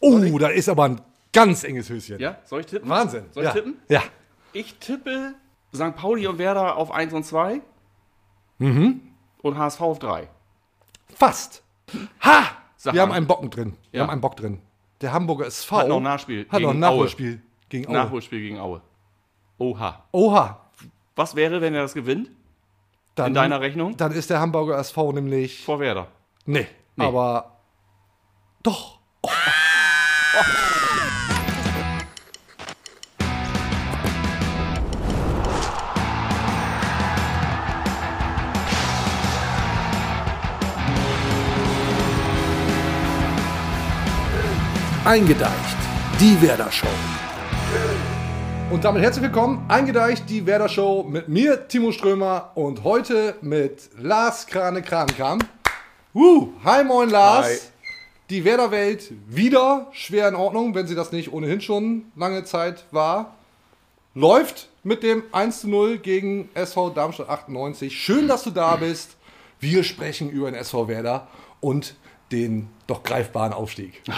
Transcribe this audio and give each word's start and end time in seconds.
Oh, 0.00 0.38
da 0.38 0.48
ist 0.48 0.68
aber 0.68 0.84
ein 0.84 1.00
ganz 1.32 1.64
enges 1.64 1.88
Höschen. 1.90 2.18
Ja, 2.20 2.38
soll 2.44 2.60
ich 2.60 2.66
tippen? 2.66 2.88
Wahnsinn. 2.88 3.24
Soll 3.32 3.42
ich 3.44 3.48
ja. 3.48 3.54
tippen? 3.54 3.76
Ja. 3.88 4.02
Ich 4.52 4.74
tippe 4.78 5.34
St. 5.74 5.94
Pauli 5.96 6.26
und 6.26 6.38
Werder 6.38 6.76
auf 6.76 6.90
1 6.90 7.12
und 7.12 7.24
2. 7.24 7.60
Mhm. 8.58 9.00
Und 9.42 9.58
HSV 9.58 9.80
auf 9.80 9.98
3. 9.98 10.28
Fast. 11.14 11.62
Ha! 12.24 12.44
Sag 12.76 12.94
Wir 12.94 13.02
haben 13.02 13.10
an. 13.10 13.16
einen 13.18 13.26
Bocken 13.26 13.50
drin. 13.50 13.76
Wir 13.90 13.98
Ja. 13.98 14.02
haben 14.04 14.10
einen 14.10 14.20
Bock 14.20 14.36
drin. 14.36 14.60
Der 15.00 15.12
Hamburger 15.12 15.46
SV 15.46 15.76
Hat 15.78 15.88
noch 15.88 15.96
ein 15.98 16.02
Nachspiel 16.02 16.46
Hat 16.48 16.60
noch 16.60 16.70
ein 16.70 16.74
gegen 16.74 16.84
Aue. 16.84 16.94
Nachholspiel 16.94 17.42
gegen 17.68 17.86
Aue. 17.88 17.92
Nachholspiel 17.92 18.40
gegen 18.40 18.58
Aue. 18.58 18.80
Oha. 19.58 20.04
Oha. 20.12 20.60
Was 21.16 21.34
wäre, 21.36 21.60
wenn 21.60 21.74
er 21.74 21.82
das 21.82 21.94
gewinnt? 21.94 22.30
Dann, 23.14 23.28
In 23.28 23.34
deiner 23.34 23.60
Rechnung? 23.60 23.96
Dann 23.96 24.12
ist 24.12 24.30
der 24.30 24.40
Hamburger 24.40 24.78
SV 24.78 25.12
nämlich. 25.12 25.64
Vor 25.64 25.80
Werder. 25.80 26.08
Nee, 26.46 26.66
Nee. 26.96 27.04
aber. 27.04 27.58
Doch. 28.62 28.98
Eingedeicht. 45.08 45.52
Die 46.20 46.40
Werder 46.42 46.70
Show. 46.70 46.86
Und 48.70 48.84
damit 48.84 49.02
herzlich 49.02 49.22
willkommen, 49.24 49.64
eingedeicht 49.66 50.28
die 50.28 50.44
Werder 50.44 50.68
Show 50.68 51.02
mit 51.02 51.28
mir, 51.28 51.66
Timo 51.66 51.92
Strömer, 51.92 52.50
und 52.54 52.84
heute 52.84 53.36
mit 53.40 53.88
Lars 53.98 54.46
Krane 54.46 54.82
Krankamp. 54.82 55.46
Uh, 56.14 56.48
hi 56.62 56.84
moin 56.84 57.08
Lars. 57.08 57.46
Hi. 57.46 57.77
Die 58.30 58.44
Werder-Welt 58.44 59.10
wieder 59.26 59.86
schwer 59.92 60.28
in 60.28 60.34
Ordnung, 60.34 60.74
wenn 60.74 60.86
sie 60.86 60.94
das 60.94 61.12
nicht 61.12 61.32
ohnehin 61.32 61.62
schon 61.62 62.12
lange 62.14 62.44
Zeit 62.44 62.84
war. 62.90 63.34
Läuft 64.14 64.68
mit 64.82 65.02
dem 65.02 65.22
1 65.32 65.62
zu 65.62 65.68
0 65.70 65.96
gegen 65.96 66.50
SV 66.52 66.90
Darmstadt 66.90 67.30
98. 67.30 67.98
Schön, 67.98 68.28
dass 68.28 68.44
du 68.44 68.50
da 68.50 68.76
bist. 68.76 69.16
Wir 69.60 69.82
sprechen 69.82 70.28
über 70.28 70.50
den 70.50 70.60
SV 70.60 70.88
Werder 70.88 71.26
und 71.60 71.94
den 72.32 72.68
doch 72.86 73.02
greifbaren 73.02 73.52
Aufstieg. 73.52 74.02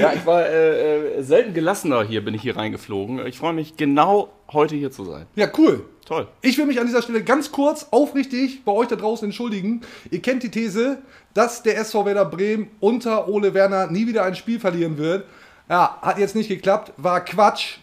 Ja, 0.00 0.12
ich 0.12 0.26
war 0.26 0.46
äh, 0.46 1.18
äh, 1.18 1.22
selten 1.22 1.54
gelassener 1.54 2.02
hier, 2.02 2.24
bin 2.24 2.34
ich 2.34 2.42
hier 2.42 2.56
reingeflogen. 2.56 3.24
Ich 3.26 3.38
freue 3.38 3.52
mich 3.52 3.76
genau 3.76 4.30
heute 4.52 4.74
hier 4.74 4.90
zu 4.90 5.04
sein. 5.04 5.26
Ja, 5.36 5.48
cool. 5.56 5.84
Toll. 6.04 6.28
Ich 6.42 6.58
will 6.58 6.66
mich 6.66 6.80
an 6.80 6.86
dieser 6.86 7.00
Stelle 7.00 7.22
ganz 7.22 7.50
kurz 7.50 7.86
aufrichtig 7.90 8.64
bei 8.64 8.72
euch 8.72 8.88
da 8.88 8.96
draußen 8.96 9.26
entschuldigen. 9.26 9.80
Ihr 10.10 10.20
kennt 10.20 10.42
die 10.42 10.50
These, 10.50 10.98
dass 11.32 11.62
der 11.62 11.78
SV 11.78 12.04
Werder 12.04 12.26
Bremen 12.26 12.70
unter 12.80 13.28
Ole 13.28 13.54
Werner 13.54 13.86
nie 13.86 14.06
wieder 14.06 14.24
ein 14.24 14.34
Spiel 14.34 14.60
verlieren 14.60 14.98
wird. 14.98 15.24
Ja, 15.68 15.98
hat 16.02 16.18
jetzt 16.18 16.34
nicht 16.34 16.48
geklappt, 16.48 16.92
war 16.98 17.24
Quatsch. 17.24 17.78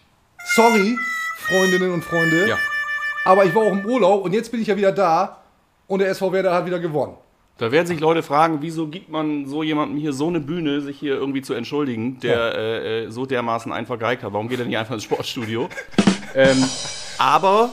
Sorry, 0.54 0.96
Freundinnen 1.38 1.92
und 1.92 2.04
Freunde. 2.04 2.48
Ja. 2.48 2.58
Aber 3.26 3.46
ich 3.46 3.56
war 3.56 3.64
auch 3.64 3.72
im 3.72 3.86
Urlaub 3.86 4.24
und 4.24 4.34
jetzt 4.34 4.52
bin 4.52 4.62
ich 4.62 4.68
ja 4.68 4.78
wieder 4.78 4.92
da 4.92 5.42
und 5.88 6.00
der 6.00 6.10
SV 6.10 6.32
Werder 6.32 6.54
hat 6.54 6.66
wieder 6.66 6.80
gewonnen. 6.80 7.16
Da 7.62 7.72
werden 7.72 7.86
sich 7.86 8.00
Leute 8.00 8.24
fragen, 8.24 8.58
wieso 8.62 8.88
gibt 8.88 9.10
man 9.10 9.46
so 9.46 9.62
jemandem 9.62 10.00
hier 10.00 10.14
so 10.14 10.28
eine 10.28 10.40
Bühne, 10.40 10.82
sich 10.82 10.98
hier 10.98 11.14
irgendwie 11.14 11.44
zu 11.44 11.54
entschuldigen, 11.54 12.20
der 12.20 12.32
Ja. 12.36 12.50
äh, 12.50 13.04
äh, 13.04 13.12
so 13.12 13.28
dermaßen 13.28 13.72
einen 13.72 13.86
vergeigt 13.86 14.24
hat. 14.24 14.34
Warum 14.34 14.50
geht 14.50 14.60
er 14.60 14.66
nicht 14.66 14.78
einfach 14.80 14.96
ins 14.96 15.04
Sportstudio? 15.04 15.70
ähm, 16.36 16.58
aber 17.20 17.70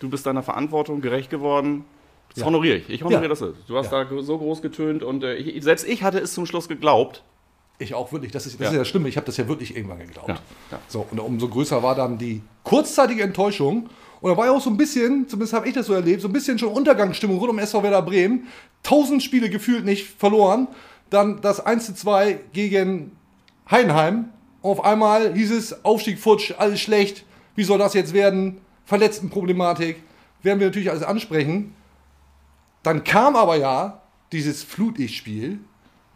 du 0.00 0.10
bist 0.10 0.26
deiner 0.26 0.42
Verantwortung 0.42 1.00
gerecht 1.00 1.30
geworden. 1.30 1.84
Das 2.30 2.40
Ja. 2.40 2.46
honoriere 2.46 2.78
ich. 2.78 2.90
Ich 2.90 3.04
honoriere 3.04 3.22
Ja. 3.22 3.28
das. 3.28 3.44
Du 3.68 3.76
hast 3.76 3.92
da 3.92 4.04
so 4.18 4.36
groß 4.36 4.62
getönt 4.62 5.04
und 5.04 5.22
äh, 5.22 5.36
ich, 5.36 5.62
selbst 5.62 5.86
ich 5.86 6.02
hatte 6.02 6.18
es 6.18 6.34
zum 6.34 6.44
Schluss 6.44 6.66
geglaubt. 6.66 7.22
Ich 7.78 7.94
auch 7.94 8.10
wirklich, 8.10 8.32
das 8.32 8.46
ist 8.46 8.58
das, 8.58 8.64
Ja. 8.66 8.72
ist 8.72 8.78
das 8.78 8.88
Schlimme, 8.88 9.08
ich 9.08 9.16
habe 9.16 9.26
das 9.26 9.36
ja 9.36 9.46
wirklich 9.46 9.76
irgendwann 9.76 10.00
geglaubt. 10.00 10.42
So, 10.88 11.06
und 11.08 11.20
umso 11.20 11.46
größer 11.46 11.84
war 11.84 11.94
dann 11.94 12.18
die 12.18 12.42
kurzzeitige 12.64 13.22
Enttäuschung. 13.22 13.90
Und 14.20 14.30
da 14.30 14.36
war 14.36 14.46
ja 14.46 14.52
auch 14.52 14.60
so 14.60 14.70
ein 14.70 14.76
bisschen, 14.76 15.28
zumindest 15.28 15.54
habe 15.54 15.68
ich 15.68 15.74
das 15.74 15.86
so 15.86 15.94
erlebt, 15.94 16.20
so 16.20 16.28
ein 16.28 16.32
bisschen 16.32 16.58
schon 16.58 16.70
Untergangsstimmung 16.70 17.38
rund 17.38 17.50
um 17.50 17.58
SV 17.58 17.82
Werder 17.82 18.02
Bremen. 18.02 18.46
Tausend 18.82 19.22
Spiele 19.22 19.48
gefühlt 19.48 19.84
nicht 19.84 20.06
verloren. 20.06 20.68
Dann 21.08 21.40
das 21.40 21.64
1 21.64 21.86
zu 21.86 21.94
2 21.94 22.38
gegen 22.52 23.12
Heidenheim. 23.70 24.28
Auf 24.62 24.84
einmal 24.84 25.34
hieß 25.34 25.50
es, 25.52 25.84
Aufstieg 25.84 26.18
futsch, 26.18 26.52
alles 26.58 26.80
schlecht. 26.80 27.24
Wie 27.56 27.64
soll 27.64 27.78
das 27.78 27.94
jetzt 27.94 28.12
werden? 28.12 28.58
Verletztenproblematik. 28.84 30.02
Werden 30.42 30.60
wir 30.60 30.66
natürlich 30.66 30.90
alles 30.90 31.02
ansprechen. 31.02 31.74
Dann 32.82 33.04
kam 33.04 33.36
aber 33.36 33.56
ja 33.56 34.02
dieses 34.32 34.62
Flutlichtspiel 34.62 35.60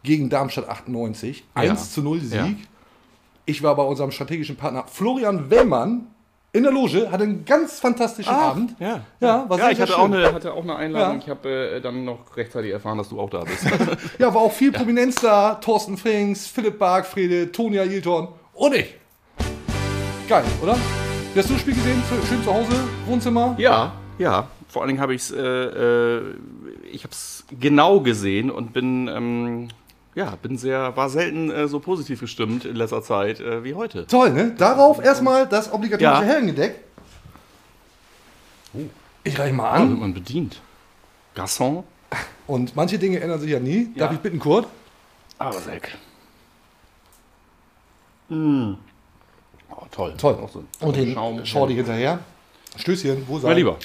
gegen 0.02 0.28
Darmstadt 0.28 0.68
98. 0.68 1.44
Ja. 1.56 1.62
1 1.62 1.92
zu 1.92 2.02
0 2.02 2.20
Sieg. 2.20 2.32
Ja. 2.32 2.48
Ich 3.46 3.62
war 3.62 3.74
bei 3.76 3.82
unserem 3.82 4.10
strategischen 4.10 4.56
Partner 4.56 4.84
Florian 4.86 5.50
Wellmann 5.50 6.06
in 6.54 6.62
der 6.62 6.70
Loge, 6.72 7.10
hatte 7.10 7.24
einen 7.24 7.44
ganz 7.44 7.80
fantastischen 7.80 8.32
Abend. 8.32 8.76
Ja, 8.78 9.00
Ja, 9.18 9.44
war 9.48 9.58
ja 9.58 9.70
ich 9.70 9.80
hatte 9.80 9.98
auch, 9.98 10.04
schön. 10.06 10.14
eine, 10.14 10.32
hatte 10.32 10.52
auch 10.54 10.62
eine 10.62 10.76
Einladung. 10.76 11.16
Ja. 11.16 11.22
Ich 11.24 11.28
habe 11.28 11.48
äh, 11.48 11.80
dann 11.80 12.04
noch 12.04 12.36
rechtzeitig 12.36 12.70
erfahren, 12.70 12.96
dass 12.96 13.08
du 13.08 13.18
auch 13.20 13.28
da 13.28 13.40
bist. 13.40 13.66
Ja, 14.20 14.32
war 14.32 14.40
auch 14.42 14.52
viel 14.52 14.70
Prominenz 14.72 15.16
da. 15.16 15.56
Thorsten 15.56 15.96
Frings, 15.96 16.46
Philipp 16.46 16.78
Bargfrede, 16.78 17.50
Tonia 17.50 17.82
Hilton 17.82 18.28
und 18.52 18.74
ich. 18.74 18.94
Geil, 20.28 20.44
oder? 20.62 20.76
Wie 21.34 21.38
hast 21.40 21.50
du 21.50 21.54
das 21.54 21.60
Spiel 21.62 21.74
gesehen? 21.74 22.00
Schön 22.28 22.42
zu 22.44 22.54
Hause, 22.54 22.72
Wohnzimmer? 23.06 23.56
Ja, 23.58 23.92
ja. 24.18 24.46
Vor 24.68 24.82
allen 24.82 24.88
Dingen 24.90 25.00
habe 25.00 25.14
ich 25.14 25.22
es, 25.22 25.32
äh, 25.32 25.40
äh, 25.42 26.22
ich 26.92 27.02
habe 27.02 27.12
es 27.12 27.44
genau 27.60 27.98
gesehen 28.00 28.50
und 28.52 28.72
bin, 28.72 29.08
ähm, 29.08 29.68
ja, 30.14 30.36
bin 30.42 30.56
sehr, 30.58 30.96
war 30.96 31.08
selten 31.10 31.50
äh, 31.50 31.66
so 31.68 31.80
positiv 31.80 32.20
gestimmt 32.20 32.64
in 32.64 32.76
letzter 32.76 33.02
Zeit 33.02 33.40
äh, 33.40 33.64
wie 33.64 33.74
heute. 33.74 34.06
Toll, 34.06 34.30
ne? 34.30 34.54
Darauf 34.56 35.02
erstmal 35.02 35.46
das 35.48 35.72
obligatorische 35.72 36.22
Ja. 36.22 36.22
Herrengedeck. 36.22 36.76
Ich 39.24 39.38
reiche 39.38 39.54
mal 39.54 39.72
wird 39.80 39.90
an. 39.92 39.98
man 40.00 40.14
bedient. 40.14 40.60
Garçon. 41.34 41.84
Und 42.46 42.76
manche 42.76 42.98
Dinge 42.98 43.20
ändern 43.20 43.40
sich 43.40 43.50
ja 43.50 43.58
nie. 43.60 43.92
Darf 43.96 44.10
Ja. 44.10 44.16
ich 44.16 44.20
bitten, 44.22 44.38
Kurt? 44.38 44.66
Aber 45.38 45.58
Sek. 45.60 45.96
Mm. 48.28 48.74
Oh, 49.70 49.86
toll. 49.90 50.14
Toll. 50.16 50.34
Auch 50.34 50.50
so 50.50 50.64
Und 50.80 50.96
den 50.96 51.14
Schaum. 51.14 51.44
Shorty 51.44 51.74
hinterher. 51.74 52.20
Stößchen, 52.76 53.24
wo 53.26 53.38
sei? 53.38 53.48
Mein 53.48 53.56
Lieber. 53.56 53.76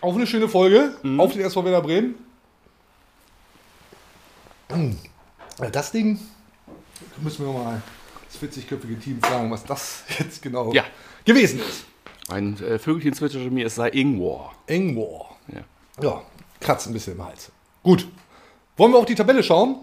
Auf 0.00 0.14
eine 0.14 0.26
schöne 0.26 0.48
Folge. 0.48 0.94
Auf 1.18 1.32
den 1.32 1.42
SV 1.42 1.64
Werder 1.64 1.82
Bremen. 1.82 2.14
Das 5.72 5.92
Ding 5.92 6.18
müssen 7.22 7.46
wir 7.46 7.52
mal 7.52 7.82
das 8.30 8.40
40-köpfige 8.42 8.98
Team 9.00 9.20
fragen, 9.22 9.50
was 9.50 9.64
das 9.64 10.04
jetzt 10.18 10.42
genau 10.42 10.72
Ja. 10.72 10.84
gewesen 11.24 11.60
ist. 11.60 11.84
Ein 12.28 12.56
äh, 12.62 12.78
Vögelchen 12.78 13.12
zwitscherte 13.12 13.50
mir, 13.50 13.66
es 13.66 13.74
sei 13.74 13.88
Ingwer. 13.90 14.52
Ingwer. 14.66 15.26
Ja. 15.48 15.60
Ja, 16.02 16.22
kratzt 16.60 16.86
ein 16.86 16.92
bisschen 16.92 17.14
im 17.14 17.24
Hals. 17.24 17.50
Gut. 17.82 18.06
Wollen 18.76 18.92
wir 18.92 18.98
auf 18.98 19.06
die 19.06 19.14
Tabelle 19.16 19.42
schauen? 19.42 19.76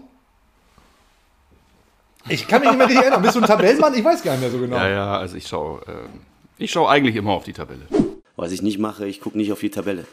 Ich 2.28 2.46
kann 2.48 2.60
mich 2.60 2.70
nicht 2.70 2.78
mehr 2.78 2.86
richtig 2.88 3.02
erinnern. 3.04 3.22
Bist 3.22 3.36
du 3.36 3.40
ein 3.40 3.46
Tabellenmann? 3.46 3.94
Ich 3.94 4.04
weiß 4.04 4.22
gar 4.22 4.32
nicht 4.32 4.40
mehr 4.40 4.50
so 4.50 4.58
genau. 4.58 4.76
Ja, 4.76 4.88
ja, 4.88 5.18
also 5.18 5.36
ich 5.36 5.46
schaue, 5.46 5.80
äh, 5.86 6.08
ich 6.58 6.70
schaue 6.70 6.88
eigentlich 6.90 7.16
immer 7.16 7.32
auf 7.32 7.44
die 7.44 7.52
Tabelle. 7.52 7.86
Was 8.36 8.52
ich 8.52 8.62
nicht 8.62 8.78
mache, 8.78 9.06
ich 9.06 9.20
gucke 9.20 9.36
nicht 9.36 9.52
auf 9.52 9.60
die 9.60 9.70
Tabelle. 9.70 10.06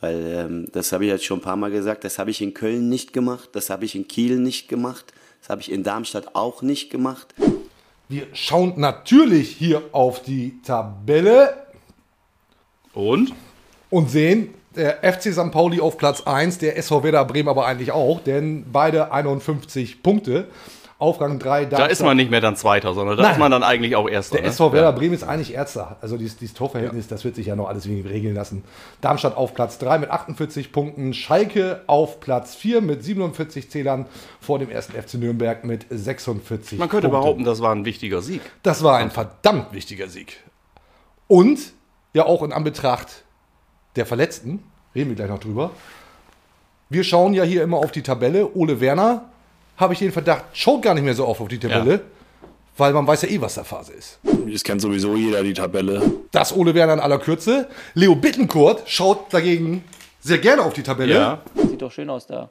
Weil 0.00 0.26
ähm, 0.26 0.68
das 0.72 0.92
habe 0.92 1.04
ich 1.04 1.10
jetzt 1.10 1.24
schon 1.24 1.38
ein 1.38 1.42
paar 1.42 1.56
Mal 1.56 1.70
gesagt, 1.70 2.04
das 2.04 2.18
habe 2.18 2.30
ich 2.30 2.42
in 2.42 2.54
Köln 2.54 2.88
nicht 2.88 3.12
gemacht, 3.12 3.50
das 3.52 3.70
habe 3.70 3.84
ich 3.84 3.94
in 3.94 4.06
Kiel 4.06 4.38
nicht 4.38 4.68
gemacht, 4.68 5.12
das 5.40 5.48
habe 5.48 5.60
ich 5.62 5.72
in 5.72 5.82
Darmstadt 5.82 6.34
auch 6.34 6.62
nicht 6.62 6.90
gemacht. 6.90 7.34
Wir 8.08 8.26
schauen 8.34 8.74
natürlich 8.76 9.50
hier 9.50 9.82
auf 9.92 10.22
die 10.22 10.60
Tabelle 10.62 11.54
Und? 12.92 13.32
und 13.90 14.10
sehen, 14.10 14.54
der 14.76 14.98
FC 15.02 15.32
St. 15.32 15.50
Pauli 15.50 15.80
auf 15.80 15.96
Platz 15.96 16.20
1, 16.20 16.58
der 16.58 16.76
SV 16.76 17.02
Werder 17.02 17.24
Bremen 17.24 17.48
aber 17.48 17.66
eigentlich 17.66 17.92
auch, 17.92 18.20
denn 18.20 18.66
beide 18.70 19.10
51 19.10 20.02
Punkte. 20.02 20.46
Auf 20.98 21.20
Rang 21.20 21.38
3 21.38 21.66
Da 21.66 21.84
ist 21.86 22.02
man 22.02 22.16
nicht 22.16 22.30
mehr 22.30 22.40
dann 22.40 22.56
Zweiter, 22.56 22.94
sondern 22.94 23.18
da 23.18 23.24
Nein. 23.24 23.32
ist 23.32 23.38
man 23.38 23.50
dann 23.50 23.62
eigentlich 23.62 23.96
auch 23.96 24.08
Erster. 24.08 24.36
Der 24.36 24.44
ne? 24.44 24.48
SV 24.48 24.72
Werder 24.72 24.92
Bremen 24.92 25.14
ist 25.14 25.24
eigentlich 25.24 25.52
Erster. 25.52 25.98
Also 26.00 26.16
dieses, 26.16 26.38
dieses 26.38 26.54
Torverhältnis, 26.54 27.06
das 27.06 27.22
wird 27.22 27.34
sich 27.34 27.46
ja 27.46 27.56
noch 27.56 27.68
alles 27.68 27.84
irgendwie 27.84 28.08
regeln 28.08 28.34
lassen. 28.34 28.64
Darmstadt 29.02 29.36
auf 29.36 29.52
Platz 29.52 29.76
3 29.76 29.98
mit 29.98 30.10
48 30.10 30.72
Punkten. 30.72 31.12
Schalke 31.12 31.82
auf 31.86 32.20
Platz 32.20 32.54
4 32.54 32.80
mit 32.80 33.04
47 33.04 33.70
Zählern 33.70 34.06
vor 34.40 34.58
dem 34.58 34.70
ersten 34.70 34.94
FC 34.94 35.14
Nürnberg 35.14 35.64
mit 35.64 35.84
46 35.90 36.78
Man 36.78 36.88
könnte 36.88 37.08
Punkten. 37.08 37.20
behaupten, 37.20 37.44
das 37.44 37.60
war 37.60 37.74
ein 37.74 37.84
wichtiger 37.84 38.22
Sieg. 38.22 38.40
Das 38.62 38.82
war 38.82 38.96
ein 38.96 39.10
verdammt 39.10 39.74
wichtiger 39.74 40.08
Sieg. 40.08 40.42
Und 41.28 41.58
ja 42.14 42.24
auch 42.24 42.42
in 42.42 42.52
Anbetracht 42.52 43.24
der 43.96 44.06
Verletzten, 44.06 44.62
reden 44.94 45.10
wir 45.10 45.16
gleich 45.16 45.28
noch 45.28 45.40
drüber. 45.40 45.72
Wir 46.88 47.04
schauen 47.04 47.34
ja 47.34 47.42
hier 47.42 47.62
immer 47.62 47.76
auf 47.78 47.92
die 47.92 48.02
Tabelle. 48.02 48.54
Ole 48.54 48.80
Werner, 48.80 49.24
habe 49.76 49.92
ich 49.92 49.98
den 49.98 50.12
Verdacht, 50.12 50.44
schaut 50.52 50.82
gar 50.82 50.94
nicht 50.94 51.04
mehr 51.04 51.14
so 51.14 51.26
oft 51.26 51.40
auf 51.40 51.48
die 51.48 51.58
Tabelle, 51.58 52.02
weil 52.76 52.92
man 52.92 53.06
weiß 53.06 53.22
ja 53.22 53.28
eh, 53.28 53.40
was 53.40 53.54
da 53.54 53.64
Phase 53.64 53.92
ist. 53.92 54.18
Das 54.22 54.62
kennt 54.62 54.80
sowieso 54.80 55.14
jeder, 55.16 55.42
die 55.42 55.54
Tabelle. 55.54 56.02
Das 56.32 56.54
Ole 56.54 56.74
Werner 56.74 56.94
in 56.94 57.00
aller 57.00 57.18
Kürze. 57.18 57.68
Leo 57.94 58.14
Bittenkurt 58.14 58.82
schaut 58.88 59.32
dagegen 59.32 59.84
sehr 60.20 60.38
gerne 60.38 60.62
auf 60.62 60.72
die 60.74 60.82
Tabelle. 60.82 61.14
Ja. 61.14 61.42
Sieht 61.68 61.80
doch 61.82 61.92
schön 61.92 62.10
aus 62.10 62.26
da. 62.26 62.50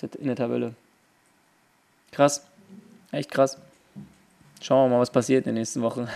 Der- 0.00 0.20
In 0.20 0.26
der 0.26 0.36
Tabelle. 0.36 0.74
Krass. 2.12 2.44
Echt 3.12 3.30
krass. 3.30 3.58
Schauen 4.62 4.90
wir 4.90 4.96
mal, 4.96 5.00
was 5.02 5.10
passiert 5.10 5.46
in 5.46 5.54
den 5.54 5.60
nächsten 5.60 5.82
Wochen. 5.82 6.08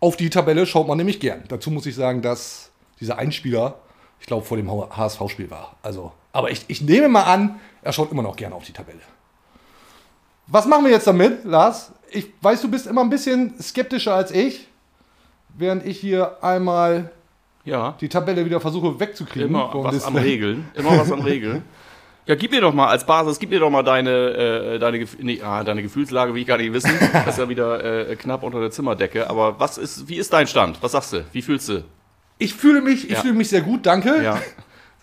Auf 0.00 0.16
die 0.16 0.30
Tabelle 0.30 0.66
schaut 0.66 0.88
man 0.88 0.98
nämlich 0.98 1.20
gern. 1.20 1.42
Dazu 1.48 1.70
muss 1.70 1.86
ich 1.86 1.94
sagen, 1.94 2.22
dass 2.22 2.70
dieser 3.00 3.18
Einspieler, 3.18 3.76
ich 4.20 4.26
glaube, 4.26 4.44
vor 4.44 4.56
dem 4.56 4.70
HSV-Spiel 4.70 5.50
war. 5.50 5.76
Also, 5.82 6.12
aber 6.32 6.50
ich, 6.50 6.64
ich 6.68 6.80
nehme 6.82 7.08
mal 7.08 7.24
an, 7.24 7.60
er 7.82 7.92
schaut 7.92 8.10
immer 8.12 8.22
noch 8.22 8.36
gerne 8.36 8.54
auf 8.54 8.64
die 8.64 8.72
Tabelle. 8.72 9.00
Was 10.46 10.66
machen 10.66 10.84
wir 10.84 10.92
jetzt 10.92 11.06
damit, 11.06 11.44
Lars? 11.44 11.92
Ich 12.10 12.28
weiß, 12.40 12.60
du 12.62 12.70
bist 12.70 12.86
immer 12.86 13.00
ein 13.02 13.10
bisschen 13.10 13.54
skeptischer 13.60 14.14
als 14.14 14.30
ich, 14.32 14.68
während 15.56 15.86
ich 15.86 15.98
hier 15.98 16.36
einmal 16.42 17.10
Ja, 17.64 17.94
die 18.00 18.08
Tabelle 18.08 18.44
wieder 18.44 18.60
versuche 18.60 18.98
wegzukriegen. 19.00 19.48
immer 19.48 19.70
was 19.74 20.04
an 20.04 20.12
Display. 20.14 20.22
Regeln. 20.22 20.68
Immer 20.74 20.98
was 20.98 21.10
an 21.10 21.20
Regeln. 21.22 21.62
Ja, 22.26 22.34
gib 22.36 22.50
mir 22.52 22.60
doch 22.60 22.72
mal 22.74 22.86
als 22.88 23.04
Basis, 23.04 23.38
gib 23.38 23.50
mir 23.50 23.58
doch 23.60 23.70
mal 23.70 23.82
deine, 23.82 24.10
äh, 24.10 24.78
deine, 24.78 25.04
nee, 25.18 25.40
ah, 25.42 25.64
deine 25.64 25.82
Gefühlslage, 25.82 26.34
wie 26.34 26.42
ich 26.42 26.46
gar 26.46 26.58
nicht 26.58 26.72
wissen. 26.72 26.92
Das 27.12 27.28
ist 27.28 27.38
ja 27.38 27.48
wieder 27.48 28.10
äh, 28.10 28.14
knapp 28.16 28.42
unter 28.42 28.60
der 28.60 28.70
Zimmerdecke. 28.70 29.28
Aber 29.28 29.58
was 29.58 29.78
ist, 29.78 30.06
wie 30.08 30.16
ist 30.16 30.32
dein 30.32 30.46
Stand? 30.46 30.78
Was 30.82 30.92
sagst 30.92 31.12
du? 31.14 31.24
Wie 31.32 31.42
fühlst 31.42 31.68
du? 31.68 31.82
Ich 32.38 32.54
fühle 32.54 32.80
mich, 32.80 33.04
ich 33.06 33.12
Ja. 33.12 33.20
fühle 33.20 33.34
mich 33.34 33.48
sehr 33.48 33.62
gut, 33.62 33.86
danke. 33.86 34.22
Ja. 34.22 34.38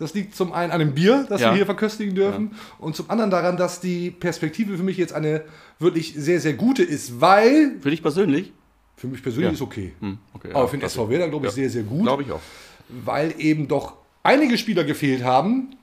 Das 0.00 0.14
liegt 0.14 0.34
zum 0.34 0.52
einen 0.52 0.72
an 0.72 0.80
dem 0.80 0.94
Bier, 0.94 1.26
das 1.28 1.40
Ja. 1.40 1.50
wir 1.50 1.56
hier 1.56 1.66
verköstigen 1.66 2.14
dürfen, 2.14 2.56
und 2.78 2.96
zum 2.96 3.08
anderen 3.10 3.30
daran, 3.30 3.56
dass 3.56 3.80
die 3.80 4.10
Perspektive 4.10 4.76
für 4.76 4.82
mich 4.82 4.96
jetzt 4.96 5.12
eine 5.12 5.42
wirklich 5.78 6.14
sehr, 6.16 6.40
sehr 6.40 6.54
gute 6.54 6.82
ist, 6.82 7.20
weil 7.20 7.76
Für 7.80 7.90
dich 7.90 8.02
persönlich? 8.02 8.52
für 8.96 9.06
mich 9.06 9.22
persönlich 9.22 9.50
Ja. 9.50 9.54
ist 9.54 9.62
okay. 9.62 9.92
Hm, 10.00 10.18
okay, 10.34 10.48
Aber 10.52 10.60
ja, 10.62 10.66
für 10.66 10.76
den 10.78 10.80
das- 10.82 10.92
SV 10.92 11.08
Werder 11.10 11.28
glaube 11.28 11.46
ich 11.46 11.52
ja. 11.52 11.54
sehr, 11.56 11.70
sehr 11.70 11.82
gut, 11.84 12.02
Glaube 12.02 12.22
ich 12.24 12.32
auch. 12.32 12.40
weil 12.88 13.34
eben 13.38 13.68
doch 13.68 13.94
einige 14.22 14.58
Spieler 14.58 14.84
gefehlt 14.84 15.22
haben. 15.22 15.76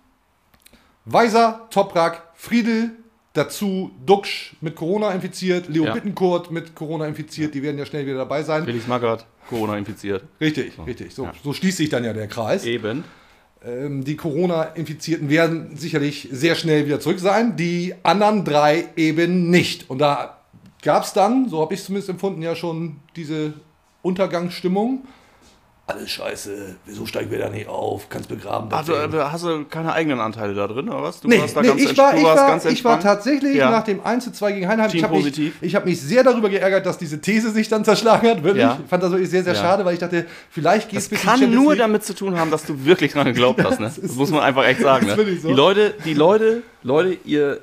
Weiser, 1.05 1.67
Toprak, 1.69 2.23
Friedel, 2.35 2.91
dazu 3.33 3.91
Duxch 4.05 4.55
mit 4.61 4.75
Corona 4.75 5.11
infiziert, 5.11 5.69
Leo 5.69 5.85
Ja. 5.85 5.93
Bittenkurt 5.93 6.51
mit 6.51 6.75
Corona 6.75 7.05
infiziert, 7.05 7.53
die 7.53 7.61
werden 7.63 7.77
ja 7.77 7.85
schnell 7.85 8.05
wieder 8.05 8.17
dabei 8.17 8.43
sein. 8.43 8.65
Felix 8.65 8.87
Magath, 8.87 9.25
Corona 9.49 9.77
infiziert. 9.77 10.23
Richtig, 10.41 10.73
richtig. 10.85 11.13
So, 11.13 11.25
Ja. 11.25 11.33
so 11.43 11.53
schließt 11.53 11.77
sich 11.77 11.89
dann 11.89 12.03
ja 12.03 12.13
der 12.13 12.27
Kreis. 12.27 12.65
Eben. 12.65 13.03
Ähm, 13.65 14.03
die 14.03 14.15
Corona-Infizierten 14.15 15.29
werden 15.29 15.75
sicherlich 15.75 16.27
sehr 16.31 16.55
schnell 16.55 16.85
wieder 16.85 16.99
zurück 16.99 17.19
sein, 17.19 17.55
die 17.55 17.93
anderen 18.03 18.45
drei 18.45 18.89
eben 18.95 19.49
nicht. 19.49 19.89
Und 19.89 19.99
da 19.99 20.37
gab 20.81 21.03
es 21.03 21.13
dann, 21.13 21.49
so 21.49 21.61
habe 21.61 21.73
ich 21.73 21.79
es 21.79 21.85
zumindest 21.85 22.09
empfunden, 22.09 22.41
ja 22.41 22.55
schon 22.55 22.97
diese 23.15 23.53
Untergangsstimmung. 24.01 25.03
Alles 25.89 26.11
scheiße, 26.11 26.75
wieso 26.85 27.05
steigen 27.05 27.31
wir 27.31 27.39
da 27.39 27.47
nicht 27.47 27.69
auf? 27.69 28.09
Kannst 28.09 28.27
begraben. 28.27 28.69
das 28.69 28.89
Also, 28.89 29.23
hast 29.23 29.45
du 29.45 29.63
keine 29.63 29.93
eigenen 29.93 30.19
Anteile 30.19 30.53
da 30.53 30.67
drin, 30.67 30.89
oder 30.89 31.01
was? 31.01 31.21
Du 31.21 31.29
Nee, 31.29 31.39
warst 31.39 31.55
da 31.55 31.61
nee, 31.61 31.69
ganz 31.69 31.81
ich, 31.81 31.97
war, 31.97 32.13
ich, 32.13 32.23
war, 32.25 32.35
ganz 32.35 32.65
ich 32.65 32.83
war 32.83 32.99
tatsächlich 32.99 33.55
Ja. 33.55 33.71
nach 33.71 33.85
dem 33.85 34.01
1 34.05 34.25
zu 34.25 34.33
2 34.33 34.51
gegen 34.51 34.67
Heinheim. 34.67 34.91
Ich 34.93 35.01
habe 35.01 35.15
mich, 35.15 35.39
ich 35.61 35.75
hab 35.75 35.85
mich 35.85 36.01
sehr 36.01 36.25
darüber 36.25 36.49
geärgert, 36.49 36.85
dass 36.85 36.97
diese 36.97 37.21
These 37.21 37.51
sich 37.51 37.69
dann 37.69 37.85
zerschlagen 37.85 38.29
hat. 38.29 38.43
Wirklich. 38.43 38.63
Ja. 38.63 38.77
Ich 38.83 38.89
fand 38.89 39.01
das 39.01 39.11
wirklich 39.11 39.29
sehr, 39.29 39.45
sehr 39.45 39.53
Ja. 39.53 39.61
schade, 39.61 39.85
weil 39.85 39.93
ich 39.93 39.99
dachte, 40.01 40.25
vielleicht 40.49 40.89
geht 40.89 40.99
es 40.99 41.07
Das 41.09 41.21
kann 41.21 41.49
nur 41.53 41.73
damit 41.77 42.03
zu 42.03 42.13
tun 42.13 42.37
haben, 42.37 42.51
dass 42.51 42.65
du 42.65 42.83
wirklich 42.83 43.13
dran 43.13 43.23
geglaubt 43.27 43.63
hast. 43.63 43.79
Ne? 43.79 43.89
Das 43.89 44.11
muss 44.15 44.29
man 44.29 44.41
einfach 44.41 44.65
echt 44.65 44.81
sagen. 44.81 45.05
Ne? 45.07 45.15
wirklich 45.15 45.41
so. 45.41 45.47
Die 45.47 45.53
Leute, 45.53 45.93
die 46.03 46.13
Leute, 46.15 46.63
Leute, 46.83 47.17
ihr 47.23 47.61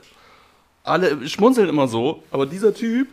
alle 0.83 1.29
schmunzeln 1.29 1.69
immer 1.69 1.89
so, 1.89 2.23
aber 2.31 2.47
dieser 2.47 2.73
Typ, 2.73 3.09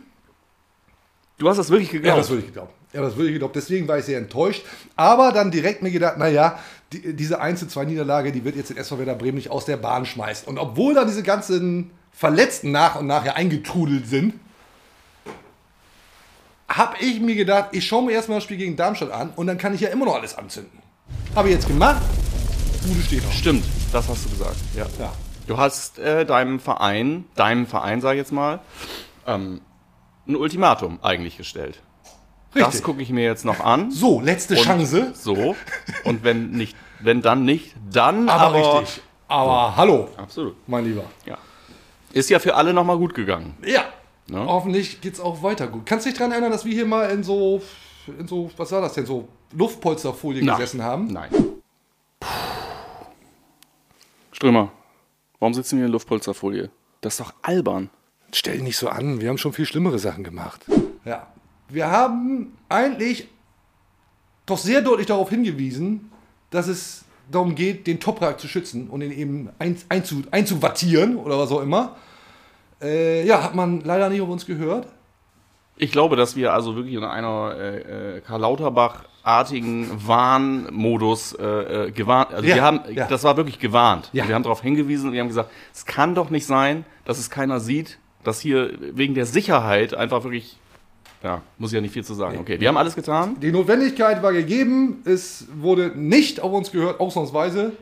du 1.36 1.50
hast 1.50 1.58
das 1.58 1.68
wirklich 1.68 1.88
Ja, 1.92 1.98
geglaubt. 1.98 2.18
das 2.20 2.30
würde 2.30 2.40
ich 2.40 2.46
geglaubt. 2.46 2.72
Ja, 2.92 3.00
das 3.00 3.16
würde 3.16 3.28
ich 3.28 3.34
geglaubt. 3.34 3.56
Deswegen 3.56 3.88
war 3.88 3.98
ich 3.98 4.04
sehr 4.04 4.18
enttäuscht. 4.18 4.64
Aber 4.96 5.32
dann 5.32 5.50
direkt 5.50 5.82
mir 5.82 5.90
gedacht, 5.90 6.18
naja, 6.18 6.58
die, 6.92 7.14
diese 7.14 7.40
1 7.40 7.60
zu 7.60 7.68
2 7.68 7.86
Niederlage, 7.86 8.32
die 8.32 8.44
wird 8.44 8.56
jetzt 8.56 8.70
den 8.70 8.76
SV 8.76 8.98
Werder 8.98 9.14
Bremen 9.14 9.36
nicht 9.36 9.50
aus 9.50 9.64
der 9.64 9.78
Bahn 9.78 10.04
schmeißen. 10.04 10.46
Und 10.46 10.58
obwohl 10.58 10.94
dann 10.94 11.06
diese 11.06 11.22
ganzen 11.22 11.90
Verletzten 12.12 12.70
nach 12.70 12.96
und 12.96 13.06
nach 13.06 13.24
ja 13.24 13.32
eingetrudelt 13.32 14.06
sind, 14.06 14.34
habe 16.68 16.96
ich 17.00 17.20
mir 17.20 17.34
gedacht, 17.34 17.70
ich 17.72 17.86
schaue 17.86 18.04
mir 18.04 18.12
erstmal 18.12 18.38
das 18.38 18.44
Spiel 18.44 18.56
gegen 18.56 18.76
Darmstadt 18.76 19.10
an 19.10 19.30
und 19.36 19.46
dann 19.46 19.58
kann 19.58 19.74
ich 19.74 19.80
ja 19.80 19.88
immer 19.88 20.06
noch 20.06 20.14
alles 20.14 20.36
anzünden. 20.36 20.78
Habe 21.34 21.48
ich 21.48 21.54
jetzt 21.54 21.66
gemacht. 21.66 22.02
Gute 22.86 23.02
steht 23.02 23.24
noch. 23.24 23.32
Stimmt, 23.32 23.64
das 23.92 24.08
hast 24.08 24.24
du 24.24 24.30
gesagt. 24.30 24.56
Ja. 24.76 24.86
Ja. 24.98 25.12
Du 25.46 25.58
hast 25.58 25.98
äh, 25.98 26.24
deinem 26.24 26.60
Verein, 26.60 27.24
deinem 27.34 27.66
Verein, 27.66 28.00
sag 28.00 28.12
ich 28.12 28.18
jetzt 28.18 28.32
mal, 28.32 28.60
ähm, 29.26 29.60
ein 30.26 30.36
Ultimatum 30.36 30.98
eigentlich 31.02 31.36
gestellt. 31.36 31.82
Das 32.54 32.68
Richtig. 32.68 32.82
gucke 32.82 33.00
ich 33.02 33.10
mir 33.10 33.24
jetzt 33.24 33.44
noch 33.44 33.60
an. 33.60 33.90
So, 33.90 34.20
letzte 34.20 34.54
Und 34.56 34.62
Chance. 34.62 35.12
So. 35.14 35.56
Und 36.04 36.22
wenn 36.22 36.50
nicht, 36.50 36.76
wenn 37.00 37.22
dann 37.22 37.44
nicht, 37.44 37.74
dann 37.90 38.28
Aber, 38.28 38.58
aber. 38.58 38.80
richtig. 38.80 39.02
Aber 39.28 39.76
hallo, 39.76 40.08
Absolut. 40.18 40.56
mein 40.66 40.84
Lieber. 40.84 41.04
Ja. 41.24 41.38
Ist 42.12 42.28
ja 42.28 42.38
für 42.38 42.54
alle 42.54 42.74
nochmal 42.74 42.98
gut 42.98 43.14
gegangen. 43.14 43.54
Ja. 43.64 43.84
Ne? 44.28 44.44
Hoffentlich 44.46 45.00
geht's 45.00 45.18
auch 45.18 45.42
weiter 45.42 45.66
gut. 45.66 45.86
Kannst 45.86 46.04
du 46.04 46.10
dich 46.10 46.18
daran 46.18 46.32
erinnern, 46.32 46.52
dass 46.52 46.66
wir 46.66 46.72
hier 46.74 46.84
mal 46.84 47.10
in 47.10 47.22
so, 47.24 47.62
in 48.18 48.28
so, 48.28 48.50
was 48.58 48.70
war 48.70 48.82
das 48.82 48.92
denn, 48.92 49.06
so 49.06 49.28
Luftpolsterfolie 49.56 50.44
Na. 50.44 50.54
gesessen 50.56 50.82
haben? 50.82 51.06
Nein. 51.06 51.30
Strömer, 54.32 54.70
warum 55.38 55.54
sitzen 55.54 55.78
wir 55.78 55.86
in 55.86 55.92
Luftpolsterfolie? 55.92 56.70
Das 57.00 57.14
ist 57.14 57.20
doch 57.20 57.32
albern. 57.42 57.90
Stell 58.34 58.54
dich 58.54 58.62
nicht 58.62 58.76
so 58.76 58.88
an, 58.88 59.20
wir 59.20 59.28
haben 59.28 59.38
schon 59.38 59.52
viel 59.52 59.66
schlimmere 59.66 59.98
Sachen 59.98 60.24
gemacht. 60.24 60.64
Ja. 61.04 61.31
Wir 61.68 61.90
haben 61.90 62.56
eigentlich 62.68 63.28
doch 64.46 64.58
sehr 64.58 64.82
deutlich 64.82 65.06
darauf 65.06 65.30
hingewiesen, 65.30 66.10
dass 66.50 66.66
es 66.66 67.04
darum 67.30 67.54
geht, 67.54 67.86
den 67.86 68.00
Toprak 68.00 68.40
zu 68.40 68.48
schützen 68.48 68.88
und 68.88 69.00
ihn 69.00 69.12
eben 69.12 69.48
ein, 69.58 69.76
einzu, 69.88 70.22
einzuwattieren 70.30 71.16
oder 71.16 71.38
was 71.38 71.50
auch 71.50 71.62
immer. 71.62 71.96
Äh, 72.80 73.24
ja, 73.26 73.42
hat 73.42 73.54
man 73.54 73.80
leider 73.80 74.08
nicht 74.10 74.20
auf 74.20 74.28
uns 74.28 74.44
gehört. 74.44 74.88
Ich 75.76 75.90
glaube, 75.90 76.16
dass 76.16 76.36
wir 76.36 76.52
also 76.52 76.76
wirklich 76.76 76.94
in 76.94 77.04
einer 77.04 77.54
äh, 77.56 78.16
äh, 78.16 78.20
Karl 78.20 78.40
Lauterbach-artigen 78.40 79.88
Warnmodus 80.06 81.32
äh, 81.32 81.44
äh, 81.86 81.90
gewarnt. 81.90 82.32
Also 82.32 82.46
Ja, 82.46 82.54
wir 82.56 82.62
haben, 82.62 82.80
ja. 82.92 83.06
das 83.06 83.24
war 83.24 83.36
wirklich 83.36 83.58
gewarnt. 83.58 84.10
Ja. 84.12 84.28
Wir 84.28 84.34
haben 84.34 84.42
darauf 84.42 84.60
hingewiesen 84.60 85.08
und 85.08 85.12
wir 85.14 85.20
haben 85.20 85.28
gesagt, 85.28 85.50
es 85.72 85.86
kann 85.86 86.14
doch 86.14 86.30
nicht 86.30 86.46
sein, 86.46 86.84
dass 87.04 87.18
es 87.18 87.30
keiner 87.30 87.58
sieht, 87.58 87.98
dass 88.22 88.40
hier 88.40 88.72
wegen 88.80 89.14
der 89.14 89.26
Sicherheit 89.26 89.94
einfach 89.94 90.24
wirklich, 90.24 90.58
ja, 91.22 91.42
muss 91.58 91.70
ich 91.70 91.74
ja 91.76 91.80
nicht 91.80 91.92
viel 91.92 92.04
zu 92.04 92.14
sagen. 92.14 92.38
Okay, 92.38 92.58
wir 92.60 92.68
haben 92.68 92.76
alles 92.76 92.94
getan. 92.94 93.36
Die 93.40 93.52
Notwendigkeit 93.52 94.22
war 94.22 94.32
gegeben, 94.32 95.02
es 95.04 95.46
wurde 95.54 95.92
nicht 95.94 96.40
auf 96.40 96.52
uns 96.52 96.72
gehört, 96.72 97.00
ausnahmsweise. 97.00 97.72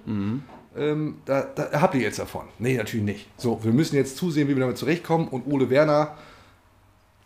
Ähm, 0.76 1.16
da, 1.25 1.42
da 1.42 1.81
habt 1.81 1.94
ihr 1.94 2.00
jetzt 2.02 2.19
davon. 2.19 2.42
Nee, 2.58 2.76
natürlich 2.76 3.04
nicht. 3.04 3.26
So, 3.37 3.58
wir 3.64 3.72
müssen 3.72 3.96
jetzt 3.96 4.16
zusehen, 4.16 4.48
wie 4.48 4.54
wir 4.54 4.60
damit 4.60 4.78
zurechtkommen. 4.78 5.26
Und 5.28 5.46
Ole 5.46 5.69
Werner 5.70 6.16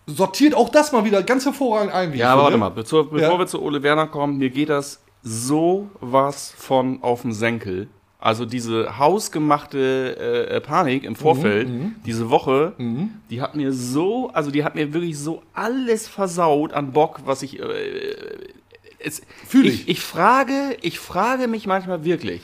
sortiert 0.07 0.55
auch 0.55 0.69
das 0.71 0.93
mal 0.93 1.05
wieder 1.05 1.23
ganz 1.23 1.45
hervorragend 1.45 1.93
ein. 1.93 2.15
Ja, 2.15 2.33
aber 2.33 2.45
warte 2.45 2.57
mal, 2.59 2.71
bevor, 2.71 3.05
bevor 3.11 3.33
Ja. 3.33 3.39
wir 3.39 3.47
zu 3.47 3.61
Ole 3.63 3.83
Werner 3.83 4.07
kommen, 4.07 4.39
mir 4.39 4.51
geht 4.51 4.69
das 4.69 5.01
so 5.23 5.89
was 6.01 6.51
von 6.57 7.03
auf 7.03 7.23
den 7.23 7.33
Senkel. 7.33 7.89
Also 8.25 8.47
diese 8.47 8.97
hausgemachte 8.99 10.49
äh, 10.49 10.59
Panik 10.63 11.05
im 11.05 11.15
Vorfeld, 11.15 11.69
Mhm, 11.69 11.97
diese 12.07 12.31
Woche, 12.31 12.73
die 13.29 13.43
hat 13.43 13.55
mir 13.55 13.71
so, 13.71 14.31
also 14.33 14.51
die 14.51 14.65
hat 14.65 14.75
mir 14.75 14.95
wirklich 14.95 15.19
so 15.19 15.43
alles 15.53 16.09
versaut 16.09 16.73
an 16.73 16.93
Bock, 16.93 17.21
was 17.27 17.43
ich. 17.43 17.61
Äh, 17.61 18.17
es, 18.99 19.21
Fühl 19.47 19.67
ich. 19.67 19.83
ich. 19.83 19.89
Ich 19.89 20.01
frage, 20.01 20.75
ich 20.81 20.99
frage 20.99 21.49
mich 21.49 21.67
manchmal 21.67 22.07
wirklich. 22.07 22.41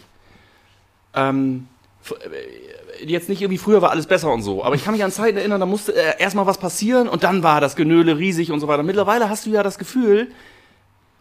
Ähm, 1.14 1.66
äh, 2.10 3.06
jetzt 3.06 3.30
nicht 3.30 3.40
irgendwie 3.40 3.56
früher 3.56 3.80
war 3.80 3.90
alles 3.90 4.06
besser 4.06 4.30
und 4.30 4.42
so, 4.42 4.62
aber 4.62 4.74
ich 4.74 4.84
kann 4.84 4.92
mich 4.92 5.02
an 5.02 5.10
Zeiten 5.10 5.38
erinnern, 5.38 5.60
da 5.60 5.66
musste 5.66 5.94
äh, 5.94 6.20
erstmal 6.20 6.44
was 6.44 6.58
passieren 6.58 7.08
und 7.08 7.24
dann 7.24 7.42
war 7.42 7.62
das 7.62 7.74
Genöle 7.74 8.18
riesig 8.18 8.52
und 8.52 8.60
so 8.60 8.68
weiter. 8.68 8.82
Mittlerweile 8.82 9.30
hast 9.30 9.46
du 9.46 9.50
ja 9.50 9.62
das 9.62 9.78
Gefühl, 9.78 10.30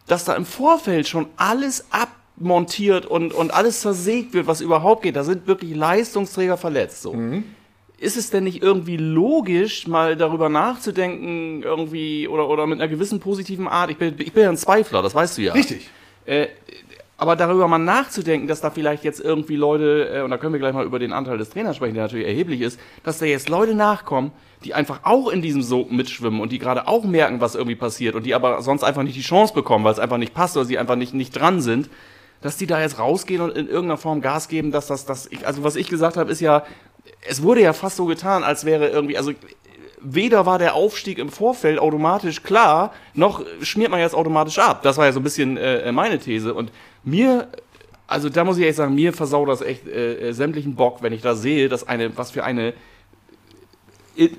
dass 0.06 0.26
da 0.26 0.36
im 0.36 0.46
Vorfeld 0.46 1.08
schon 1.08 1.28
alles 1.38 1.86
abmontiert 2.40 3.06
und, 3.06 3.34
und 3.34 3.54
alles 3.54 3.82
zersägt 3.82 4.34
wird, 4.34 4.48
was 4.48 4.62
überhaupt 4.62 5.04
geht. 5.04 5.16
Da 5.16 5.24
sind 5.24 5.48
wirklich 5.48 5.76
Leistungsträger 5.76 6.58
verletzt. 6.58 7.02
So. 7.02 7.16
Ist 7.98 8.18
es 8.18 8.30
denn 8.30 8.46
nicht 8.46 8.64
irgendwie 8.64 8.98
logisch, 8.98 9.88
mal 9.88 10.16
darüber 10.16 10.48
nachzudenken, 10.48 11.64
irgendwie, 11.64 12.28
oder, 12.28 12.48
oder 12.48 12.66
mit 12.66 12.80
einer 12.80 12.88
gewissen 12.88 13.20
positiven 13.20 13.68
Art? 13.68 13.92
Ich 13.92 13.98
bin, 13.98 14.16
ich 14.20 14.32
bin 14.32 14.44
ja 14.44 14.50
ein 14.50 14.58
Zweifler, 14.58 15.02
das 15.02 15.14
weißt 15.14 15.38
du 15.38 15.42
ja. 15.42 15.54
Richtig. 15.54 15.90
Äh, 16.26 16.48
aber 17.18 17.36
darüber 17.36 17.68
mal 17.68 17.80
nachzudenken, 17.80 18.48
dass 18.48 18.62
da 18.62 18.70
vielleicht 18.70 19.04
jetzt 19.04 19.20
irgendwie 19.20 19.58
Leute, 19.58 20.10
äh, 20.10 20.22
und 20.22 20.32
da 20.32 20.38
können 20.38 20.54
wir 20.54 20.60
gleich 20.60 20.74
mal 20.74 20.86
über 20.86 21.00
den 21.00 21.12
Anteil 21.12 21.38
des 21.38 21.50
Trainers 21.50 21.76
sprechen, 21.76 21.96
der 21.96 22.04
natürlich 22.04 22.26
erheblich 22.26 22.62
ist, 22.62 22.80
dass 23.04 23.20
da 23.20 23.26
jetzt 23.26 23.50
Leute 23.50 23.76
nachkommen, 23.76 24.32
die 24.64 24.74
einfach 24.74 25.02
auch 25.04 25.28
in 25.28 25.42
diesem 25.42 25.62
Sog 25.62 25.92
mitschwimmen 25.92 26.40
und 26.40 26.54
die 26.54 26.60
gerade 26.60 26.88
auch 26.88 27.04
merken, 27.04 27.42
was 27.42 27.56
irgendwie 27.56 27.76
passiert 27.76 28.16
und 28.16 28.26
die 28.26 28.34
aber 28.34 28.62
sonst 28.62 28.84
einfach 28.84 29.04
nicht 29.04 29.18
die 29.18 29.22
Chance 29.22 29.54
bekommen, 29.54 29.84
weil 29.84 29.92
es 29.92 30.00
einfach 30.00 30.18
nicht 30.18 30.34
passt 30.34 30.56
oder 30.56 30.66
sie 30.66 30.78
einfach 30.78 30.96
nicht, 30.96 31.14
nicht 31.14 31.32
dran 31.32 31.60
sind, 31.60 31.90
dass 32.42 32.58
die 32.58 32.68
da 32.68 32.80
jetzt 32.80 33.00
rausgehen 33.00 33.42
und 33.42 33.56
in 33.56 33.68
irgendeiner 33.68 33.98
Form 33.98 34.22
Gas 34.22 34.48
geben, 34.48 34.72
dass 34.72 34.88
das, 34.88 35.06
das, 35.06 35.28
ich, 35.28 35.46
also 35.46 35.64
was 35.64 35.76
ich 35.76 35.90
gesagt 35.90 36.18
habe, 36.18 36.32
ist 36.32 36.40
ja, 36.40 36.64
es 37.28 37.44
wurde 37.44 37.62
ja 37.62 37.74
fast 37.74 37.98
so 37.98 38.06
getan, 38.06 38.44
als 38.44 38.66
wäre 38.66 38.88
irgendwie, 38.88 39.18
also 39.18 39.34
weder 40.02 40.46
war 40.46 40.60
der 40.60 40.76
Aufstieg 40.76 41.18
im 41.18 41.30
Vorfeld 41.30 41.80
automatisch 41.80 42.44
klar, 42.44 42.94
noch 43.14 43.44
schmiert 43.62 43.92
man 43.92 44.00
jetzt 44.00 44.16
automatisch 44.16 44.60
ab. 44.60 44.82
Das 44.84 44.98
war 44.98 45.06
ja 45.06 45.12
so 45.12 45.20
ein 45.20 45.24
bisschen 45.24 45.58
äh, 45.58 45.92
meine 45.92 46.20
These. 46.20 46.54
Und 46.54 46.72
mir, 47.04 47.50
also 48.08 48.30
da 48.30 48.44
muss 48.44 48.58
ich 48.58 48.66
echt 48.66 48.78
sagen, 48.78 48.96
mir 48.96 49.14
versaut 49.14 49.50
das 49.50 49.62
echt 49.62 49.88
äh, 49.88 50.30
äh, 50.30 50.32
sämtlichen 50.32 50.76
Bock, 50.76 51.02
wenn 51.02 51.14
ich 51.14 51.22
da 51.22 51.36
sehe, 51.36 51.68
dass 51.70 51.88
eine, 51.88 52.18
was 52.18 52.32
für 52.32 52.44
eine 52.44 52.74
äh, 54.16 54.30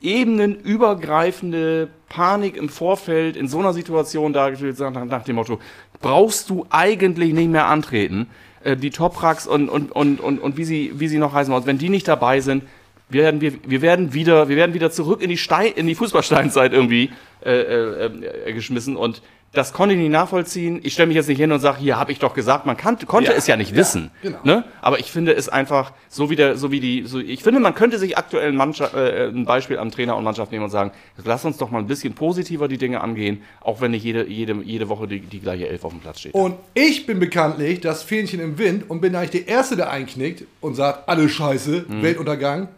ebenenübergreifende 0.00 1.88
Panik 2.08 2.56
im 2.56 2.68
Vorfeld 2.68 3.36
in 3.36 3.48
so 3.48 3.58
einer 3.58 3.72
Situation 3.72 4.32
dargestellt, 4.32 4.78
nach, 4.78 5.04
nach 5.04 5.24
dem 5.24 5.36
Motto, 5.36 5.58
brauchst 6.00 6.50
du 6.50 6.66
eigentlich 6.70 7.32
nicht 7.32 7.50
mehr 7.50 7.66
antreten. 7.66 8.26
Äh, 8.64 8.76
die 8.76 8.90
Topraks 8.90 9.46
und, 9.46 9.68
und, 9.68 9.92
und, 9.92 10.20
und, 10.20 10.38
und 10.38 10.56
wie, 10.56 10.64
sie, 10.64 10.92
wie 10.96 11.08
sie 11.08 11.18
noch 11.18 11.32
heißen, 11.32 11.54
wenn 11.66 11.78
die 11.78 11.88
nicht 11.88 12.08
dabei 12.08 12.40
sind, 12.40 12.64
werden 13.08 13.40
wir, 13.40 13.52
wir 13.66 13.80
werden 13.82 14.12
wieder, 14.12 14.48
wir 14.48 14.56
werden 14.56 14.74
wieder 14.74 14.90
zurück 14.90 15.22
in 15.22 15.30
die 15.30 15.38
Stein, 15.38 15.72
in 15.74 15.86
die 15.86 15.94
Fußballsteinzeit 15.94 16.72
irgendwie 16.72 17.10
äh, 17.44 17.50
äh, 17.50 18.10
äh, 18.46 18.52
geschmissen 18.52 18.96
und 18.96 19.22
das 19.52 19.72
konnte 19.72 19.94
ich 19.94 20.00
nicht 20.00 20.10
nachvollziehen. 20.10 20.80
Ich 20.82 20.92
stelle 20.92 21.06
mich 21.06 21.16
jetzt 21.16 21.26
nicht 21.28 21.38
hin 21.38 21.50
und 21.52 21.60
sage, 21.60 21.78
hier 21.78 21.98
habe 21.98 22.12
ich 22.12 22.18
doch 22.18 22.34
gesagt, 22.34 22.66
man 22.66 22.76
kann, 22.76 22.98
konnte 23.06 23.30
Ja, 23.30 23.36
es 23.36 23.46
ja 23.46 23.56
nicht 23.56 23.74
wissen. 23.74 24.10
genau. 24.22 24.38
Ne? 24.44 24.64
Aber 24.82 25.00
ich 25.00 25.10
finde 25.10 25.32
es 25.34 25.48
einfach 25.48 25.92
so 26.10 26.28
wie 26.28 26.36
der, 26.36 26.56
so 26.58 26.70
wie 26.70 26.80
die, 26.80 27.04
so, 27.06 27.18
ich 27.18 27.42
finde, 27.42 27.58
man 27.58 27.74
könnte 27.74 27.98
sich 27.98 28.18
aktuell 28.18 28.48
ein, 28.48 28.56
Mannschaft, 28.56 28.94
äh, 28.94 29.28
ein 29.28 29.46
Beispiel 29.46 29.78
am 29.78 29.90
Trainer 29.90 30.16
und 30.16 30.24
Mannschaft 30.24 30.52
nehmen 30.52 30.64
und 30.64 30.70
sagen, 30.70 30.90
lass 31.24 31.44
uns 31.46 31.56
doch 31.56 31.70
mal 31.70 31.78
ein 31.78 31.86
bisschen 31.86 32.14
positiver 32.14 32.68
die 32.68 32.76
Dinge 32.78 33.00
angehen, 33.00 33.42
auch 33.62 33.80
wenn 33.80 33.92
nicht 33.92 34.04
jede, 34.04 34.26
jede, 34.28 34.52
jede 34.62 34.88
Woche 34.90 35.08
die, 35.08 35.20
die 35.20 35.40
gleiche 35.40 35.66
Elf 35.66 35.82
auf 35.84 35.92
dem 35.92 36.00
Platz 36.00 36.20
steht. 36.20 36.34
Und 36.34 36.56
ich 36.74 37.06
bin 37.06 37.18
bekanntlich 37.18 37.80
das 37.80 38.02
Fähnchen 38.02 38.40
im 38.40 38.58
Wind 38.58 38.90
und 38.90 39.00
bin 39.00 39.14
eigentlich 39.16 39.44
der 39.44 39.48
Erste, 39.48 39.76
der 39.76 39.90
einknickt 39.90 40.44
und 40.60 40.74
sagt, 40.74 41.08
alle 41.08 41.28
Scheiße, 41.28 41.86
Mhm. 41.88 42.02
Weltuntergang. 42.02 42.68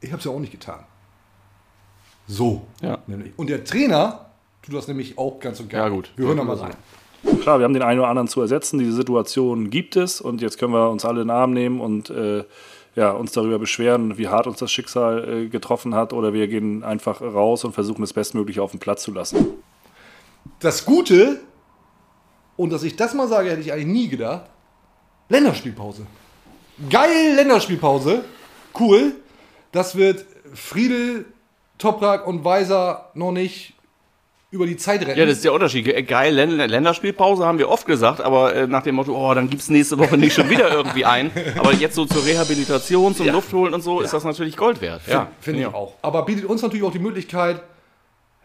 Ich 0.00 0.10
habe 0.12 0.18
es 0.20 0.24
ja 0.24 0.30
auch 0.30 0.40
nicht 0.40 0.52
getan. 0.52 0.80
So. 2.26 2.66
Ja. 2.80 2.98
Nämlich. 3.06 3.32
Und 3.36 3.50
der 3.50 3.64
Trainer 3.64 4.25
tut 4.66 4.74
das 4.74 4.88
nämlich 4.88 5.16
auch 5.16 5.38
ganz 5.38 5.60
und 5.60 5.70
gar 5.70 5.84
Ja, 5.84 5.88
gut. 5.88 6.10
Wir 6.16 6.26
hören 6.26 6.36
da 6.36 6.44
mal 6.44 6.56
rein. 6.56 6.74
Klar, 7.40 7.58
wir 7.58 7.64
haben 7.64 7.72
den 7.72 7.82
einen 7.82 8.00
oder 8.00 8.08
anderen 8.08 8.28
zu 8.28 8.40
ersetzen. 8.40 8.78
Diese 8.78 8.92
Situation 8.92 9.70
gibt 9.70 9.96
es 9.96 10.20
und 10.20 10.40
jetzt 10.40 10.58
können 10.58 10.72
wir 10.72 10.90
uns 10.90 11.04
alle 11.04 11.22
in 11.22 11.28
den 11.28 11.36
Arm 11.36 11.52
nehmen 11.52 11.80
und 11.80 12.10
äh, 12.10 12.44
ja, 12.94 13.10
uns 13.12 13.32
darüber 13.32 13.58
beschweren, 13.58 14.18
wie 14.18 14.28
hart 14.28 14.46
uns 14.46 14.58
das 14.58 14.72
Schicksal 14.72 15.28
äh, 15.28 15.48
getroffen 15.48 15.94
hat 15.94 16.12
oder 16.12 16.32
wir 16.32 16.48
gehen 16.48 16.82
einfach 16.82 17.20
raus 17.20 17.64
und 17.64 17.72
versuchen 17.72 18.00
das 18.00 18.12
Bestmögliche 18.12 18.62
auf 18.62 18.70
den 18.70 18.80
Platz 18.80 19.02
zu 19.02 19.12
lassen. 19.12 19.46
Das 20.60 20.84
Gute, 20.84 21.40
und 22.56 22.70
dass 22.70 22.82
ich 22.82 22.96
das 22.96 23.14
mal 23.14 23.28
sage, 23.28 23.50
hätte 23.50 23.60
ich 23.60 23.72
eigentlich 23.72 23.86
nie 23.86 24.08
gedacht, 24.08 24.48
Länderspielpause. 25.28 26.06
Geil, 26.90 27.34
Länderspielpause. 27.34 28.24
Cool. 28.78 29.14
Das 29.72 29.96
wird 29.96 30.24
Friedel, 30.54 31.26
Toprak 31.78 32.26
und 32.26 32.44
Weiser 32.44 33.10
noch 33.14 33.32
nicht 33.32 33.75
über 34.56 34.66
die 34.66 34.76
Zeit 34.76 35.00
retten. 35.02 35.18
Ja, 35.18 35.24
das 35.24 35.36
ist 35.36 35.44
der 35.44 35.52
Unterschied. 35.52 35.84
Ge- 35.84 36.02
Geil, 36.02 36.34
Län- 36.34 36.56
Länderspielpause 36.56 37.44
haben 37.46 37.58
wir 37.58 37.68
oft 37.68 37.86
gesagt, 37.86 38.20
aber 38.20 38.54
äh, 38.54 38.66
nach 38.66 38.82
dem 38.82 38.96
Motto, 38.96 39.14
oh, 39.16 39.32
dann 39.34 39.48
gibt's 39.48 39.70
nächste 39.70 39.98
Woche 39.98 40.16
nicht 40.18 40.34
schon 40.34 40.50
wieder 40.50 40.70
irgendwie 40.72 41.04
ein. 41.04 41.30
Aber 41.58 41.72
jetzt 41.72 41.94
so 41.94 42.04
zur 42.04 42.24
Rehabilitation, 42.26 43.14
zum 43.14 43.28
Luftholen 43.28 43.72
und 43.74 43.82
so, 43.82 44.00
ist 44.00 44.12
das 44.12 44.24
natürlich 44.24 44.56
Gold 44.56 44.80
wert. 44.80 45.02
Ja, 45.06 45.28
Finde 45.40 45.60
ich 45.60 45.66
auch. 45.66 45.94
Aber 46.02 46.24
bietet 46.24 46.44
uns 46.46 46.62
natürlich 46.62 46.84
auch 46.84 46.92
die 46.92 46.98
Möglichkeit, 46.98 47.62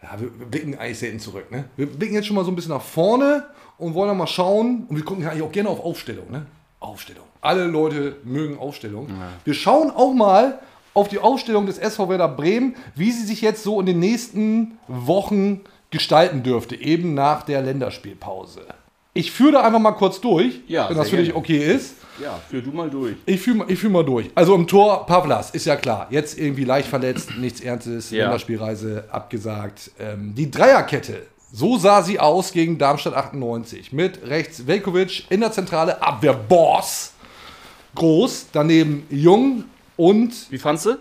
ja, 0.02 0.10
wir, 0.20 0.30
wir 0.38 0.46
blicken 0.46 0.78
eigentlich 0.78 0.98
selten 0.98 1.18
zurück. 1.20 1.50
Ne? 1.50 1.64
Wir 1.76 1.86
blicken 1.86 2.14
jetzt 2.14 2.26
schon 2.26 2.36
mal 2.36 2.44
so 2.44 2.50
ein 2.50 2.56
bisschen 2.56 2.72
nach 2.72 2.82
vorne 2.82 3.44
und 3.78 3.94
wollen 3.94 4.08
dann 4.08 4.16
mal 4.18 4.26
schauen. 4.26 4.86
Und 4.88 4.96
wir 4.96 5.04
gucken 5.04 5.22
ja 5.24 5.30
eigentlich 5.30 5.42
auch 5.44 5.52
gerne 5.52 5.68
auf 5.68 5.80
Aufstellung. 5.84 6.30
Ne? 6.30 6.46
Aufstellung. 6.80 7.24
Alle 7.40 7.64
Leute 7.66 8.16
mögen 8.24 8.58
Aufstellung. 8.58 9.08
Wir 9.44 9.54
schauen 9.54 9.90
auch 9.90 10.12
mal 10.12 10.58
auf 10.94 11.08
die 11.08 11.18
Aufstellung 11.20 11.66
des 11.66 11.78
SV 11.78 12.08
Werder 12.08 12.28
Bremen, 12.28 12.74
wie 12.96 13.12
sie 13.12 13.24
sich 13.24 13.40
jetzt 13.40 13.62
so 13.62 13.78
in 13.80 13.86
den 13.86 13.98
nächsten 14.00 14.78
Wochen 14.88 15.60
gestalten 15.92 16.42
dürfte, 16.42 16.74
eben 16.74 17.14
nach 17.14 17.42
der 17.42 17.62
Länderspielpause. 17.62 18.62
Ich 19.14 19.30
führe 19.30 19.52
da 19.52 19.60
einfach 19.62 19.78
mal 19.78 19.92
kurz 19.92 20.20
durch, 20.20 20.60
Ja, 20.66 20.88
wenn 20.88 20.96
das 20.96 21.10
für 21.10 21.18
dich 21.18 21.34
okay 21.34 21.58
ist. 21.74 21.96
Ja, 22.22 22.40
führ 22.48 22.62
du 22.62 22.70
mal 22.72 22.88
durch. 22.90 23.14
Ich 23.26 23.40
fühle 23.40 23.56
mal, 23.58 23.70
ich 23.70 23.78
fühl 23.78 23.90
mal 23.90 24.04
durch. 24.04 24.30
Also 24.34 24.54
im 24.54 24.66
Tor 24.66 25.06
Pavlas, 25.06 25.50
ist 25.50 25.66
ja 25.66 25.76
klar. 25.76 26.06
Jetzt 26.10 26.38
irgendwie 26.38 26.64
leicht 26.64 26.88
verletzt, 26.88 27.30
nichts 27.38 27.60
Ernstes, 27.60 28.10
Ja. 28.10 28.24
Länderspielreise 28.24 29.04
abgesagt. 29.10 29.90
Ähm, 29.98 30.34
die 30.34 30.50
Dreierkette, 30.50 31.22
so 31.52 31.76
sah 31.76 32.02
sie 32.02 32.18
aus 32.20 32.52
gegen 32.52 32.78
Darmstadt 32.78 33.14
98. 33.14 33.92
Mit 33.92 34.26
rechts 34.26 34.66
Velkovic 34.66 35.24
in 35.30 35.40
der 35.40 35.52
Zentrale, 35.52 36.02
Abwehrboss. 36.02 37.12
Groß, 37.94 38.46
daneben 38.52 39.06
Jung 39.10 39.64
und 39.96 40.50
Wie 40.50 40.58
fandst 40.58 40.86
du? 40.86 40.96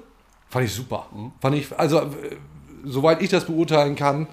Fand 0.49 0.65
ich 0.65 0.73
super. 0.73 1.05
Fand 1.39 1.55
ich, 1.55 1.67
also, 1.77 1.99
äh, 1.99 2.35
soweit 2.83 3.21
ich 3.21 3.29
das 3.29 3.45
beurteilen 3.45 3.95
kann, 3.95 4.27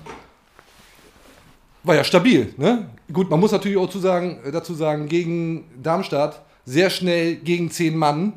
war 1.82 1.94
ja 1.94 2.04
stabil. 2.04 2.52
Ne? 2.56 2.88
Gut, 3.12 3.30
man 3.30 3.40
muss 3.40 3.52
natürlich 3.52 3.78
auch 3.78 3.90
sagen, 3.92 4.40
äh, 4.44 4.52
dazu 4.52 4.74
sagen, 4.74 5.08
gegen 5.08 5.64
Darmstadt 5.82 6.42
sehr 6.64 6.90
schnell 6.90 7.36
gegen 7.36 7.70
zehn 7.70 7.96
Mann. 7.96 8.34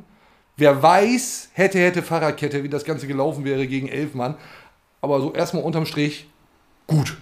Wer 0.58 0.82
weiß, 0.82 1.50
hätte, 1.54 1.80
hätte 1.80 2.02
Fahrradkette, 2.02 2.64
wie 2.64 2.70
das 2.70 2.86
Ganze 2.86 3.08
gelaufen 3.08 3.44
wäre 3.44 3.68
gegen 3.68 3.88
elf 3.88 4.14
Mann. 4.14 4.36
Aber 5.02 5.20
so 5.20 5.34
erstmal 5.34 5.64
unterm 5.64 5.86
Strich, 5.86 6.30
gut. 6.88 7.18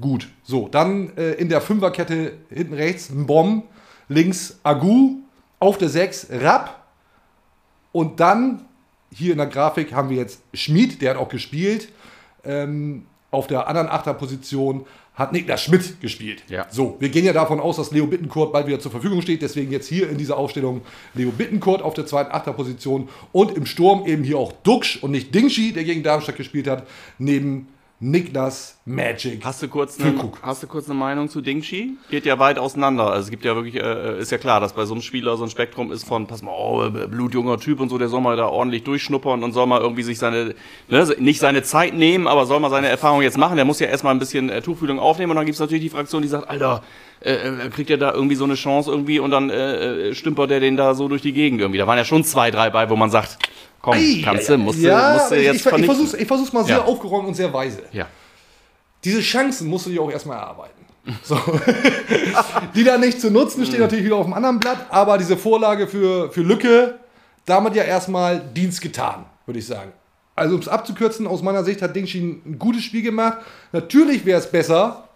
Gut. 0.00 0.28
So, 0.42 0.68
dann 0.68 1.16
äh, 1.16 1.32
in 1.34 1.48
der 1.48 1.60
Fünferkette 1.60 2.32
hinten 2.50 2.74
rechts 2.74 3.10
ein 3.10 3.26
Bomb, 3.26 3.64
links 4.08 4.58
Agu, 4.64 5.18
auf 5.60 5.78
der 5.78 5.88
6 5.88 6.28
Rapp, 6.30 6.84
und 7.94 8.18
dann, 8.18 8.64
hier 9.12 9.30
in 9.30 9.38
der 9.38 9.46
Grafik, 9.46 9.92
haben 9.92 10.10
wir 10.10 10.16
jetzt 10.16 10.42
Schmid, 10.52 11.00
der 11.00 11.10
hat 11.10 11.16
auch 11.16 11.28
gespielt. 11.28 11.90
Ähm, 12.42 13.06
auf 13.30 13.46
der 13.46 13.68
anderen 13.68 13.88
Achterposition 13.88 14.84
hat 15.14 15.32
Niklas 15.32 15.62
Schmidt 15.62 16.00
gespielt. 16.00 16.42
Ja. 16.48 16.66
So, 16.70 16.96
wir 16.98 17.08
gehen 17.08 17.24
ja 17.24 17.32
davon 17.32 17.60
aus, 17.60 17.76
dass 17.76 17.92
Leo 17.92 18.06
Bittencourt 18.06 18.52
bald 18.52 18.66
wieder 18.66 18.80
zur 18.80 18.90
Verfügung 18.90 19.22
steht. 19.22 19.42
Deswegen 19.42 19.70
jetzt 19.70 19.88
hier 19.88 20.10
in 20.10 20.18
dieser 20.18 20.36
Aufstellung 20.36 20.82
Leo 21.14 21.30
Bittencourt 21.30 21.82
auf 21.82 21.94
der 21.94 22.04
zweiten 22.06 22.32
Achterposition. 22.32 23.08
Und 23.30 23.56
im 23.56 23.64
Sturm 23.64 24.06
eben 24.06 24.24
hier 24.24 24.38
auch 24.38 24.52
Duxch 24.64 25.02
und 25.02 25.12
nicht 25.12 25.32
Dingschi, 25.32 25.72
der 25.72 25.84
gegen 25.84 26.02
Darmstadt 26.02 26.36
gespielt 26.36 26.66
hat, 26.66 26.86
neben 27.18 27.68
Niklas 28.00 28.76
Magic. 28.84 29.44
Hast 29.44 29.62
du 29.62 29.68
kurz 29.68 30.00
eine, 30.00 30.14
hast 30.42 30.62
du 30.62 30.66
kurz 30.66 30.86
eine 30.86 30.98
Meinung 30.98 31.28
zu 31.28 31.40
Dingshi? 31.40 31.96
Geht 32.10 32.26
ja 32.26 32.38
weit 32.38 32.58
auseinander. 32.58 33.10
Also 33.10 33.26
es 33.26 33.30
gibt 33.30 33.44
ja 33.44 33.54
wirklich, 33.54 33.76
äh, 33.76 34.18
ist 34.18 34.32
ja 34.32 34.38
klar, 34.38 34.60
dass 34.60 34.72
bei 34.72 34.84
so 34.84 34.94
einem 34.94 35.00
Spieler 35.02 35.36
so 35.36 35.44
ein 35.44 35.50
Spektrum 35.50 35.92
ist 35.92 36.04
von, 36.04 36.26
pass 36.26 36.42
mal, 36.42 36.52
oh, 36.52 36.90
blutjunger 36.90 37.58
Typ 37.58 37.80
und 37.80 37.88
so, 37.88 37.96
der 37.96 38.08
soll 38.08 38.20
mal 38.20 38.36
da 38.36 38.46
ordentlich 38.46 38.82
durchschnuppern 38.82 39.44
und 39.44 39.52
soll 39.52 39.66
mal 39.66 39.80
irgendwie 39.80 40.02
sich 40.02 40.18
seine, 40.18 40.54
ne, 40.88 41.16
nicht 41.18 41.38
seine 41.38 41.62
Zeit 41.62 41.94
nehmen, 41.94 42.26
aber 42.26 42.46
soll 42.46 42.58
mal 42.58 42.68
seine 42.68 42.88
Erfahrung 42.88 43.22
jetzt 43.22 43.38
machen. 43.38 43.56
Der 43.56 43.64
muss 43.64 43.78
ja 43.78 43.86
erstmal 43.86 44.14
ein 44.14 44.18
bisschen 44.18 44.50
äh, 44.50 44.60
Tuchfühlung 44.60 44.98
aufnehmen 44.98 45.30
und 45.30 45.36
dann 45.36 45.46
gibt's 45.46 45.60
natürlich 45.60 45.84
die 45.84 45.90
Fraktion, 45.90 46.20
die 46.20 46.28
sagt, 46.28 46.50
Alter, 46.50 46.82
äh, 47.20 47.32
äh, 47.32 47.70
kriegt 47.70 47.88
er 47.90 47.96
da 47.96 48.12
irgendwie 48.12 48.34
so 48.34 48.44
eine 48.44 48.54
Chance 48.54 48.90
irgendwie 48.90 49.18
und 49.18 49.30
dann 49.30 49.48
äh, 49.48 50.08
äh, 50.10 50.14
stümpert 50.14 50.50
der 50.50 50.60
den 50.60 50.76
da 50.76 50.94
so 50.94 51.08
durch 51.08 51.22
die 51.22 51.32
Gegend 51.32 51.60
irgendwie. 51.60 51.78
Da 51.78 51.86
waren 51.86 51.96
ja 51.96 52.04
schon 52.04 52.22
zwei, 52.24 52.50
drei 52.50 52.68
bei, 52.70 52.90
wo 52.90 52.96
man 52.96 53.10
sagt, 53.10 53.38
komm, 53.84 53.96
kannst 54.24 54.48
du, 54.48 54.56
musst 54.56 54.82
du, 54.82 54.88
musst 54.90 55.30
du 55.30 55.34
jetzt 55.36 55.66
ich, 55.66 55.72
ich 55.72 55.84
versuch's, 55.84 56.14
ich 56.14 56.26
versuch's 56.26 56.52
mal 56.52 56.64
sehr 56.64 56.78
Ja. 56.78 56.84
aufgeräumt 56.84 57.28
und 57.28 57.34
sehr 57.34 57.52
weise. 57.52 57.82
Ja. 57.92 58.06
diese 59.04 59.20
Chancen 59.20 59.68
musst 59.68 59.84
du 59.86 59.90
dir 59.90 60.00
auch 60.00 60.10
erstmal 60.10 60.38
erarbeiten. 60.38 60.84
So. 61.22 61.38
die 62.74 62.82
da 62.82 62.96
nicht 62.96 63.20
zu 63.20 63.30
nutzen, 63.30 63.66
steht 63.66 63.80
natürlich 63.80 64.06
wieder 64.06 64.16
auf 64.16 64.24
dem 64.24 64.32
anderen 64.32 64.58
Blatt, 64.58 64.86
aber 64.88 65.18
diese 65.18 65.36
Vorlage 65.36 65.86
für, 65.86 66.32
für 66.32 66.40
Lücke, 66.40 66.98
damit 67.44 67.74
ja 67.74 67.82
erstmal 67.82 68.40
Dienst 68.40 68.80
getan, 68.80 69.26
würde 69.44 69.58
ich 69.58 69.66
sagen. 69.66 69.92
Also 70.34 70.54
um 70.54 70.62
es 70.62 70.68
abzukürzen, 70.68 71.26
aus 71.26 71.42
meiner 71.42 71.62
Sicht 71.62 71.82
hat 71.82 71.94
Dingshi 71.94 72.40
ein 72.46 72.58
gutes 72.58 72.82
Spiel 72.84 73.02
gemacht. 73.02 73.38
Natürlich 73.72 74.24
wäre 74.24 74.40
es 74.40 74.50
besser, 74.50 75.06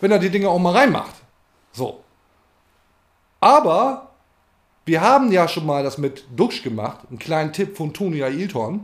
wenn 0.00 0.10
er 0.10 0.18
die 0.18 0.30
Dinge 0.30 0.48
auch 0.48 0.58
mal 0.58 0.72
reinmacht. 0.72 1.14
So. 1.72 2.02
Aber 3.40 4.03
wir 4.86 5.00
haben 5.00 5.32
ja 5.32 5.48
schon 5.48 5.66
mal 5.66 5.82
das 5.82 5.98
mit 5.98 6.24
Duxch 6.36 6.62
gemacht, 6.62 7.00
einen 7.08 7.18
kleinen 7.18 7.52
Tipp 7.52 7.76
von 7.76 7.92
Tony 7.92 8.22
Ailton, 8.22 8.80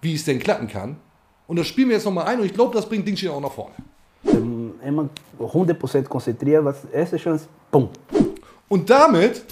wie 0.00 0.14
es 0.14 0.24
denn 0.24 0.38
klappen 0.38 0.68
kann. 0.68 0.96
Und 1.46 1.58
das 1.58 1.66
spielen 1.66 1.88
wir 1.88 1.96
jetzt 1.96 2.04
nochmal 2.04 2.26
ein 2.26 2.40
und 2.40 2.46
ich 2.46 2.54
glaube, 2.54 2.74
das 2.74 2.88
bringt 2.88 3.06
Dingshi 3.06 3.28
auch 3.28 3.40
nach 3.40 3.52
vorne. 3.52 3.74
É 4.26 4.88
uma 4.90 5.08
100% 5.38 6.04
concentriert, 6.04 6.64
was 6.64 6.84
essa 6.92 7.16
Chance, 7.16 7.46
pum. 7.70 7.88
Und 8.68 8.88
damit 8.88 9.44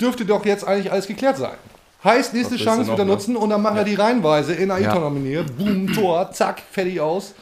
dürfte 0.00 0.24
doch 0.24 0.44
jetzt 0.44 0.66
eigentlich 0.66 0.90
alles 0.90 1.06
geklärt 1.06 1.36
sein. 1.36 1.54
Heißt, 2.02 2.34
nächste 2.34 2.56
Chance 2.56 2.92
wieder 2.92 3.04
ne? 3.04 3.12
nutzen 3.12 3.36
und 3.36 3.50
dann 3.50 3.62
machen 3.62 3.76
wir 3.76 3.84
die 3.84 3.94
reihenweise 3.94 4.54
in 4.54 4.70
Ailton 4.70 4.94
Ja. 4.94 5.00
nominiert. 5.00 5.56
Boom, 5.56 5.92
Tor, 5.92 6.30
zack, 6.32 6.60
fertig 6.70 7.00
aus. 7.00 7.34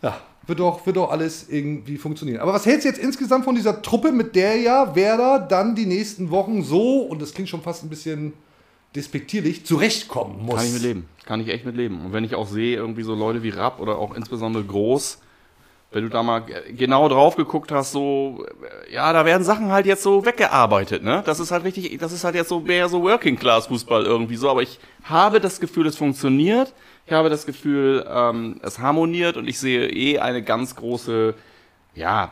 Ja, 0.00 0.20
wird 0.46 0.60
doch, 0.60 0.84
wird 0.86 0.96
doch 0.96 1.10
alles 1.10 1.48
irgendwie 1.48 1.96
funktionieren. 1.96 2.40
Aber 2.40 2.52
was 2.52 2.66
hältst 2.66 2.84
du 2.84 2.88
jetzt 2.88 2.98
insgesamt 2.98 3.44
von 3.44 3.54
dieser 3.54 3.82
Truppe, 3.82 4.12
mit 4.12 4.34
der 4.34 4.56
ja 4.56 4.94
Werder 4.94 5.38
dann 5.38 5.74
die 5.74 5.86
nächsten 5.86 6.30
Wochen 6.30 6.62
so, 6.62 7.00
und 7.00 7.22
das 7.22 7.32
klingt 7.34 7.48
schon 7.48 7.62
fast 7.62 7.84
ein 7.84 7.88
bisschen 7.88 8.32
despektierlich, 8.94 9.64
zurechtkommen 9.64 10.44
muss? 10.44 10.56
Kann 10.56 10.66
ich 10.66 10.72
mit 10.72 10.82
leben. 10.82 11.08
Kann 11.24 11.40
ich 11.40 11.48
echt 11.48 11.64
mit 11.64 11.76
leben. 11.76 12.04
Und 12.04 12.12
wenn 12.12 12.24
ich 12.24 12.34
auch 12.34 12.46
sehe, 12.46 12.76
irgendwie 12.76 13.02
so 13.02 13.14
Leute 13.14 13.42
wie 13.42 13.50
Rapp 13.50 13.80
oder 13.80 13.98
auch 13.98 14.14
insbesondere 14.14 14.64
Groß, 14.64 15.18
wenn 15.92 16.04
du 16.04 16.08
da 16.08 16.22
mal 16.22 16.42
genau 16.76 17.08
drauf 17.08 17.36
geguckt 17.36 17.70
hast, 17.70 17.92
so, 17.92 18.46
ja, 18.90 19.12
da 19.12 19.24
werden 19.26 19.44
Sachen 19.44 19.70
halt 19.70 19.84
jetzt 19.84 20.02
so 20.02 20.24
weggearbeitet, 20.24 21.02
ne? 21.02 21.22
Das 21.26 21.38
ist 21.38 21.50
halt 21.50 21.64
richtig, 21.64 21.98
das 21.98 22.12
ist 22.12 22.24
halt 22.24 22.34
jetzt 22.34 22.48
so 22.48 22.60
mehr 22.60 22.88
so 22.88 23.02
Working 23.02 23.38
Class 23.38 23.66
Fußball 23.66 24.04
irgendwie 24.04 24.36
so, 24.36 24.48
aber 24.48 24.62
ich 24.62 24.80
habe 25.04 25.38
das 25.38 25.60
Gefühl, 25.60 25.86
es 25.86 25.96
funktioniert. 25.96 26.72
Ich 27.06 27.12
habe 27.12 27.30
das 27.30 27.46
Gefühl, 27.46 28.06
ähm, 28.08 28.60
es 28.62 28.78
harmoniert 28.78 29.36
und 29.36 29.48
ich 29.48 29.58
sehe 29.58 29.88
eh 29.88 30.18
eine 30.18 30.42
ganz 30.42 30.76
große 30.76 31.34
Ja, 31.94 32.30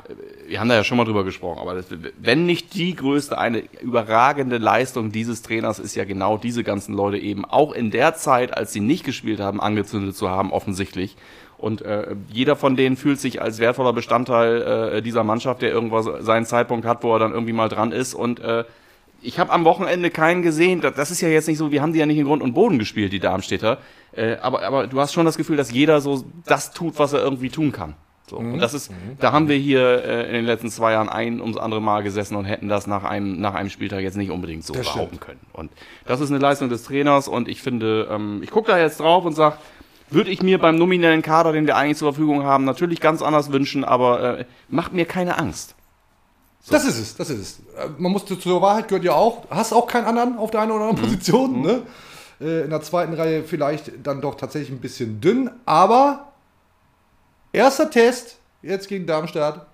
wir 0.48 0.58
haben 0.58 0.70
da 0.70 0.76
ja 0.76 0.84
schon 0.84 0.96
mal 0.96 1.04
drüber 1.04 1.22
gesprochen, 1.22 1.58
aber 1.58 1.74
das, 1.74 1.86
wenn 2.18 2.46
nicht 2.46 2.72
die 2.72 2.94
größte, 2.94 3.36
eine 3.36 3.62
überragende 3.82 4.56
Leistung 4.56 5.12
dieses 5.12 5.42
Trainers 5.42 5.78
ist 5.78 5.94
ja 5.96 6.04
genau 6.04 6.38
diese 6.38 6.64
ganzen 6.64 6.94
Leute 6.94 7.18
eben 7.18 7.44
auch 7.44 7.72
in 7.72 7.90
der 7.90 8.14
Zeit, 8.14 8.56
als 8.56 8.72
sie 8.72 8.80
nicht 8.80 9.04
gespielt 9.04 9.38
haben, 9.38 9.60
angezündet 9.60 10.16
zu 10.16 10.30
haben, 10.30 10.50
offensichtlich. 10.50 11.16
Und 11.58 11.82
äh, 11.82 12.16
jeder 12.32 12.56
von 12.56 12.74
denen 12.74 12.96
fühlt 12.96 13.20
sich 13.20 13.42
als 13.42 13.58
wertvoller 13.58 13.92
Bestandteil 13.92 14.62
äh, 14.94 15.02
dieser 15.02 15.24
Mannschaft, 15.24 15.60
der 15.60 15.70
irgendwas 15.70 16.06
seinen 16.24 16.46
Zeitpunkt 16.46 16.86
hat, 16.86 17.02
wo 17.02 17.12
er 17.12 17.18
dann 17.18 17.32
irgendwie 17.32 17.52
mal 17.52 17.68
dran 17.68 17.92
ist. 17.92 18.14
Und 18.14 18.40
äh, 18.40 18.64
ich 19.22 19.38
habe 19.38 19.52
am 19.52 19.64
Wochenende 19.64 20.10
keinen 20.10 20.42
gesehen. 20.42 20.80
Das, 20.80 21.10
ist 21.10 21.20
ja 21.20 21.28
jetzt 21.28 21.48
nicht 21.48 21.58
so, 21.58 21.70
wir 21.70 21.82
haben 21.82 21.92
die 21.92 21.98
ja 21.98 22.06
nicht 22.06 22.18
in 22.18 22.24
Grund 22.24 22.42
und 22.42 22.54
Boden 22.54 22.78
gespielt, 22.78 23.12
die 23.12 23.20
Darmstädter. 23.20 23.78
Äh, 24.12 24.36
aber, 24.36 24.62
aber 24.62 24.86
du 24.86 25.00
hast 25.00 25.12
schon 25.12 25.26
das 25.26 25.36
Gefühl, 25.36 25.56
dass 25.56 25.70
jeder 25.70 26.00
so 26.00 26.24
das 26.46 26.72
tut, 26.72 26.98
was 26.98 27.12
er 27.12 27.22
irgendwie 27.22 27.50
tun 27.50 27.72
kann. 27.72 27.94
So. 28.28 28.36
Und 28.36 28.60
das 28.60 28.74
ist, 28.74 28.92
da 29.18 29.32
haben 29.32 29.48
wir 29.48 29.56
hier 29.56 30.04
äh, 30.04 30.28
in 30.28 30.34
den 30.34 30.44
letzten 30.44 30.70
zwei 30.70 30.92
Jahren 30.92 31.08
ein 31.08 31.40
ums 31.40 31.56
andere 31.56 31.82
Mal 31.82 32.02
gesessen 32.04 32.36
und 32.36 32.44
hätten 32.44 32.68
das 32.68 32.86
nach 32.86 33.02
einem, 33.02 33.40
nach 33.40 33.54
einem 33.54 33.70
Spieltag 33.70 34.02
jetzt 34.02 34.16
nicht 34.16 34.30
unbedingt 34.30 34.64
so 34.64 34.72
Das 34.72 34.86
behaupten 34.86 35.16
stimmt. 35.16 35.20
können. 35.20 35.40
Und 35.52 35.72
das 36.06 36.20
ist 36.20 36.30
eine 36.30 36.38
Leistung 36.38 36.68
des 36.68 36.84
Trainers 36.84 37.26
und 37.26 37.48
ich 37.48 37.60
finde, 37.60 38.08
ähm, 38.08 38.40
ich 38.42 38.50
gucke 38.50 38.70
da 38.70 38.78
jetzt 38.78 39.00
drauf 39.00 39.24
und 39.24 39.34
sag, 39.34 39.58
würde 40.10 40.30
ich 40.30 40.42
mir 40.42 40.58
beim 40.58 40.76
nominellen 40.76 41.22
Kader, 41.22 41.52
den 41.52 41.66
wir 41.66 41.76
eigentlich 41.76 41.98
zur 41.98 42.12
Verfügung 42.12 42.44
haben, 42.44 42.64
natürlich 42.64 43.00
ganz 43.00 43.20
anders 43.20 43.52
wünschen, 43.52 43.84
aber 43.84 44.38
äh, 44.38 44.44
macht 44.68 44.92
mir 44.92 45.06
keine 45.06 45.36
Angst. 45.38 45.74
Das 46.68 46.84
ist 46.84 46.98
es, 46.98 47.16
das 47.16 47.30
ist 47.30 47.40
es. 47.40 47.58
Äh, 47.76 47.88
Man 47.98 48.12
muss 48.12 48.24
zur 48.26 48.62
Wahrheit 48.62 48.88
gehört 48.88 49.04
ja 49.04 49.12
auch, 49.12 49.44
hast 49.50 49.72
auch 49.72 49.86
keinen 49.86 50.04
anderen 50.06 50.36
auf 50.38 50.50
der 50.50 50.60
einen 50.60 50.72
oder 50.72 50.84
anderen 50.84 51.02
Position, 51.02 51.62
ne? 51.62 51.82
Äh, 52.40 52.64
In 52.64 52.70
der 52.70 52.82
zweiten 52.82 53.14
Reihe 53.14 53.42
vielleicht 53.42 53.92
dann 54.02 54.20
doch 54.20 54.34
tatsächlich 54.34 54.70
ein 54.70 54.80
bisschen 54.80 55.20
dünn, 55.20 55.50
aber 55.64 56.32
erster 57.52 57.90
Test 57.90 58.38
jetzt 58.62 58.88
gegen 58.88 59.06
Darmstadt. 59.06 59.66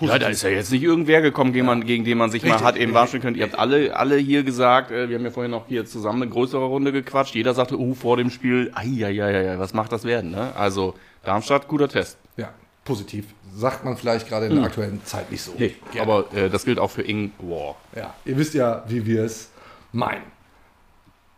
Ja, 0.00 0.18
da 0.18 0.28
ist 0.28 0.42
ja 0.42 0.48
jetzt 0.48 0.72
nicht 0.72 0.82
irgendwer 0.82 1.20
gekommen, 1.20 1.52
gegen, 1.52 1.66
man, 1.66 1.84
gegen 1.84 2.04
den 2.04 2.16
man 2.16 2.30
sich 2.30 2.42
Richtig, 2.42 2.60
mal 2.60 2.66
hat 2.66 2.76
eben 2.76 2.96
richtig. 2.96 3.12
warten 3.12 3.20
können. 3.20 3.36
Ihr 3.36 3.44
habt 3.44 3.58
alle, 3.58 3.94
alle 3.94 4.16
hier 4.16 4.44
gesagt, 4.44 4.90
äh, 4.90 5.10
wir 5.10 5.18
haben 5.18 5.24
ja 5.24 5.30
vorhin 5.30 5.50
noch 5.50 5.66
hier 5.68 5.84
zusammen 5.84 6.22
eine 6.22 6.30
größere 6.30 6.64
Runde 6.64 6.90
gequatscht. 6.90 7.34
Jeder 7.34 7.52
sagte, 7.52 7.78
uh, 7.78 7.94
vor 7.94 8.16
dem 8.16 8.30
Spiel, 8.30 8.70
ai, 8.74 9.54
was 9.58 9.74
macht 9.74 9.92
das 9.92 10.04
werden? 10.04 10.30
Ne? 10.30 10.52
Also 10.56 10.94
Darmstadt, 11.22 11.68
guter 11.68 11.88
Test. 11.88 12.16
Ja, 12.38 12.48
positiv. 12.90 13.26
Sagt 13.54 13.84
man 13.84 13.96
vielleicht 13.96 14.28
gerade 14.28 14.46
in 14.46 14.56
der 14.56 14.64
aktuellen 14.64 15.00
Zeit 15.04 15.30
nicht 15.30 15.42
so. 15.42 15.52
Nee, 15.56 15.76
Gerne. 15.92 16.12
aber 16.12 16.34
äh, 16.34 16.50
das 16.50 16.64
gilt 16.64 16.80
auch 16.80 16.90
für 16.90 17.02
Ing 17.02 17.30
War. 17.38 17.76
Ja, 17.94 18.14
ihr 18.24 18.36
wisst 18.36 18.54
ja, 18.54 18.82
wie 18.88 19.06
wir 19.06 19.24
es 19.24 19.50
meinen. 19.92 20.24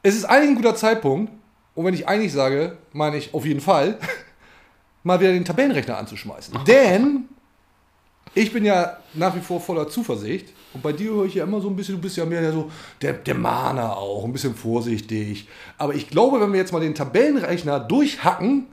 Es 0.02 0.14
ist 0.14 0.24
eigentlich 0.24 0.50
ein 0.50 0.56
guter 0.56 0.74
Zeitpunkt, 0.74 1.30
und 1.74 1.84
wenn 1.84 1.92
ich 1.92 2.08
eigentlich 2.08 2.32
sage, 2.32 2.78
meine 2.94 3.18
ich 3.18 3.34
auf 3.34 3.44
jeden 3.44 3.60
Fall, 3.60 3.98
mal 5.02 5.20
wieder 5.20 5.32
den 5.32 5.44
Tabellenrechner 5.44 5.98
anzuschmeißen. 5.98 6.58
Denn 6.66 7.28
ich 8.34 8.50
bin 8.50 8.64
ja 8.64 8.96
nach 9.12 9.36
wie 9.36 9.40
vor 9.40 9.60
voller 9.60 9.88
Zuversicht. 9.88 10.48
Und 10.72 10.82
bei 10.82 10.92
dir 10.92 11.10
höre 11.10 11.26
ich 11.26 11.34
ja 11.34 11.44
immer 11.44 11.60
so 11.60 11.68
ein 11.68 11.76
bisschen, 11.76 11.96
du 11.96 12.00
bist 12.00 12.16
ja 12.16 12.24
mehr 12.24 12.40
der 12.40 12.52
so 12.52 12.70
der, 13.02 13.12
der 13.12 13.34
Mahner 13.34 13.94
auch, 13.98 14.24
ein 14.24 14.32
bisschen 14.32 14.54
vorsichtig. 14.54 15.48
Aber 15.76 15.94
ich 15.94 16.08
glaube, 16.08 16.40
wenn 16.40 16.50
wir 16.50 16.60
jetzt 16.60 16.72
mal 16.72 16.80
den 16.80 16.94
Tabellenrechner 16.94 17.78
durchhacken, 17.78 18.68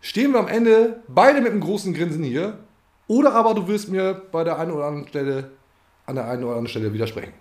stehen 0.00 0.32
wir 0.32 0.40
am 0.40 0.48
Ende 0.48 1.02
beide 1.08 1.40
mit 1.40 1.50
einem 1.52 1.60
großen 1.60 1.94
Grinsen 1.94 2.24
hier. 2.24 2.58
Oder 3.06 3.34
aber 3.34 3.54
du 3.54 3.66
wirst 3.68 3.88
mir 3.88 4.20
bei 4.30 4.44
der 4.44 4.58
einen 4.58 4.72
oder 4.72 4.84
anderen 4.86 5.08
Stelle, 5.08 5.50
an 6.06 6.14
der 6.16 6.26
einen 6.26 6.42
oder 6.44 6.52
anderen 6.52 6.68
Stelle 6.68 6.92
widersprechen. 6.92 7.32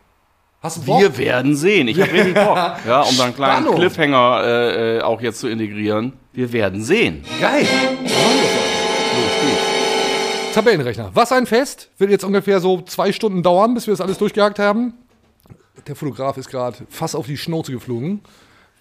Hast 0.61 0.77
du 0.77 0.85
Bock? 0.85 1.01
Wir 1.01 1.17
werden 1.17 1.55
sehen. 1.55 1.87
Ich 1.87 1.99
habe 2.01 2.11
richtig 2.11 2.33
Bock. 2.45 2.57
Ja, 2.87 3.01
um 3.01 3.15
da 3.17 3.25
einen 3.25 3.35
kleinen 3.35 3.63
Spannung. 3.63 3.75
Cliffhanger 3.75 4.41
äh, 4.43 4.97
äh, 4.97 5.01
auch 5.01 5.21
jetzt 5.21 5.39
zu 5.39 5.47
integrieren. 5.47 6.13
Wir 6.33 6.51
werden 6.51 6.83
sehen. 6.83 7.23
Geil. 7.39 7.67
Tabellenrechner. 10.53 11.11
Was 11.13 11.31
ein 11.31 11.45
Fest. 11.45 11.91
Wird 11.99 12.09
jetzt 12.09 12.23
ungefähr 12.23 12.59
so 12.59 12.81
zwei 12.81 13.11
Stunden 13.11 13.43
dauern, 13.43 13.75
bis 13.75 13.85
wir 13.85 13.93
das 13.93 14.01
alles 14.01 14.17
durchgehakt 14.17 14.57
haben. 14.57 14.93
Der 15.85 15.95
Fotograf 15.95 16.37
ist 16.37 16.49
gerade 16.49 16.77
fast 16.89 17.15
auf 17.15 17.27
die 17.27 17.37
Schnauze 17.37 17.71
geflogen, 17.71 18.21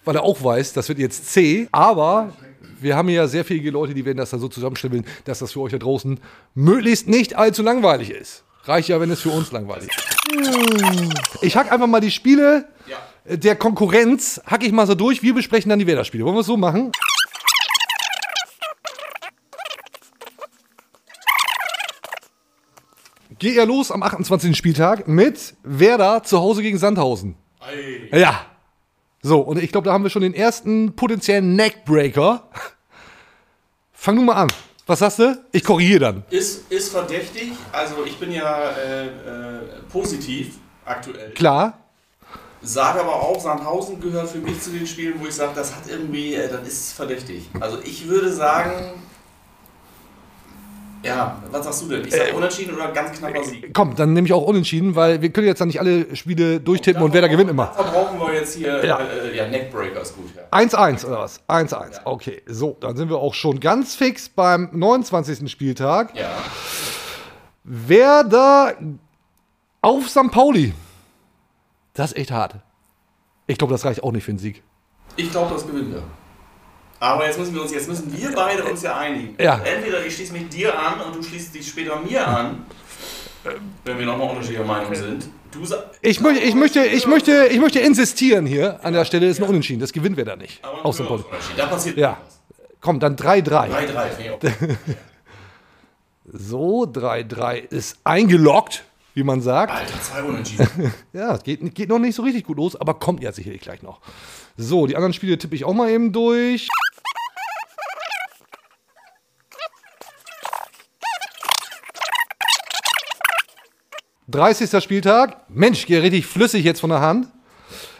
weil 0.03 0.15
er 0.15 0.23
auch 0.23 0.43
weiß, 0.43 0.73
das 0.73 0.89
wird 0.89 0.97
jetzt 0.97 1.31
C. 1.31 1.67
Aber 1.71 2.33
wir 2.79 2.95
haben 2.95 3.09
ja 3.09 3.27
sehr 3.27 3.45
viele 3.45 3.69
Leute, 3.71 3.93
die 3.93 4.05
werden 4.05 4.17
das 4.17 4.29
dann 4.29 4.39
so 4.39 4.47
zusammenstellen, 4.47 5.05
dass 5.25 5.39
das 5.39 5.53
für 5.53 5.61
euch 5.61 5.71
da 5.71 5.77
draußen 5.77 6.19
möglichst 6.55 7.07
nicht 7.07 7.35
allzu 7.35 7.63
langweilig 7.63 8.09
ist. 8.09 8.43
Reicht 8.63 8.89
ja, 8.89 8.99
wenn 8.99 9.09
es 9.11 9.21
für 9.21 9.29
uns 9.29 9.51
langweilig 9.51 9.89
ist. 9.89 11.41
Ich 11.41 11.55
hack 11.55 11.71
einfach 11.71 11.87
mal 11.87 12.01
die 12.01 12.11
Spiele 12.11 12.67
der 13.25 13.55
Konkurrenz, 13.55 14.41
hack 14.45 14.63
ich 14.63 14.71
mal 14.71 14.87
so 14.87 14.95
durch. 14.95 15.23
Wir 15.23 15.33
besprechen 15.33 15.69
dann 15.69 15.79
die 15.79 15.87
Werder-Spiele. 15.87 16.25
Wollen 16.25 16.35
wir 16.35 16.41
es 16.41 16.47
so 16.47 16.57
machen? 16.57 16.91
Geht 23.39 23.55
ja 23.55 23.65
los 23.65 23.91
am 23.91 24.01
28. 24.01 24.57
Spieltag 24.57 25.07
mit 25.07 25.55
Werder 25.63 26.23
zu 26.23 26.39
Hause 26.39 26.61
gegen 26.61 26.77
Sandhausen. 26.77 27.35
Ja. 28.11 28.45
So, 29.21 29.39
und 29.39 29.61
ich 29.61 29.71
glaube, 29.71 29.85
da 29.85 29.93
haben 29.93 30.03
wir 30.03 30.09
schon 30.09 30.21
den 30.21 30.33
ersten 30.33 30.95
potenziellen 30.95 31.55
Neckbreaker. 31.55 32.47
Fang 33.93 34.15
du 34.15 34.21
mal 34.21 34.35
an. 34.35 34.47
Was 34.85 34.99
sagst 34.99 35.19
du? 35.19 35.37
Ich 35.51 35.63
korrigiere 35.63 35.99
dann. 35.99 36.23
Ist, 36.29 36.71
ist 36.71 36.89
verdächtig. 36.89 37.51
Also 37.73 38.05
ich 38.05 38.17
bin 38.17 38.31
ja 38.31 38.69
äh, 38.69 39.07
äh, 39.07 39.11
positiv 39.91 40.55
aktuell. 40.85 41.31
Klar. 41.31 41.77
Sage 42.61 43.01
aber 43.01 43.15
auch, 43.15 43.39
Sandhausen 43.39 43.99
gehört 43.99 44.29
für 44.29 44.39
mich 44.39 44.61
zu 44.61 44.71
den 44.71 44.87
Spielen, 44.87 45.19
wo 45.19 45.27
ich 45.27 45.35
sage, 45.35 45.51
das 45.55 45.75
hat 45.75 45.83
irgendwie, 45.89 46.35
äh, 46.35 46.49
das 46.49 46.65
ist 46.67 46.93
verdächtig. 46.93 47.49
Also 47.59 47.79
ich 47.83 48.07
würde 48.07 48.31
sagen, 48.31 48.93
ja, 51.03 51.41
was 51.51 51.63
sagst 51.65 51.81
du 51.83 51.87
denn? 51.89 52.05
Ich 52.05 52.13
sage 52.13 52.33
unentschieden 52.33 52.75
oder 52.75 52.91
ganz 52.91 53.17
knapper 53.17 53.43
Sieg. 53.43 53.73
Komm, 53.73 53.95
dann 53.95 54.13
nehme 54.13 54.27
ich 54.27 54.33
auch 54.33 54.43
unentschieden, 54.43 54.95
weil 54.95 55.21
wir 55.21 55.29
können 55.29 55.47
jetzt 55.47 55.59
dann 55.61 55.67
nicht 55.69 55.79
alle 55.79 56.15
Spiele 56.15 56.59
durchtippen 56.59 57.01
und 57.03 57.13
Werder 57.13 57.29
gewinnt 57.29 57.49
immer. 57.49 57.71
Da 57.77 57.83
brauchen 57.83 58.19
wir 58.19 58.33
jetzt 58.33 58.55
hier, 58.55 58.83
Ja. 58.85 58.99
äh, 58.99 59.35
ja, 59.37 59.47
Neckbreaker 59.47 60.01
ist 60.01 60.15
gut. 60.15 60.29
Ja. 60.35 60.41
1-1 60.57 61.05
oder 61.05 61.19
was? 61.19 61.41
1-1. 61.47 62.01
Okay, 62.05 62.41
so, 62.47 62.75
dann 62.79 62.97
sind 62.97 63.09
wir 63.09 63.17
auch 63.17 63.33
schon 63.33 63.59
ganz 63.59 63.95
fix 63.95 64.27
beim 64.29 64.69
29. 64.73 65.49
Spieltag. 65.51 66.15
ja. 66.17 66.29
Werder 67.63 68.75
auf 69.81 70.09
St. 70.09 70.31
Pauli. 70.31 70.73
Das 71.93 72.11
ist 72.11 72.17
echt 72.17 72.31
hart. 72.31 72.55
Ich 73.47 73.57
glaube, 73.57 73.73
das 73.73 73.85
reicht 73.85 74.03
auch 74.03 74.11
nicht 74.11 74.23
für 74.23 74.31
einen 74.31 74.39
Sieg. 74.39 74.63
Ich 75.15 75.31
glaube, 75.31 75.53
das 75.53 75.65
gewinnen 75.65 75.91
wir. 75.93 76.03
Aber 76.99 77.25
jetzt 77.25 77.37
müssen 77.37 77.53
wir 77.53 77.61
uns, 77.61 77.71
jetzt 77.71 77.87
müssen 77.87 78.11
wir 78.15 78.31
beide 78.33 78.63
uns 78.63 78.81
ja 78.81 78.97
einigen. 78.97 79.35
Ja. 79.39 79.59
Entweder 79.63 80.05
ich 80.05 80.15
schließe 80.15 80.33
mich 80.33 80.49
dir 80.49 80.77
an 80.77 81.01
und 81.01 81.15
du 81.15 81.23
schließt 81.23 81.53
dich 81.53 81.67
später 81.67 81.99
mir 81.99 82.27
an, 82.27 82.65
wenn 83.85 83.99
wir 83.99 84.05
nochmal 84.05 84.29
unterschiedlicher 84.29 84.65
Meinung 84.65 84.93
sind. 84.95 85.29
Du 85.51 85.63
Ich, 86.01 86.19
möchte, 86.19 86.43
ich, 86.43 86.55
möchte, 86.55 86.83
ich, 86.85 87.07
möchte, 87.07 87.47
ich 87.47 87.59
möchte 87.59 87.79
insistieren 87.79 88.45
hier 88.45 88.83
an 88.83 88.93
der 88.93 89.05
Stelle, 89.05 89.27
ist 89.27 89.41
ein 89.41 89.47
Unentschieden. 89.47 89.79
Das 89.79 89.93
gewinnt 89.93 90.17
Werder 90.17 90.35
nicht. 90.35 90.63
Aber 90.63 90.91
St. 90.91 91.07
Pauli. 91.07 91.23
Da 91.55 91.67
passiert 91.67 91.97
Ja. 91.97 92.17
Komm, 92.81 92.99
dann 92.99 93.15
3-3. 93.15 93.69
3-3. 93.69 94.09
finde 94.09 94.23
ich 94.23 94.31
auch. 94.31 94.77
So, 96.31 96.83
3-3 96.83 97.55
ist 97.69 97.97
eingeloggt, 98.03 98.83
wie 99.13 99.23
man 99.23 99.39
sagt. 99.41 99.71
Alter, 99.71 100.01
zwei 100.01 100.23
Unentschieden. 100.23 100.93
Ja, 101.13 101.35
es 101.35 101.43
geht, 101.43 101.73
geht 101.73 101.89
noch 101.89 101.99
nicht 101.99 102.15
so 102.15 102.21
richtig 102.21 102.43
gut 102.43 102.57
los, 102.57 102.75
aber 102.75 102.95
kommt 102.95 103.23
ja 103.23 103.31
sicherlich 103.31 103.61
gleich 103.61 103.81
noch. 103.81 104.01
So, 104.57 104.87
die 104.87 104.95
anderen 104.95 105.13
Spiele 105.13 105.37
tippe 105.37 105.55
ich 105.55 105.63
auch 105.63 105.73
mal 105.73 105.89
eben 105.89 106.11
durch. 106.11 106.67
Dreißigster 114.29 114.81
Spieltag. 114.81 115.37
Mensch, 115.47 115.85
geht 115.85 116.03
richtig 116.03 116.25
flüssig 116.25 116.65
jetzt 116.65 116.81
von 116.81 116.89
der 116.89 116.99
Hand. 116.99 117.27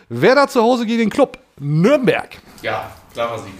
Werder 0.10 0.48
zu 0.50 0.62
Hause 0.62 0.86
gegen 0.86 1.00
den 1.00 1.10
Club 1.10 1.38
Nürnberg. 1.58 2.30
Ja, 2.62 2.92
klarer 3.13 3.40
Sieg. 3.40 3.54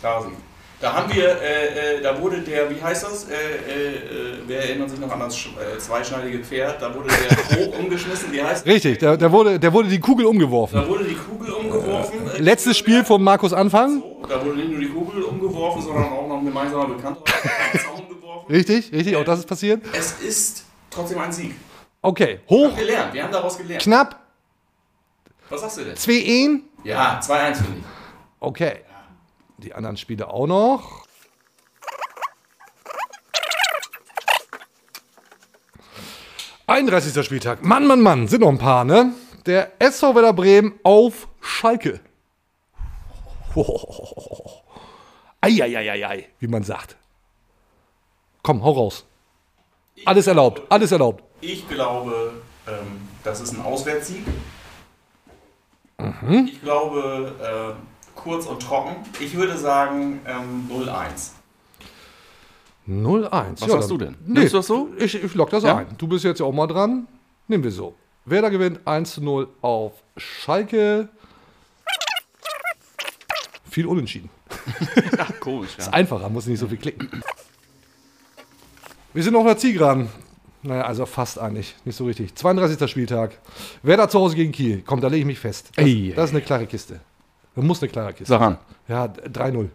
Klarer 0.00 0.22
Sieg. 0.22 0.32
Da 0.80 0.94
haben 0.94 1.12
wir, 1.12 1.24
äh, 1.42 1.96
äh, 1.98 2.02
da 2.02 2.18
wurde 2.22 2.40
der, 2.40 2.70
wie 2.70 2.80
heißt 2.80 3.04
das? 3.04 3.24
Äh, 3.24 3.34
äh, 3.34 3.96
äh, 3.96 4.38
wer 4.46 4.62
erinnert 4.62 4.88
sich 4.88 4.98
noch 4.98 5.10
an 5.10 5.20
das 5.20 5.36
äh, 5.36 5.78
zweischneidige 5.78 6.38
Pferd? 6.38 6.80
Da 6.80 6.94
wurde 6.94 7.08
der 7.08 7.36
Krog 7.66 7.78
umgeschmissen. 7.78 8.32
Wie 8.32 8.42
heißt 8.42 8.64
Richtig, 8.64 8.98
da, 8.98 9.16
da, 9.18 9.30
wurde, 9.30 9.60
da 9.60 9.70
wurde 9.70 9.88
die 9.88 10.00
Kugel 10.00 10.24
umgeworfen. 10.24 10.80
Da 10.80 10.88
wurde 10.88 11.04
die 11.04 11.16
Kugel 11.16 11.52
umgeworfen. 11.52 12.18
Letztes 12.38 12.78
Spiel 12.78 13.04
von 13.04 13.22
Markus 13.22 13.52
Anfang. 13.52 14.00
So, 14.00 14.26
da 14.26 14.42
wurde 14.42 14.56
nicht 14.56 14.70
nur 14.70 14.80
die 14.80 14.88
Kugel 14.88 15.22
umgeworfen, 15.24 15.82
sondern 15.82 16.04
auch 16.04 16.28
noch 16.28 16.38
ein 16.38 16.46
gemeinsamer 16.46 16.86
Bekannter. 16.94 17.24
Richtig, 18.48 18.90
richtig, 18.92 19.14
auch 19.16 19.24
das 19.24 19.40
ist 19.40 19.46
passiert. 19.46 19.82
Es 19.92 20.12
ist 20.22 20.64
trotzdem 20.98 21.18
ein 21.18 21.32
Sieg. 21.32 21.54
Okay, 22.02 22.40
hoch, 22.48 22.74
Gelernt, 22.76 23.12
wir 23.14 23.24
haben 23.24 23.32
daraus 23.32 23.56
gelernt. 23.58 23.82
knapp, 23.82 24.20
Was 25.48 25.60
sagst 25.62 25.78
du 25.78 25.84
denn? 25.84 25.96
2 25.96 26.12
1 26.12 26.62
Ja, 26.84 27.20
2-1 27.20 27.54
finde 27.56 27.78
ich. 27.78 27.84
Okay. 28.40 28.84
Die 29.58 29.74
anderen 29.74 29.96
Spiele 29.96 30.28
auch 30.28 30.46
noch. 30.46 31.04
Einunddreißigster 36.66 37.22
Spieltag. 37.22 37.64
Mann, 37.64 37.86
Mann, 37.86 38.00
Mann, 38.02 38.28
sind 38.28 38.40
noch 38.42 38.48
ein 38.50 38.58
paar, 38.58 38.84
ne? 38.84 39.12
Der 39.46 39.72
SV 39.80 40.14
Werder 40.14 40.34
Bremen 40.34 40.78
auf 40.82 41.28
Schalke. 41.40 42.00
Eieieiei, 45.40 46.28
wie 46.38 46.46
man 46.48 46.62
sagt. 46.62 46.96
Komm, 48.42 48.62
hau 48.62 48.72
raus. 48.72 49.06
Alles 50.04 50.26
erlaubt, 50.26 50.62
alles 50.68 50.92
erlaubt. 50.92 51.22
Ich 51.40 51.68
glaube, 51.68 52.32
ähm, 52.66 53.08
das 53.24 53.40
ist 53.40 53.52
ein 53.52 53.62
Auswärtssieg. 53.62 54.22
Mhm. 55.98 56.46
Ich 56.52 56.60
glaube, 56.62 57.32
äh, 57.76 58.18
kurz 58.18 58.46
und 58.46 58.60
trocken. 58.62 58.96
Ich 59.20 59.34
würde 59.36 59.56
sagen 59.56 60.20
ähm, 60.26 60.68
0-1. 60.70 61.30
0-1. 62.88 63.60
Was 63.60 63.70
sagst 63.70 63.90
du 63.90 63.98
denn? 63.98 64.16
Nimmst 64.24 64.52
du 64.54 64.58
das 64.58 64.66
so? 64.66 64.88
Ich, 64.98 65.22
ich 65.22 65.34
lock 65.34 65.50
das 65.50 65.62
Ja? 65.64 65.76
ein. 65.76 65.86
Du 65.98 66.06
bist 66.08 66.24
jetzt 66.24 66.40
ja 66.40 66.46
auch 66.46 66.52
mal 66.52 66.66
dran. 66.66 67.06
Nehmen 67.46 67.64
wir 67.64 67.70
so. 67.70 67.94
Werder 68.24 68.50
gewinnt 68.50 68.80
1-0 68.86 69.46
auf 69.62 69.92
Schalke. 70.16 71.08
Viel 73.70 73.86
unentschieden. 73.86 74.30
Ach, 75.18 75.30
komisch, 75.40 75.70
ja. 75.76 75.84
Ist 75.84 75.92
einfacher, 75.94 76.28
muss 76.28 76.46
nicht 76.46 76.58
so 76.58 76.66
viel 76.66 76.78
klicken. 76.78 77.22
Wir 79.18 79.24
sind 79.24 79.32
noch 79.32 79.42
nach 79.42 79.56
Ziegran. 79.56 80.08
Naja, 80.62 80.82
also 80.82 81.04
fast 81.04 81.40
eigentlich. 81.40 81.74
Nicht 81.84 81.96
so 81.96 82.04
richtig. 82.04 82.36
32. 82.36 82.88
Spieltag. 82.88 83.32
Werder 83.82 84.08
zu 84.08 84.20
Hause 84.20 84.36
gegen 84.36 84.52
Kiel. 84.52 84.84
Komm, 84.86 85.00
da 85.00 85.08
lege 85.08 85.22
ich 85.22 85.26
mich 85.26 85.40
fest. 85.40 85.72
Das, 85.74 85.84
Ei, 85.84 86.12
das 86.14 86.26
ist 86.26 86.36
eine 86.36 86.40
klare 86.40 86.66
Kiste. 86.66 87.00
Das 87.56 87.64
muss 87.64 87.82
eine 87.82 87.90
klare 87.90 88.12
Kiste. 88.12 88.26
Sag 88.26 88.40
an. 88.40 88.58
Ja, 88.86 89.06
3-0. 89.06 89.70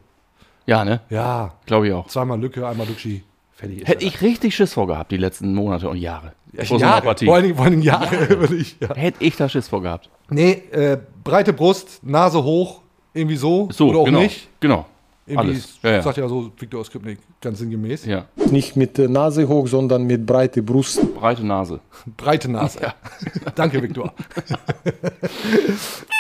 Ja, 0.66 0.86
ne? 0.86 1.02
Ja, 1.10 1.56
Glaube 1.66 1.88
ich 1.90 1.94
auch. 1.94 2.08
zweimal 2.08 2.40
Lücke, 2.40 2.66
einmal 2.66 2.88
Duxi. 2.88 3.22
Fertig 3.52 3.86
Hätte 3.86 4.06
ich 4.06 4.22
richtig 4.22 4.56
Schiss 4.56 4.76
vor 4.76 4.88
gehabt, 4.88 5.12
die 5.12 5.18
letzten 5.18 5.54
Monate 5.54 5.90
und 5.90 5.98
Jahre. 5.98 6.32
Vor 6.56 6.66
so 6.66 6.76
einer 6.76 6.84
Jahre, 6.86 7.02
Partie. 7.02 7.26
vor 7.26 7.36
allen 7.36 7.44
Dingen, 7.44 7.56
vor 7.58 7.66
allen 7.66 7.72
Dingen 7.74 7.84
Jahre. 7.84 8.30
würde 8.40 8.56
ich, 8.56 8.78
ja. 8.80 8.96
Hätte 8.96 9.22
ich 9.26 9.36
da 9.36 9.50
Schiss 9.50 9.68
vor 9.68 9.82
gehabt. 9.82 10.10
Nee, 10.30 10.54
äh, 10.72 10.98
breite 11.22 11.52
Brust, 11.52 12.00
Nase 12.02 12.42
hoch, 12.42 12.80
irgendwie 13.14 13.36
so. 13.36 13.68
So, 13.74 13.90
oder 13.90 14.00
auch 14.00 14.06
genau. 14.06 14.22
nicht. 14.22 14.48
Genau. 14.62 14.86
Irgendwie 15.26 15.52
Alles. 15.52 15.80
Ja, 15.82 15.92
ja. 15.92 16.02
sagt 16.02 16.18
ja 16.18 16.28
so 16.28 16.52
Viktor 16.58 16.84
Skripnik 16.84 17.20
ganz 17.40 17.60
sinngemäß. 17.60 18.06
Ja. 18.06 18.26
Nicht 18.52 18.76
mit 18.76 18.98
der 18.98 19.08
Nase 19.08 19.48
hoch, 19.48 19.68
sondern 19.68 20.04
mit 20.04 20.26
breiter 20.26 20.62
Brust. 20.62 21.00
Breite 21.16 21.46
Nase. 21.46 21.80
Breite 22.18 22.52
Nase. 22.52 22.94
Danke, 23.56 23.82
Viktor. 23.82 24.14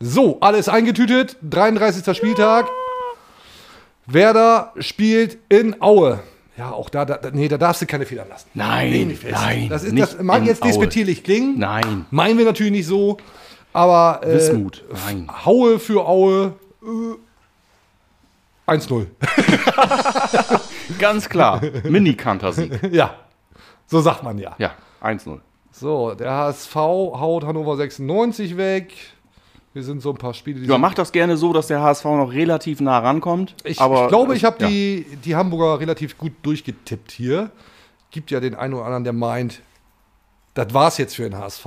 so, 0.00 0.40
alles 0.40 0.68
eingetütet. 0.68 1.36
33. 1.42 2.16
Spieltag. 2.16 2.66
Werder 4.06 4.72
spielt 4.78 5.38
in 5.48 5.80
Aue. 5.80 6.18
Ja, 6.56 6.72
auch 6.72 6.90
da, 6.90 7.04
da 7.04 7.30
nee, 7.32 7.46
da 7.48 7.58
darfst 7.58 7.82
du 7.82 7.86
keine 7.86 8.06
Fehler 8.06 8.26
lassen. 8.28 8.48
Nein, 8.54 9.16
Fest. 9.16 9.32
nein. 9.32 9.68
Das, 9.68 9.84
ist, 9.84 9.92
nicht 9.92 10.14
das 10.14 10.20
mag 10.20 10.44
jetzt 10.44 10.64
despektierlich 10.64 11.22
klingen. 11.24 11.58
Nein. 11.58 12.06
Meinen 12.10 12.38
wir 12.38 12.44
natürlich 12.44 12.72
nicht 12.72 12.86
so. 12.86 13.18
Aber 13.72 14.20
äh, 14.22 14.34
Wismut. 14.34 14.84
Nein. 15.06 15.28
Haue 15.44 15.78
für 15.78 16.06
Aue 16.06 16.54
äh, 16.82 17.16
1-0. 18.66 19.06
Ganz 20.98 21.28
klar. 21.28 21.60
Mini-Kantersieg. 21.84 22.80
ja, 22.92 23.14
so 23.86 24.00
sagt 24.00 24.22
man 24.22 24.38
ja. 24.38 24.54
Ja, 24.58 24.72
1-0. 25.02 25.40
So, 25.72 26.14
der 26.14 26.30
HSV 26.30 26.74
haut 26.74 27.44
Hannover 27.44 27.76
96 27.76 28.56
weg. 28.56 28.94
Wir 29.72 29.82
sind 29.82 30.02
so 30.02 30.10
ein 30.10 30.18
paar 30.18 30.34
Spiele, 30.34 30.60
die 30.60 30.66
Ja, 30.66 30.76
macht 30.76 30.98
das 30.98 31.12
gerne 31.12 31.38
so, 31.38 31.52
dass 31.54 31.66
der 31.66 31.80
HSV 31.80 32.04
noch 32.04 32.32
relativ 32.32 32.80
nah 32.80 32.98
rankommt. 32.98 33.54
Ich, 33.64 33.80
aber, 33.80 34.02
ich 34.02 34.08
glaube, 34.08 34.36
ich 34.36 34.44
habe 34.44 34.58
ja. 34.60 34.68
die, 34.68 35.06
die 35.24 35.34
Hamburger 35.34 35.80
relativ 35.80 36.18
gut 36.18 36.32
durchgetippt 36.42 37.10
hier. 37.10 37.50
Gibt 38.10 38.30
ja 38.30 38.40
den 38.40 38.54
einen 38.54 38.74
oder 38.74 38.84
anderen, 38.84 39.04
der 39.04 39.14
meint, 39.14 39.62
das 40.52 40.74
war's 40.74 40.98
jetzt 40.98 41.16
für 41.16 41.22
den 41.22 41.38
HSV. 41.38 41.66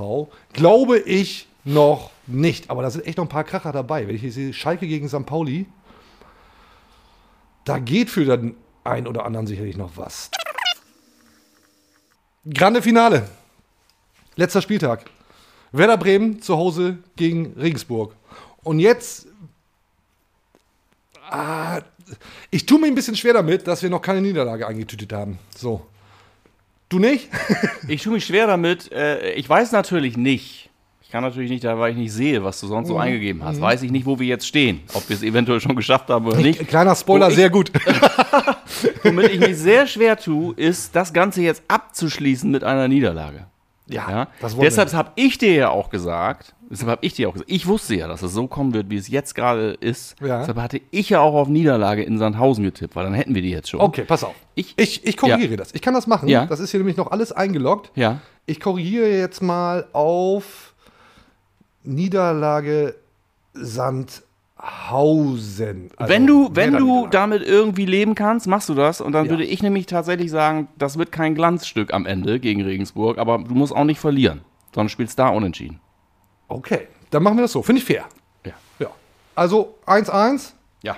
Glaube 0.54 1.00
ich 1.00 1.48
noch 1.66 2.12
nicht. 2.28 2.70
Aber 2.70 2.82
da 2.82 2.90
sind 2.90 3.06
echt 3.06 3.18
noch 3.18 3.26
ein 3.26 3.30
paar 3.30 3.44
Kracher 3.44 3.72
dabei. 3.72 4.08
Wenn 4.08 4.16
ich 4.16 4.22
hier 4.22 4.32
sehe, 4.32 4.54
Schalke 4.54 4.88
gegen 4.88 5.10
St. 5.10 5.26
Pauli, 5.26 5.66
da 7.66 7.80
geht 7.80 8.10
für 8.10 8.24
den 8.24 8.56
einen 8.84 9.08
oder 9.08 9.26
anderen 9.26 9.48
sicherlich 9.48 9.76
noch 9.76 9.98
was. 9.98 10.32
Grande 12.52 12.82
Finale. 12.82 13.28
Letzter 14.36 14.62
Spieltag. 14.62 15.06
Werder 15.72 15.98
Bremen 15.98 16.42
zu 16.42 16.56
Hause 16.56 17.00
gegen 17.16 17.54
Regensburg. 17.60 18.16
Und 18.64 18.80
jetzt 18.80 19.28
Ah, 21.30 21.82
ich 22.52 22.66
tue 22.66 22.80
mir 22.80 22.88
ein 22.88 22.96
bisschen 22.96 23.16
schwer 23.16 23.34
damit, 23.34 23.68
dass 23.68 23.82
wir 23.82 23.90
noch 23.90 24.02
keine 24.02 24.22
Niederlage 24.22 24.68
eingetütet 24.68 25.12
haben. 25.12 25.40
So. 25.56 25.86
Du 26.90 27.00
nicht? 27.00 27.30
Ich 27.88 28.02
tue 28.02 28.14
mich 28.14 28.26
schwer 28.26 28.48
damit. 28.48 28.92
Äh, 28.92 29.34
ich 29.34 29.48
weiß 29.48 29.72
natürlich 29.72 30.18
nicht. 30.18 30.72
Ich 31.06 31.12
kann 31.12 31.24
natürlich 31.24 31.50
nicht, 31.52 31.64
da 31.64 31.78
weil 31.80 31.92
ich 31.92 31.98
nicht 31.98 32.12
sehe, 32.12 32.44
was 32.44 32.60
du 32.60 32.66
Mhm. 32.66 32.70
sonst 32.72 32.88
so 32.90 32.98
eingegeben 32.98 33.44
hast. 33.44 33.62
Weiß 33.62 33.84
ich 33.84 33.92
nicht, 33.92 34.06
wo 34.06 34.20
wir 34.20 34.26
jetzt 34.28 34.46
stehen. 34.48 34.82
Ob 34.94 35.08
wir 35.08 35.16
es 35.16 35.24
eventuell 35.24 35.62
schon 35.62 35.76
geschafft 35.76 36.10
haben 36.10 36.26
oder 36.26 36.38
nicht. 36.38 36.68
Kleiner 36.68 36.96
Spoiler, 36.96 37.30
ich- 37.30 37.36
sehr 37.36 37.50
gut. 37.50 37.72
Womit 39.04 39.32
ich 39.32 39.40
mich 39.40 39.58
sehr 39.58 39.88
schwer 39.88 40.18
tue, 40.18 40.54
ist, 40.56 40.96
das 40.96 41.14
Ganze 41.14 41.42
jetzt 41.42 41.64
abzuschließen 41.68 42.50
mit 42.50 42.64
einer 42.64 42.88
Niederlage. 42.88 43.46
Ja, 43.88 44.28
das 44.42 44.56
wollen 44.58 44.66
deshalb 44.66 44.92
habe 44.94 45.12
ich 45.16 45.38
dir 45.38 45.54
ja 45.54 45.70
auch 45.70 45.92
gesagt, 45.92 46.56
deshalb 46.72 46.90
habe 46.90 47.06
ich 47.06 47.14
dir 47.14 47.30
auch 47.30 47.34
gesagt, 47.34 47.52
ich 47.52 47.68
wusste 47.68 47.94
ja, 47.96 48.08
dass 48.08 48.24
es 48.24 48.34
so 48.34 48.48
kommen 48.48 48.74
wird, 48.74 48.90
wie 48.90 48.96
es 48.98 49.08
jetzt 49.10 49.36
gerade 49.36 49.78
ist. 49.80 50.16
Ja. 50.22 50.40
Deshalb 50.40 50.58
hatte 50.58 50.82
ich 50.90 51.12
ja 51.12 51.20
auch 51.20 51.36
auf 51.36 51.48
Niederlage 51.50 52.02
in 52.02 52.18
Sandhausen 52.18 52.64
getippt, 52.64 52.96
weil 52.96 53.04
dann 53.04 53.14
hätten 53.14 53.36
wir 53.36 53.44
die 53.44 53.52
jetzt 53.52 53.70
schon. 53.70 53.80
Okay, 53.80 54.04
pass 54.08 54.24
auf. 54.24 54.34
Ich- 54.56 54.74
ich, 54.78 55.06
ich 55.06 55.16
korrigiere 55.18 55.56
das. 55.56 55.72
Ich 55.76 55.84
kann 55.84 55.94
das 55.94 56.08
machen. 56.08 56.28
Ja. 56.28 56.48
Das 56.48 56.60
ist 56.60 56.72
hier 56.72 56.80
nämlich 56.80 56.98
noch 56.98 57.12
alles 57.12 57.32
eingeloggt. 57.32 57.92
Ja. 57.96 58.22
Ich 58.48 58.60
korrigiere 58.60 59.08
jetzt 59.10 59.44
mal 59.44 59.86
auf 59.94 60.65
Niederlage 61.86 62.96
Sandhausen. 63.54 64.24
Also 65.98 66.14
wenn 66.14 66.28
du, 66.28 66.50
wenn 66.54 66.74
du 66.74 67.08
damit 67.08 67.44
irgendwie 67.44 67.86
leben 67.86 68.16
kannst, 68.16 68.48
machst 68.48 68.68
du 68.70 68.74
das. 68.74 69.02
Und 69.02 69.12
dann 69.14 69.26
Ja. 69.26 69.32
würde 69.32 69.46
ich 69.46 69.62
nämlich 69.64 69.86
tatsächlich 69.86 70.32
sagen, 70.32 70.68
das 70.78 70.98
wird 70.98 71.12
kein 71.12 71.36
Glanzstück 71.36 71.94
am 71.94 72.06
Ende 72.06 72.40
gegen 72.40 72.62
Regensburg, 72.64 73.18
aber 73.18 73.38
du 73.40 73.54
musst 73.56 73.74
auch 73.74 73.84
nicht 73.86 74.00
verlieren, 74.00 74.42
sondern 74.74 74.90
spielst 74.90 75.18
da 75.20 75.30
unentschieden. 75.30 75.80
Okay, 76.48 76.88
dann 77.12 77.24
machen 77.24 77.38
wir 77.38 77.44
das 77.44 77.52
so. 77.54 77.64
Finde 77.64 77.80
ich 77.82 77.86
fair. 77.88 78.06
Ja. 78.46 78.54
Ja. 78.80 78.90
Also 79.36 79.76
1-1. 79.86 80.54
Ja. 80.84 80.98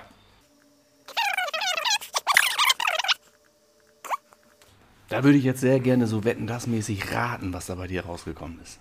Da 5.10 5.24
würde 5.24 5.38
ich 5.38 5.44
jetzt 5.46 5.62
sehr 5.62 5.80
gerne 5.80 6.06
so 6.06 6.26
wetten, 6.26 6.48
das 6.48 6.68
mäßig 6.68 7.14
raten, 7.14 7.54
was 7.54 7.68
da 7.68 7.76
bei 7.76 7.88
dir 7.88 8.06
rausgekommen 8.06 8.60
ist. 8.62 8.80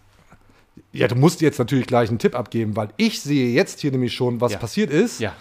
Ja, 0.93 1.09
du 1.09 1.15
musst 1.15 1.41
jetzt 1.41 1.59
natürlich 1.59 1.87
gleich 1.87 2.09
einen 2.09 2.19
Tipp 2.19 2.35
abgeben, 2.35 2.75
weil 2.77 2.89
ich 2.97 3.21
sehe 3.21 3.51
jetzt 3.53 3.81
hier 3.81 3.91
nämlich 3.93 4.15
schon, 4.15 4.41
was 4.41 4.53
Ja. 4.53 4.59
passiert 4.59 4.91
ist. 4.91 5.21
Ja. 5.21 5.35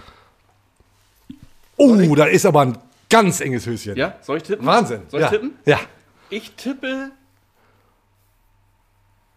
Oh, 1.77 2.15
da 2.15 2.25
ist 2.25 2.45
aber 2.45 2.61
ein 2.61 2.77
ganz 3.09 3.41
enges 3.41 3.65
Höschen. 3.65 3.95
Ja? 3.95 4.15
Soll 4.21 4.37
ich 4.37 4.43
tippen? 4.43 4.65
Wahnsinn. 4.65 5.01
Soll 5.09 5.19
ich 5.21 5.25
ja. 5.25 5.29
tippen? 5.31 5.55
Ja. 5.65 5.79
Ich 6.29 6.51
tippe 6.55 7.11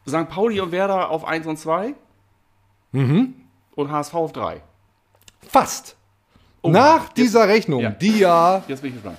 St. 0.08 0.28
Pauli 0.28 0.60
und 0.60 0.72
Werder 0.72 1.10
auf 1.10 1.24
1 1.24 1.46
und 1.46 1.58
2 1.58 1.94
Mhm. 2.92 3.34
und 3.74 3.90
HSV 3.90 4.14
auf 4.14 4.32
3. 4.32 4.62
Fast. 5.48 5.96
Oh, 6.62 6.70
Nach 6.70 7.10
dieser 7.10 7.46
Rechnung, 7.46 7.80
ja. 7.82 7.90
die 7.90 8.18
ja 8.18 8.64
Jetzt 8.66 8.80
bin 8.82 8.88
ich 8.90 8.94
gespannt. 8.96 9.18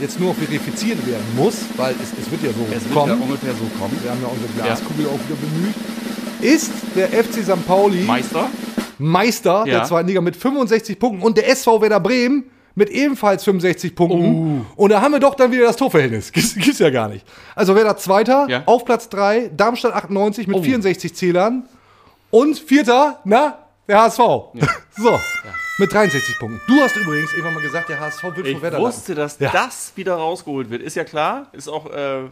Jetzt 0.00 0.18
nur 0.20 0.34
verifiziert 0.34 1.04
werden 1.06 1.24
muss, 1.36 1.54
weil 1.76 1.94
es, 2.02 2.12
es 2.18 2.30
wird 2.30 2.42
ja 2.42 2.50
so 2.50 2.66
Es 2.74 2.84
wird 2.84 2.94
kommen. 2.94 3.18
ja 3.18 3.24
ungefähr 3.24 3.52
so 3.52 3.66
kommen. 3.78 3.96
Wir 4.02 4.10
haben 4.10 4.20
ja 4.22 4.28
unsere 4.28 4.52
Glaskugel 4.54 5.06
auch 5.06 5.18
wieder 5.28 5.38
bemüht. 5.40 5.74
Ist 6.40 6.72
der 6.96 7.08
FC 7.08 7.42
St. 7.44 7.66
Pauli 7.66 8.02
Meister? 8.02 8.48
Meister 8.98 9.64
Ja. 9.66 9.78
der 9.78 9.84
zweiten 9.84 10.08
Liga 10.08 10.20
mit 10.20 10.36
65 10.36 10.98
Punkten 10.98 11.22
und 11.22 11.36
der 11.36 11.48
SV 11.50 11.80
Werder 11.82 12.00
Bremen 12.00 12.44
mit 12.74 12.88
ebenfalls 12.90 13.44
65 13.44 13.94
Punkten. 13.94 14.64
Oh. 14.76 14.82
Und 14.84 14.90
da 14.90 15.00
haben 15.02 15.12
wir 15.12 15.20
doch 15.20 15.34
dann 15.34 15.50
wieder 15.52 15.64
das 15.64 15.76
Torverhältnis. 15.76 16.32
Gibt's, 16.32 16.54
gibt's 16.54 16.78
ja 16.78 16.90
gar 16.90 17.08
nicht. 17.08 17.26
Also 17.54 17.74
Werder 17.74 17.96
Zweiter, 17.96 18.46
Ja. 18.48 18.62
auf 18.66 18.84
Platz 18.84 19.08
3, 19.08 19.50
Darmstadt 19.56 19.94
98 19.94 20.46
mit 20.46 20.56
Oh. 20.58 20.62
64 20.62 21.14
Zählern. 21.14 21.64
Und 22.30 22.58
Vierter, 22.58 23.20
na, 23.24 23.58
der 23.88 24.02
HSV. 24.02 24.18
so, 24.96 25.18
mit 25.80 25.92
63 25.92 26.38
Punkten. 26.38 26.60
Du 26.68 26.80
hast 26.80 26.96
übrigens 26.96 27.32
irgendwann 27.32 27.54
mal 27.54 27.62
gesagt, 27.62 27.88
der 27.88 27.98
HSV 27.98 28.22
wird 28.36 28.46
Ich 28.46 28.52
vor 28.52 28.62
Werder 28.62 28.78
wusste, 28.80 29.14
dass 29.14 29.38
Ja. 29.40 29.50
das 29.50 29.92
wieder 29.96 30.14
rausgeholt 30.14 30.70
wird. 30.70 30.82
Ist 30.82 30.94
ja 30.94 31.04
klar. 31.04 31.46
Ist 31.52 31.68
auch, 31.68 31.90
äh, 31.90 32.24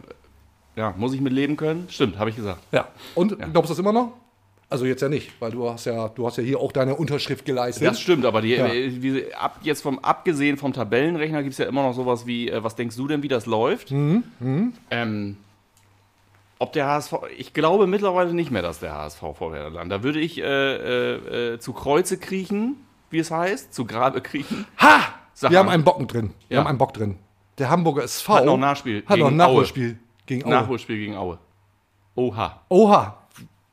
ja, 0.75 0.93
muss 0.97 1.13
ich 1.13 1.19
mit 1.21 1.33
leben 1.33 1.57
können. 1.57 1.87
Stimmt, 1.89 2.17
habe 2.17 2.29
ich 2.29 2.35
gesagt. 2.35 2.61
Ja. 2.71 2.87
Und 3.15 3.37
glaubst 3.51 3.69
du 3.69 3.73
das 3.73 3.79
immer 3.79 3.91
noch? 3.91 4.13
Also 4.71 4.85
jetzt 4.85 5.01
ja 5.01 5.09
nicht, 5.09 5.31
weil 5.41 5.49
du 5.49 5.67
hast 5.67 5.85
ja, 5.85 6.09
du 6.09 6.27
hast 6.27 6.37
ja 6.37 6.43
hier 6.43 6.59
auch 6.59 6.71
deine 6.71 6.93
Unterschrift 6.93 7.43
geleistet. 7.43 7.87
Das 7.87 7.99
stimmt, 7.99 8.23
aber 8.23 8.41
die, 8.41 8.49
Ja. 8.49 8.67
äh, 8.67 9.01
wie, 9.01 9.33
ab, 9.33 9.57
jetzt 9.63 9.81
vom, 9.81 9.97
abgesehen 9.97 10.57
vom 10.57 10.71
Tabellenrechner 10.73 11.41
gibt 11.41 11.53
es 11.53 11.57
ja 11.57 11.65
immer 11.65 11.81
noch 11.81 11.93
sowas 11.95 12.27
wie, 12.27 12.49
äh, 12.51 12.63
was 12.63 12.75
denkst 12.75 12.95
du 12.95 13.07
denn, 13.07 13.23
wie 13.23 13.27
das 13.27 13.47
läuft? 13.47 13.89
Mhm, 13.89 14.73
Ähm, 14.91 15.37
ob 16.59 16.71
der 16.73 16.85
HSV, 16.85 17.13
ich 17.37 17.53
glaube 17.55 17.87
mittlerweile 17.87 18.31
nicht 18.33 18.51
mehr, 18.51 18.61
dass 18.61 18.79
der 18.79 18.93
HSV 18.93 19.19
vor 19.35 19.51
Werder 19.53 19.71
landet. 19.71 19.91
Da 19.99 20.03
würde 20.03 20.19
ich 20.19 20.37
äh, 20.37 20.43
äh, 20.43 21.53
äh, 21.53 21.59
zu 21.59 21.73
Kreuze 21.73 22.17
kriechen, 22.19 22.75
wie 23.11 23.19
es 23.19 23.31
heißt, 23.31 23.73
zu 23.73 23.85
Grabe 23.85 24.21
kriechen. 24.21 24.65
Ha! 24.81 24.99
Sag 25.33 25.51
wir 25.51 25.59
haben 25.59 25.69
einen 25.69 25.83
Bocken 25.83 26.07
drin. 26.07 26.33
Wir 26.47 26.55
Ja. 26.55 26.59
haben 26.61 26.67
einen 26.67 26.77
Bock 26.77 26.93
drin. 26.93 27.17
Der 27.57 27.69
Hamburger 27.69 28.03
SV 28.03 28.33
Hat 28.35 28.45
noch 28.45 28.53
ein 28.55 28.59
Nachspiel 28.59 29.03
Hat 29.05 29.17
noch 29.17 29.27
ein 29.27 29.31
gegen 29.31 29.41
Aue. 29.41 29.47
Nachholspiel 29.47 29.99
gegen 30.25 30.43
Aue. 30.45 30.49
Nachholspiel 30.51 30.97
gegen 30.97 31.15
Aue. 31.17 31.39
Oha. 32.15 32.61
Oha. 32.69 33.17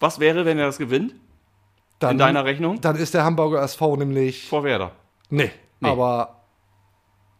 Was 0.01 0.18
wäre, 0.20 0.44
wenn 0.44 0.59
er 0.59 0.66
das 0.66 0.79
gewinnt? 0.79 1.14
Dann, 1.99 2.12
In 2.12 2.18
deiner 2.18 2.44
Rechnung? 2.44 2.81
Dann 2.81 2.96
ist 2.96 3.14
der 3.14 3.25
Hamburger 3.25 3.62
SV 3.62 3.96
nämlich. 3.96 4.49
Vor 4.49 4.62
Werder. 4.64 4.92
Nee. 5.31 5.51
Aber 5.83 6.42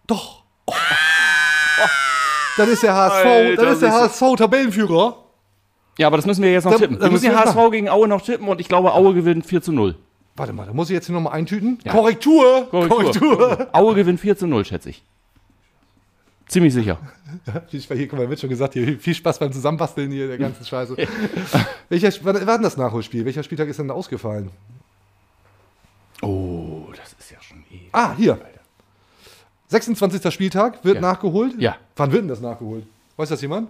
doch. 0.07 0.43
Oh. 0.67 0.73
Dann 2.57 2.71
ist 2.71 2.83
der 2.83 2.95
HSV, 2.95 3.27
Alter, 3.27 3.63
dann 3.65 3.73
ist 3.75 3.83
der 3.83 3.93
HSV 3.93 4.23
Tabellenführer. 4.37 5.25
Ja, 5.99 6.07
aber 6.07 6.17
das 6.17 6.25
müssen 6.27 6.43
wir 6.43 6.53
jetzt 6.53 6.65
noch 6.65 6.73
Da- 6.73 6.79
tippen. 6.79 6.99
da 6.99 7.05
Wir 7.05 7.11
müssen 7.13 7.27
den 7.27 7.39
HSV 7.39 7.71
gegen 7.71 7.89
Aue 7.91 8.09
noch 8.09 8.23
tippen 8.23 8.49
und 8.49 8.61
ich 8.61 8.69
glaube, 8.69 8.93
Aue 8.95 9.13
gewinnt 9.15 9.45
4 9.45 9.61
zu 9.63 9.73
0. 9.73 9.95
Warte 10.37 10.53
mal, 10.53 10.67
da 10.67 10.73
muss 10.73 10.91
ich 10.91 10.95
jetzt 10.95 11.07
hier 11.07 11.15
nochmal 11.15 11.33
eintüten. 11.33 11.79
Ja. 11.85 11.93
Korrektur, 11.93 12.67
Korrektur. 12.71 12.99
Korrektur. 12.99 13.69
Aue 13.73 13.95
gewinnt 13.95 14.21
4 14.21 14.37
zu 14.37 14.47
0, 14.47 14.65
schätze 14.65 14.91
ich. 14.91 15.03
Ziemlich 16.49 16.75
sicher. 16.75 16.99
Hier, 17.71 18.07
guck 18.09 18.19
mal, 18.21 18.31
wird 18.31 18.39
schon 18.39 18.49
gesagt, 18.51 18.75
hier, 18.75 19.01
viel 19.01 19.15
Spaß 19.15 19.41
beim 19.41 19.53
Zusammenbasteln 19.53 20.13
hier 20.13 20.29
der 20.29 20.39
ganzen 20.39 20.65
Scheiße. 20.65 20.97
Welcher, 21.89 22.13
wann 22.23 22.47
war 22.47 22.55
denn 22.55 22.63
das 22.63 22.77
Nachholspiel? 22.77 23.25
Welcher 23.25 23.43
Spieltag 23.43 23.67
ist 23.69 23.81
denn 23.81 23.89
da 23.89 23.95
ausgefallen? 23.95 24.51
Oh, 26.23 26.87
das 26.97 27.15
ist 27.19 27.33
ja 27.33 27.39
schon 27.43 27.59
eh. 27.73 27.89
Ah, 27.91 28.15
hier. 28.17 28.39
26. 29.69 30.33
Spieltag 30.33 30.85
wird 30.85 30.97
Ja. 30.97 31.01
nachgeholt. 31.01 31.55
Ja. 31.59 31.77
Wann 31.97 32.13
wird 32.13 32.23
denn 32.23 32.29
das 32.29 32.41
nachgeholt? 32.41 32.87
Weiß 33.17 33.29
das 33.29 33.43
jemand? 33.43 33.69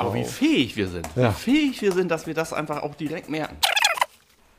Aber 0.00 0.14
wie 0.14 0.24
fähig 0.24 0.76
wir 0.76 0.88
sind. 0.88 1.06
Ja. 1.14 1.28
Wie 1.30 1.34
fähig 1.34 1.82
wir 1.82 1.92
sind, 1.92 2.10
dass 2.10 2.26
wir 2.26 2.32
das 2.32 2.54
einfach 2.54 2.82
auch 2.82 2.94
direkt 2.94 3.28
merken. 3.28 3.58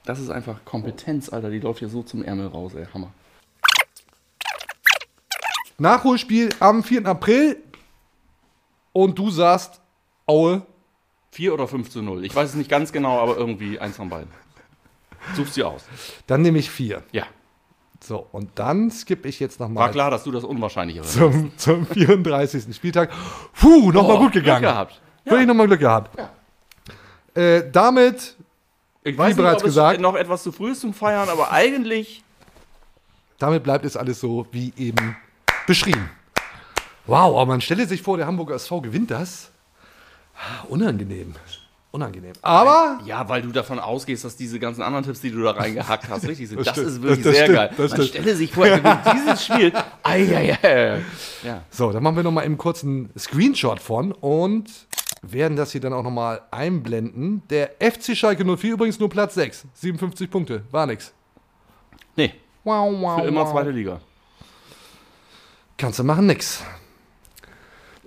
Das 0.06 0.20
ist 0.20 0.30
einfach 0.30 0.64
Kompetenz, 0.66 1.30
Alter. 1.30 1.50
Die 1.50 1.60
läuft 1.60 1.80
hier 1.80 1.90
so 1.90 2.04
zum 2.04 2.24
Ärmel 2.24 2.48
raus, 2.48 2.74
ey. 2.76 2.86
Hammer. 2.94 3.12
Nachholspiel 5.80 6.50
am 6.60 6.84
4. 6.84 7.08
April. 7.08 7.58
Und 8.94 9.18
du 9.18 9.32
sagst, 9.32 9.82
Aue. 10.28 10.62
4 11.32 11.54
oder 11.54 11.68
5 11.68 11.90
zu 11.90 12.04
0. 12.04 12.24
Ich 12.24 12.36
weiß 12.36 12.50
es 12.50 12.56
nicht 12.56 12.70
ganz 12.70 12.92
genau, 12.92 13.20
aber 13.20 13.36
irgendwie 13.36 13.80
eins 13.80 13.96
von 13.96 14.10
beiden. 14.10 14.30
Suchst 15.36 15.56
sie 15.56 15.64
aus. 15.64 15.86
Dann 16.28 16.42
nehme 16.44 16.60
ich 16.60 16.70
4. 16.70 17.02
Ja. 17.12 17.26
So, 18.00 18.28
und 18.32 18.52
dann 18.56 18.92
skippe 18.92 19.28
ich 19.28 19.40
jetzt 19.40 19.60
War 19.60 19.70
nochmal 19.70 19.92
klar, 19.92 20.12
dass 20.12 20.24
du 20.24 20.32
das 20.32 20.44
Unwahrscheinlichere 20.44 21.06
zum, 21.06 21.58
zum 21.58 21.86
34. 21.88 22.76
Spieltag. 22.76 23.12
Puh, 23.54 23.92
nochmal 23.92 24.18
Oh, 24.18 24.20
gut 24.20 24.34
gegangen. 24.34 24.62
Glück 24.62 24.72
gehabt. 24.72 25.02
Wirklich 25.26 25.48
nochmal 25.48 25.68
Glück 25.68 25.80
gehabt. 25.80 26.18
Äh, 27.36 27.64
damit, 27.72 28.36
Ich 29.04 29.14
Wie 29.14 29.34
bereits 29.34 29.58
ob 29.58 29.64
gesagt- 29.64 29.96
es 29.98 30.02
noch 30.02 30.16
etwas 30.16 30.44
zu 30.44 30.52
früh 30.52 30.72
ist 30.72 30.82
zum 30.82 30.94
Feiern, 30.94 31.30
aber 31.30 31.52
eigentlich 31.52 32.24
damit 33.40 33.64
bleibt 33.64 33.86
es 33.86 33.98
alles 33.98 34.20
so 34.20 34.46
wie 34.52 34.72
eben 34.78 35.16
beschrieben. 35.66 36.10
Wow, 37.08 37.36
aber 37.38 37.48
man 37.48 37.62
stelle 37.62 37.88
sich 37.88 38.02
vor, 38.04 38.18
der 38.18 38.28
Hamburger 38.28 38.54
SV 38.56 38.82
gewinnt 38.82 39.10
das. 39.10 39.50
Ah, 40.36 40.66
Unangenehm. 40.70 41.34
Unangenehm. 41.90 42.34
Aber 42.44 43.00
Ja, 43.06 43.28
weil 43.28 43.42
du 43.42 43.52
davon 43.52 43.80
ausgehst, 43.80 44.24
dass 44.24 44.38
diese 44.38 44.60
ganzen 44.60 44.82
anderen 44.84 45.04
Tipps, 45.04 45.20
die 45.22 45.32
du 45.32 45.42
da 45.42 45.52
reingehackt 45.52 46.08
hast, 46.10 46.26
richtig 46.28 46.48
sind. 46.50 46.60
Das 46.60 46.68
Das, 46.68 46.78
ist 46.78 47.02
wirklich 47.02 47.24
Das- 47.24 47.26
das 47.26 47.36
sehr 47.36 47.44
stimmt. 47.46 47.58
geil. 47.58 47.70
Das 47.70 47.78
Man 47.78 47.88
stimmt. 47.90 48.08
stelle 48.10 48.36
sich 48.36 48.52
vor, 48.54 48.66
er 48.68 48.80
gewinnt 48.80 49.00
dieses 49.14 49.46
Spiel. 49.46 49.74
Eieiei. 50.04 51.02
Ja. 51.44 51.64
So, 51.72 51.92
dann 51.92 52.04
machen 52.04 52.16
wir 52.18 52.24
noch 52.24 52.32
mal 52.32 52.46
eben 52.46 52.58
kurz 52.60 52.84
einen 52.84 53.10
Screenshot 53.18 53.80
von 53.80 54.12
und 54.12 54.70
werden 55.22 55.56
das 55.56 55.72
hier 55.72 55.82
dann 55.82 55.94
auch 55.94 56.04
noch 56.04 56.12
mal 56.12 56.42
einblenden. 56.52 57.44
Der 57.50 57.72
FC 57.80 58.16
Schalke 58.18 58.44
04 58.46 58.74
übrigens 58.74 59.00
nur 59.00 59.10
Platz 59.10 59.36
6, 59.36 59.66
57 59.74 60.30
Punkte, 60.30 60.64
war 60.72 60.86
nix. 60.86 61.14
Nee, 62.16 62.34
Wow, 62.64 62.94
wow, 63.02 63.20
für 63.22 63.28
immer 63.28 63.42
wow. 63.42 63.52
zweite 63.52 63.72
Liga. 63.72 64.00
Kannst 65.78 65.98
du 66.00 66.04
machen, 66.04 66.28
nix. 66.28 66.64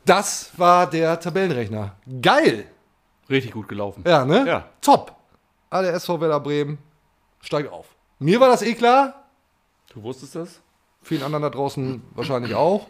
Das 0.04 0.52
war 0.56 0.88
der 0.88 1.18
Tabellenrechner. 1.18 1.96
Geil! 2.22 2.66
Richtig 3.28 3.52
gut 3.52 3.68
gelaufen. 3.68 4.04
Ja, 4.06 4.24
ne? 4.24 4.44
Ja. 4.46 4.68
Top! 4.80 5.16
Alle 5.70 5.90
SV 5.90 6.20
Werder 6.20 6.38
Bremen, 6.40 6.78
steigt 7.40 7.72
auf. 7.72 7.86
Mir 8.20 8.38
war 8.38 8.48
das 8.48 8.62
eh 8.62 8.74
klar, 8.74 9.24
Du 9.92 10.02
wusstest 10.02 10.34
das? 10.36 10.60
vielen 11.02 11.22
anderen 11.22 11.42
da 11.42 11.50
draußen 11.50 12.02
wahrscheinlich 12.14 12.54
auch. 12.54 12.86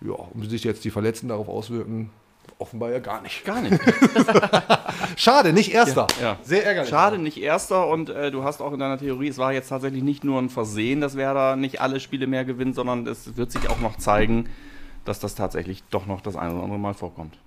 Ja, 0.00 0.14
wie 0.34 0.48
sich 0.48 0.64
jetzt 0.64 0.84
die 0.84 0.90
Verletzten 0.90 1.28
darauf 1.28 1.48
auswirken, 1.48 2.10
offenbar 2.58 2.90
ja 2.90 2.98
gar 2.98 3.22
nicht. 3.22 3.44
Gar 3.44 3.62
nicht. 3.62 3.80
Schade, 5.16 5.52
nicht 5.52 5.72
Erster. 5.72 6.06
Ja, 6.20 6.26
ja. 6.32 6.38
Sehr 6.42 6.64
ärgerlich. 6.66 6.90
Schade, 6.90 7.18
nicht 7.18 7.38
erster 7.38 7.86
und 7.88 8.10
äh, 8.10 8.30
du 8.30 8.44
hast 8.44 8.60
auch 8.60 8.72
in 8.72 8.78
deiner 8.78 8.98
Theorie, 8.98 9.28
es 9.28 9.38
war 9.38 9.52
jetzt 9.52 9.68
tatsächlich 9.68 10.02
nicht 10.02 10.24
nur 10.24 10.40
ein 10.40 10.48
Versehen, 10.48 11.00
dass 11.00 11.16
Werder 11.16 11.56
nicht 11.56 11.80
alle 11.80 12.00
Spiele 12.00 12.26
mehr 12.26 12.44
gewinnt, 12.44 12.74
sondern 12.74 13.06
es 13.06 13.36
wird 13.36 13.52
sich 13.52 13.68
auch 13.68 13.80
noch 13.80 13.96
zeigen, 13.96 14.48
dass 15.04 15.20
das 15.20 15.34
tatsächlich 15.34 15.82
doch 15.90 16.06
noch 16.06 16.20
das 16.20 16.36
ein 16.36 16.52
oder 16.52 16.62
andere 16.62 16.78
Mal 16.78 16.94
vorkommt. 16.94 17.38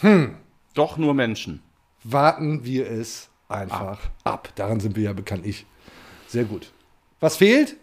Hm. 0.00 0.34
Doch 0.74 0.96
nur 0.96 1.14
Menschen. 1.14 1.62
Warten 2.04 2.64
wir 2.64 2.90
es 2.90 3.28
einfach 3.48 3.98
ab. 4.24 4.48
Daran 4.54 4.80
sind 4.80 4.96
wir 4.96 5.04
ja 5.04 5.12
bekanntlich 5.12 5.66
sehr 6.28 6.44
gut. 6.44 6.72
Was 7.20 7.36
fehlt? 7.36 7.76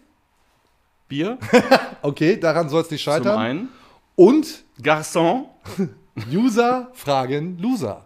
Bier 1.08 1.38
Okay, 2.02 2.38
daran 2.38 2.68
soll 2.68 2.82
es 2.82 2.90
nicht 2.90 3.04
zum 3.04 3.12
scheitern. 3.12 3.38
einen. 3.38 3.68
Und 4.16 4.64
Garçon. 4.82 5.44
User 6.32 6.88
fragen 6.92 7.58
Loser. 7.58 8.04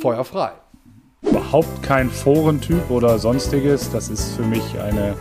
Feuer 0.00 0.24
frei. 0.24 0.52
überhaupt 1.22 1.82
kein 1.82 2.10
Forentyp 2.10 2.90
oder 2.90 3.18
sonstiges. 3.18 3.90
Das 3.90 4.08
ist 4.08 4.34
für 4.34 4.42
mich 4.42 4.62
eine, 4.80 5.14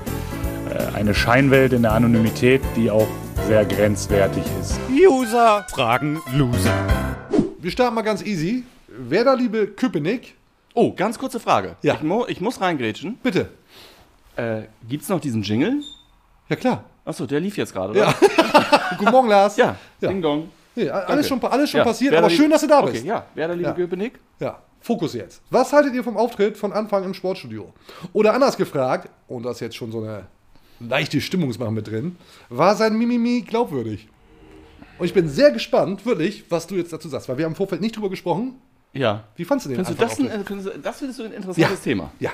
äh, 0.70 0.96
eine 0.96 1.14
Scheinwelt 1.14 1.74
in 1.74 1.84
der 1.84 1.92
Anonymität, 1.94 2.62
die 2.76 2.90
auch 2.90 3.08
sehr 3.48 3.66
grenzwertig 3.66 4.44
ist. 4.60 4.80
User 4.90 5.66
fragen 5.70 6.20
Loser. 6.34 6.74
Wir 7.60 7.72
starten 7.72 7.96
mal 7.96 8.02
ganz 8.02 8.24
easy. 8.24 8.64
Werder, 8.88 9.36
liebe 9.36 9.68
Köpenick, 9.68 10.36
Oh, 10.74 10.94
ganz 10.94 11.20
kurze 11.20 11.42
Frage. 11.42 11.76
Ja. 11.82 11.96
Ich, 11.96 12.02
mu 12.02 12.24
ich 12.30 12.40
muss 12.40 12.62
reingrätschen. 12.62 13.18
bitte. 13.22 13.50
Äh, 14.38 14.62
gibt's 14.88 15.10
noch 15.10 15.20
diesen 15.20 15.42
Jingle? 15.44 15.82
Ja, 16.48 16.56
klar. 16.56 16.86
Achso, 17.04 17.26
der 17.26 17.42
lief 17.42 17.58
jetzt 17.58 17.74
gerade, 17.74 17.92
oder? 17.92 18.00
Ja. 18.06 18.14
Guten 18.98 19.12
Morgen, 19.12 19.28
Lars. 19.28 19.58
Ja, 19.58 19.76
Ja. 20.00 20.08
Ding 20.10 20.22
Dong. 20.22 20.48
Nee, 20.76 20.90
alles 20.90 21.28
Danke. 21.28 21.44
schon, 21.44 21.52
alles 21.52 21.70
schon 21.70 21.78
Ja, 21.80 21.84
passiert, 21.84 22.12
Werder 22.14 22.26
aber 22.28 22.36
schön, 22.36 22.50
dass 22.50 22.62
du 22.62 22.68
da 22.68 22.80
okay, 22.82 22.92
bist. 22.94 23.06
Ja, 23.06 23.26
wer 23.36 23.48
der 23.48 23.56
liebe 23.58 23.70
Ja. 23.70 23.76
Köpenick? 23.76 24.20
Ja, 24.40 24.60
Fokus 24.80 25.14
jetzt. 25.14 25.42
Was 25.50 25.74
haltet 25.74 25.94
ihr 25.94 26.04
vom 26.04 26.18
Auftritt 26.18 26.58
von 26.58 26.72
Anfang 26.72 27.04
im 27.04 27.14
Sportstudio? 27.14 27.74
Oder 28.14 28.34
anders 28.34 28.56
gefragt, 28.58 29.10
und 29.28 29.44
da 29.44 29.52
ist 29.52 29.60
jetzt 29.60 29.76
schon 29.76 29.92
so 29.92 30.02
eine 30.02 30.26
leichte 30.80 31.20
Stimmungsmache 31.22 31.72
mit 31.72 31.88
drin, 31.88 32.16
war 32.50 32.76
sein 32.76 32.98
Mimimi 32.98 33.42
glaubwürdig? 33.42 34.08
Und 34.98 35.06
ich 35.06 35.14
bin 35.14 35.28
sehr 35.30 35.52
gespannt, 35.52 36.06
wirklich, 36.06 36.46
was 36.50 36.68
du 36.68 36.76
jetzt 36.76 36.94
dazu 36.94 37.10
sagst, 37.10 37.28
weil 37.28 37.38
wir 37.38 37.46
haben 37.46 37.52
im 37.52 37.56
Vorfeld 37.56 37.82
nicht 37.82 37.96
drüber 37.96 38.10
gesprochen. 38.10 38.54
Ja. 38.94 39.24
Wie 39.36 39.46
fandst 39.46 39.66
du 39.66 39.70
den 39.70 39.78
Findest 39.84 40.00
du 40.00 40.04
das, 40.04 40.20
ein, 40.20 40.26
Anfang-Auftritt? 40.26 40.48
findest 40.48 40.76
du, 40.78 40.80
das 40.82 40.98
findest 41.00 41.20
du 41.20 41.24
ein 41.24 41.32
interessantes 41.34 41.82
Thema? 41.82 42.12
Ja. 42.20 42.32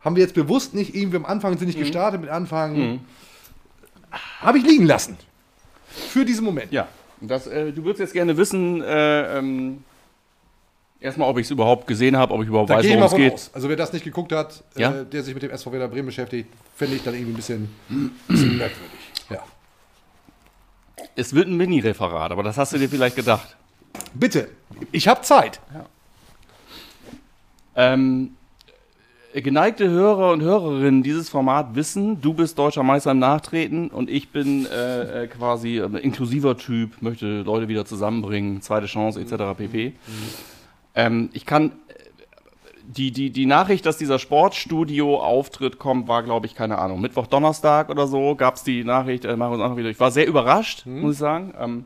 Haben 0.00 0.16
wir 0.16 0.22
jetzt 0.22 0.34
bewusst 0.34 0.74
nicht 0.74 0.94
irgendwie 0.94 1.16
am 1.16 1.24
Anfang 1.24 1.56
sind 1.58 1.66
nicht 1.68 1.78
gestartet 1.78 2.20
mit 2.20 2.30
Anfang. 2.30 3.00
Habe 4.40 4.58
ich 4.58 4.64
liegen 4.64 4.86
lassen. 4.86 5.16
Für 6.08 6.24
diesen 6.24 6.44
Moment. 6.44 6.72
Ja. 6.72 6.88
Das, 7.20 7.46
äh, 7.46 7.72
du 7.72 7.84
würdest 7.84 8.00
jetzt 8.00 8.12
gerne 8.12 8.36
wissen, 8.36 8.82
äh, 8.82 9.38
ähm, 9.38 9.84
erstmal, 11.00 11.28
ob 11.30 11.38
ich 11.38 11.46
es 11.46 11.50
überhaupt 11.50 11.86
gesehen 11.86 12.16
habe, 12.16 12.34
ob 12.34 12.42
ich 12.42 12.48
überhaupt 12.48 12.70
Da 12.70 12.76
weiß, 12.76 12.88
worum 12.88 13.02
es 13.04 13.14
geht. 13.14 13.32
aus. 13.32 13.50
Also 13.54 13.68
wer 13.68 13.76
das 13.76 13.92
nicht 13.92 14.04
geguckt 14.04 14.32
hat, 14.32 14.62
Ja? 14.76 14.92
äh, 15.00 15.06
der 15.06 15.22
sich 15.22 15.32
mit 15.34 15.42
dem 15.42 15.50
SV 15.50 15.72
Werder 15.72 15.88
Bremen 15.88 16.06
beschäftigt, 16.06 16.48
finde 16.76 16.96
ich 16.96 17.02
dann 17.02 17.14
irgendwie 17.14 17.32
ein 17.32 17.36
bisschen, 17.36 17.74
bisschen 18.28 18.58
merkwürdig. 18.58 18.98
Ja. 19.30 19.38
Es 21.16 21.34
wird 21.34 21.48
ein 21.48 21.56
Mini-Referat, 21.56 22.32
aber 22.32 22.42
das 22.42 22.58
hast 22.58 22.72
du 22.72 22.78
dir 22.78 22.88
vielleicht 22.88 23.16
gedacht. 23.16 23.56
Bitte, 24.12 24.48
ich 24.90 25.06
habe 25.08 25.20
Zeit. 25.22 25.60
Ähm, 27.76 28.36
äh, 28.36 28.43
geneigte 29.42 29.88
Hörer 29.88 30.32
und 30.32 30.42
Hörerinnen 30.42 31.02
dieses 31.02 31.28
Format 31.28 31.74
wissen, 31.74 32.20
du 32.20 32.34
bist 32.34 32.58
deutscher 32.58 32.84
Meister 32.84 33.10
im 33.10 33.18
Nachtreten 33.18 33.88
und 33.88 34.08
ich 34.08 34.30
bin 34.30 34.66
äh, 34.66 35.24
äh, 35.24 35.26
quasi 35.26 35.80
ein 35.80 35.96
inklusiver 35.96 36.56
Typ, 36.56 37.02
möchte 37.02 37.42
Leute 37.42 37.68
wieder 37.68 37.84
zusammenbringen, 37.84 38.62
zweite 38.62 38.86
Chance 38.86 39.20
etc. 39.20 39.58
pp. 39.58 39.94
Ähm, 40.94 41.30
ich 41.32 41.46
kann 41.46 41.72
äh, 41.88 41.94
die, 42.86 43.10
die, 43.10 43.30
die 43.30 43.46
Nachricht, 43.46 43.86
dass 43.86 43.96
dieser 43.96 44.20
Sportstudio-Auftritt 44.20 45.78
kommt, 45.80 46.06
war, 46.06 46.22
glaube 46.22 46.46
ich, 46.46 46.54
keine 46.54 46.78
Ahnung, 46.78 47.00
Mittwoch, 47.00 47.26
Donnerstag 47.26 47.90
oder 47.90 48.06
so, 48.06 48.36
gab 48.36 48.54
es 48.54 48.62
die 48.62 48.84
Nachricht, 48.84 49.24
äh, 49.24 49.36
machen 49.36 49.52
wir 49.52 49.54
uns 49.54 49.64
einfach 49.64 49.76
wieder. 49.76 49.90
Ich 49.90 49.98
war 49.98 50.12
sehr 50.12 50.28
überrascht, 50.28 50.86
muss 50.86 51.14
ich 51.14 51.18
sagen. 51.18 51.54
Ähm, 51.58 51.84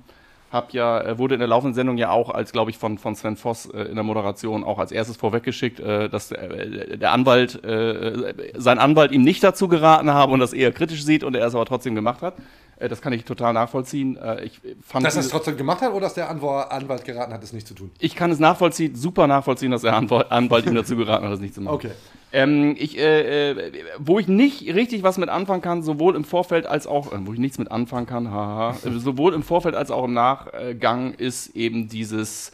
hab 0.51 0.73
ja, 0.73 1.01
äh, 1.01 1.19
wurde 1.19 1.35
in 1.35 1.41
der 1.41 1.49
laufenden 1.49 1.75
Sendung 1.75 1.99
ja 1.99 2.11
auch 2.11 2.31
als, 2.31 2.53
glaube 2.53 2.71
ich, 2.71 2.79
von, 2.79 2.99
von 2.99 3.15
Sven 3.15 3.37
Voss 3.37 3.67
äh, 3.67 3.83
in 3.83 3.95
der 3.95 4.05
Moderation 4.05 4.65
auch 4.65 4.79
als 4.79 4.93
erstes 4.93 5.17
vorweggeschickt, 5.17 5.81
äh, 5.81 6.09
dass 6.09 6.33
äh, 6.33 6.97
der 6.97 7.13
Anwalt, 7.13 7.63
äh, 7.65 8.35
sein 8.57 8.79
Anwalt 8.79 9.13
ihm 9.13 9.23
nicht 9.23 9.43
dazu 9.45 9.69
geraten 9.69 10.11
habe 10.11 10.33
und 10.33 10.41
das 10.41 10.53
eher 10.53 10.73
kritisch 10.73 11.05
sieht 11.05 11.23
und 11.23 11.35
er 11.37 11.47
es 11.47 11.55
aber 11.55 11.67
trotzdem 11.67 11.95
gemacht 11.95 12.23
hat. 12.23 12.35
Äh, 12.79 12.89
das 12.89 13.01
kann 13.01 13.13
ich 13.13 13.25
total 13.25 13.53
nachvollziehen. 13.53 14.17
Äh, 14.17 14.45
ich 14.45 14.61
fand 14.85 15.05
Dass 15.05 15.17
er 15.17 15.21
es 15.21 15.29
trotzdem 15.29 15.57
gemacht 15.57 15.81
hat 15.81 15.91
oder 15.91 16.03
dass 16.03 16.15
der 16.15 16.31
Anwalt, 16.31 17.05
geraten 17.05 17.33
hat, 17.33 17.43
es 17.43 17.53
nicht 17.53 17.67
zu 17.67 17.75
tun? 17.75 17.91
ich 17.99 18.15
kann 18.15 18.31
es 18.31 18.39
nachvollziehen, 18.39 18.95
super 18.95 19.27
nachvollziehen, 19.27 19.71
dass 19.71 19.83
der 19.83 19.95
Anwalt, 19.95 20.67
ihm 20.67 20.75
dazu 20.75 20.97
geraten 20.97 21.25
hat, 21.25 21.33
das 21.33 21.41
nicht 21.41 21.55
zu 21.55 21.61
machen. 21.61 21.75
Okay. 21.75 21.91
Ähm, 22.31 22.77
ich, 22.79 22.99
äh, 22.99 23.53
äh, 23.53 23.73
wo 23.99 24.19
ich 24.19 24.29
nicht 24.29 24.75
richtig 24.75 25.03
was 25.03 25.17
mit 25.17 25.31
anfangen 25.31 25.63
kann, 25.63 25.83
sowohl 25.83 26.15
im 26.15 26.25
Vorfeld 26.25 26.67
als 26.67 26.87
auch, 26.87 27.13
äh, 27.13 27.17
wo 27.21 27.33
ich 27.33 27.39
nichts 27.39 27.59
mit 27.59 27.71
anfangen 27.71 28.07
kann, 28.07 28.31
haha, 28.31 28.75
sowohl 28.75 29.33
im 29.33 29.43
Vorfeld 29.43 29.75
als 29.75 29.91
auch 29.91 30.05
im 30.05 30.13
Nachgang 30.13 31.15
ist 31.15 31.57
eben 31.57 31.89
dieses 31.89 32.53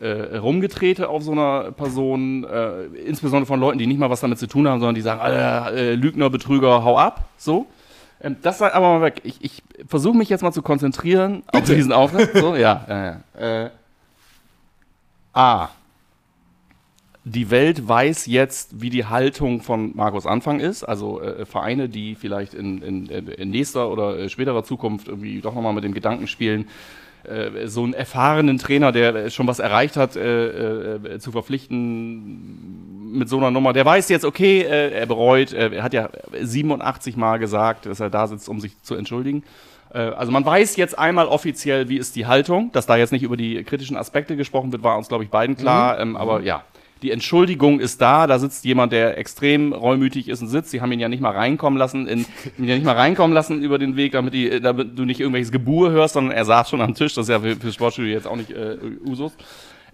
äh, 0.00 0.36
Rumgetrete 0.36 1.08
auf 1.08 1.22
so 1.22 1.32
einer 1.32 1.72
Person, 1.72 2.44
äh, 2.44 2.84
insbesondere 3.06 3.46
von 3.46 3.58
Leuten, 3.58 3.78
die 3.78 3.86
nicht 3.86 3.98
mal 3.98 4.10
was 4.10 4.20
damit 4.20 4.38
zu 4.38 4.46
tun 4.46 4.68
haben, 4.68 4.80
sondern 4.80 4.94
die 4.94 5.00
sagen, 5.00 5.20
Alter, 5.20 5.72
äh, 5.72 5.94
Lügner, 5.94 6.28
Betrüger, 6.28 6.84
hau 6.84 6.98
ab, 6.98 7.30
so. 7.38 7.66
Ähm, 8.20 8.36
das 8.42 8.58
sei 8.58 8.72
aber 8.72 8.98
mal 8.98 9.02
weg. 9.02 9.20
Ich, 9.24 9.42
ich 9.42 9.62
versuche 9.86 10.16
mich 10.16 10.28
jetzt 10.28 10.42
mal 10.42 10.52
zu 10.52 10.62
konzentrieren 10.62 11.42
auf 11.48 11.64
diesen 11.64 11.92
Auftritt. 11.92 12.30
So, 12.36 12.54
ja, 12.54 13.22
ja. 13.36 13.64
Äh, 13.64 13.70
A. 15.32 15.68
Die 17.24 17.50
Welt 17.50 17.88
weiß 17.88 18.26
jetzt, 18.26 18.80
wie 18.80 18.88
die 18.88 19.06
Haltung 19.06 19.60
von 19.60 19.96
Markus 19.96 20.26
Anfang 20.26 20.60
ist. 20.60 20.84
Also 20.84 21.20
äh, 21.20 21.44
Vereine, 21.44 21.88
die 21.88 22.14
vielleicht 22.14 22.54
in, 22.54 22.80
in, 22.82 23.06
in 23.06 23.50
nächster 23.50 23.90
oder 23.90 24.16
äh, 24.16 24.28
späterer 24.28 24.62
Zukunft 24.62 25.08
irgendwie 25.08 25.40
doch 25.40 25.54
nochmal 25.54 25.72
mit 25.72 25.82
dem 25.82 25.92
Gedanken 25.92 26.28
spielen, 26.28 26.68
äh, 27.28 27.66
so 27.68 27.84
einen 27.84 27.94
erfahrenen 27.94 28.58
Trainer, 28.58 28.92
der 28.92 29.30
schon 29.30 29.46
was 29.46 29.58
erreicht 29.58 29.96
hat, 29.96 30.16
äh, 30.16 30.94
äh, 30.96 31.18
zu 31.18 31.32
verpflichten 31.32 33.12
mit 33.12 33.28
so 33.28 33.38
einer 33.38 33.50
Nummer. 33.50 33.72
Der 33.72 33.84
weiß 33.84 34.08
jetzt, 34.08 34.24
okay, 34.24 34.62
äh, 34.62 34.90
er 34.92 35.06
bereut, 35.06 35.52
äh, 35.52 35.70
er 35.74 35.82
hat 35.82 35.94
ja 35.94 36.08
87 36.40 37.16
Mal 37.16 37.38
gesagt, 37.38 37.86
dass 37.86 38.00
er 38.00 38.10
da 38.10 38.26
sitzt, 38.26 38.48
um 38.48 38.60
sich 38.60 38.80
zu 38.82 38.94
entschuldigen. 38.94 39.42
Äh, 39.92 39.98
Also 39.98 40.32
man 40.32 40.44
weiß 40.44 40.76
jetzt 40.76 40.98
einmal 40.98 41.26
offiziell, 41.26 41.88
wie 41.88 41.96
ist 41.96 42.16
die 42.16 42.26
Haltung. 42.26 42.70
Dass 42.72 42.86
da 42.86 42.96
jetzt 42.96 43.12
nicht 43.12 43.22
über 43.22 43.36
die 43.36 43.62
kritischen 43.64 43.96
Aspekte 43.96 44.36
gesprochen 44.36 44.72
wird, 44.72 44.82
war 44.82 44.96
uns, 44.98 45.08
glaube 45.08 45.24
ich, 45.24 45.30
beiden 45.30 45.56
klar. 45.56 45.98
Ähm, 46.00 46.16
aber 46.16 46.40
ja, 46.42 46.64
die 47.02 47.10
Entschuldigung 47.10 47.80
ist 47.80 48.00
da. 48.00 48.26
Da 48.26 48.38
sitzt 48.38 48.64
jemand, 48.64 48.92
der 48.92 49.18
extrem 49.18 49.72
reumütig 49.72 50.28
ist 50.28 50.42
und 50.42 50.48
sitzt. 50.48 50.70
Sie 50.70 50.80
haben 50.80 50.92
ihn 50.92 51.00
ja 51.00 51.08
nicht 51.08 51.20
mal 51.20 51.32
reinkommen 51.32 51.78
lassen, 51.78 52.06
in, 52.06 52.20
ihn 52.58 52.64
ja 52.64 52.74
nicht 52.74 52.84
mal 52.84 52.94
reinkommen 52.94 53.34
lassen 53.34 53.62
über 53.62 53.78
den 53.78 53.96
Weg, 53.96 54.12
damit, 54.12 54.34
die, 54.34 54.60
damit 54.60 54.98
du 54.98 55.04
nicht 55.04 55.20
irgendwelches 55.20 55.52
Gebur 55.52 55.90
hörst, 55.90 56.14
sondern 56.14 56.34
er 56.34 56.44
saß 56.44 56.70
schon 56.70 56.80
am 56.80 56.94
Tisch. 56.94 57.14
Das 57.14 57.24
ist 57.24 57.30
ja 57.30 57.40
für, 57.40 57.56
für 57.56 57.72
Sportstudio 57.72 58.12
jetzt 58.12 58.26
auch 58.26 58.36
nicht 58.36 58.50
äh, 58.50 58.76
Usus. 59.04 59.32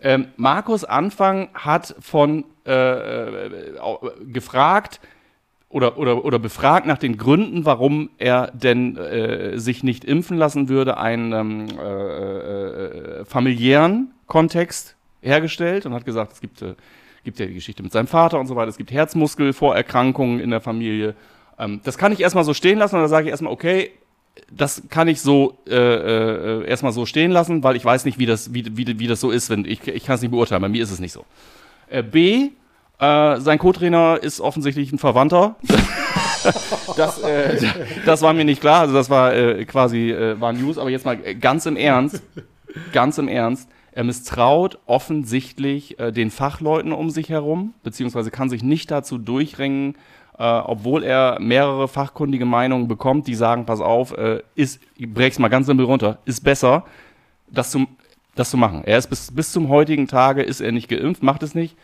Ähm, 0.01 0.29
Markus 0.37 0.85
Anfang 0.85 1.49
hat 1.55 1.95
von 2.01 2.45
äh, 2.67 3.47
äh, 3.47 3.51
gefragt, 4.27 5.01
oder, 5.73 5.97
oder, 5.97 6.25
oder 6.25 6.39
befragt 6.39 6.87
nach 6.87 6.99
den 6.99 7.17
Gründen, 7.17 7.65
warum 7.65 8.11
er 8.19 8.51
denn 8.53 8.97
äh, 8.97 9.59
sich 9.59 9.83
nicht 9.83 10.05
impfen 10.05 10.37
lassen 10.37 10.69
würde, 10.69 10.99
einen 10.99 11.33
ähm, 11.33 11.67
äh, 11.79 13.21
äh, 13.21 13.25
familiären 13.25 14.11
Kontext 14.27 14.97
hergestellt 15.23 15.87
und 15.87 15.95
hat 15.95 16.05
gesagt, 16.05 16.33
es 16.33 16.41
gibt, 16.41 16.61
äh, 16.63 16.75
gibt 17.25 17.39
ja 17.39 17.47
die 17.47 17.55
Geschichte 17.55 17.83
mit 17.83 17.93
seinem 17.93 18.07
Vater 18.07 18.39
und 18.39 18.47
so 18.47 18.57
weiter, 18.57 18.69
es 18.69 18.77
gibt 18.77 18.93
Herzmuskelvorerkrankungen 18.93 20.41
in 20.41 20.51
der 20.51 20.61
Familie. 20.61 21.15
Ähm, 21.59 21.81
das 21.85 21.97
kann 21.97 22.13
ich 22.13 22.21
erstmal 22.21 22.45
so 22.45 22.53
stehen 22.55 22.79
lassen 22.79 22.97
und 22.97 23.03
da 23.03 23.09
sage 23.09 23.27
ich 23.27 23.31
erstmal, 23.31 23.53
okay, 23.53 23.91
das 24.51 24.83
kann 24.89 25.09
ich 25.09 25.21
so 25.21 25.59
äh, 25.69 25.75
äh, 25.75 26.67
erstmal 26.67 26.93
so 26.93 27.07
stehen 27.07 27.31
lassen, 27.31 27.63
weil 27.63 27.77
ich 27.77 27.85
weiß 27.85 28.05
nicht, 28.05 28.19
wie 28.19 28.27
das, 28.27 28.53
wie, 28.55 28.77
wie, 28.77 28.99
wie 28.99 29.07
das 29.07 29.21
so 29.21 29.31
ist. 29.31 29.51
Wenn, 29.51 29.65
ich 29.65 29.87
ich 29.87 30.05
kann 30.05 30.17
es 30.17 30.23
nicht 30.23 30.31
beurteilen, 30.31 30.63
bei 30.63 30.69
mir 30.69 30.83
ist 30.83 30.91
es 30.91 31.01
nicht 31.01 31.13
so. 31.13 31.25
Äh, 31.89 32.03
B, 32.03 32.51
äh, 32.99 33.41
sein 33.41 33.59
Co-Trainer 33.59 34.19
ist 34.23 34.41
offensichtlich 34.41 34.93
ein 34.93 34.99
Verwandter. 34.99 35.57
das, 36.97 37.19
äh, 37.23 37.67
das 38.07 38.23
war 38.23 38.33
mir 38.33 38.45
nicht 38.45 38.61
klar. 38.61 38.81
Also 38.81 38.95
das 38.95 39.11
war 39.11 39.35
äh, 39.35 39.65
quasi 39.65 40.11
äh, 40.11 40.41
war 40.41 40.53
News. 40.53 40.79
Aber 40.79 40.89
jetzt 40.89 41.05
mal 41.05 41.19
äh, 41.23 41.35
ganz 41.35 41.67
im 41.67 41.77
Ernst, 41.77 42.23
ganz 42.93 43.19
im 43.19 43.29
Ernst. 43.29 43.69
Er 43.93 44.05
misstraut 44.05 44.79
offensichtlich 44.87 45.99
äh, 45.99 46.13
den 46.13 46.31
Fachleuten 46.31 46.93
um 46.93 47.11
sich 47.11 47.29
herum, 47.29 47.75
beziehungsweise 47.83 48.31
kann 48.31 48.49
sich 48.49 48.63
nicht 48.63 48.91
dazu 48.91 49.19
durchringen, 49.19 49.97
äh, 50.39 50.45
obwohl 50.45 51.05
er 51.05 51.39
mehrere 51.41 51.89
fachkundige 51.89 52.47
Meinungen 52.47 52.89
bekommt, 52.89 53.27
die 53.27 53.35
sagen, 53.35 53.67
pass 53.67 53.81
auf, 53.81 54.17
äh, 54.17 54.43
ist, 54.55 54.81
ich 54.97 55.13
brech's 55.13 55.39
mal 55.39 55.49
ganz 55.49 55.67
simpel 55.67 55.85
runter, 55.85 56.19
ist 56.25 56.43
besser, 56.43 56.85
das 57.51 57.71
zu, 57.71 57.87
das 58.35 58.51
zu 58.51 58.57
machen. 58.57 58.83
Er 58.85 58.97
ist 58.97 59.09
bis, 59.09 59.31
bis 59.31 59.53
zum 59.53 59.69
heutigen 59.69 60.09
Tage 60.09 60.43
ist 60.43 60.61
er 60.61 60.73
nicht 60.73 60.89
geimpft, 60.89 61.23
macht 61.23 61.43
es 61.43 61.55
nicht. 61.55 61.77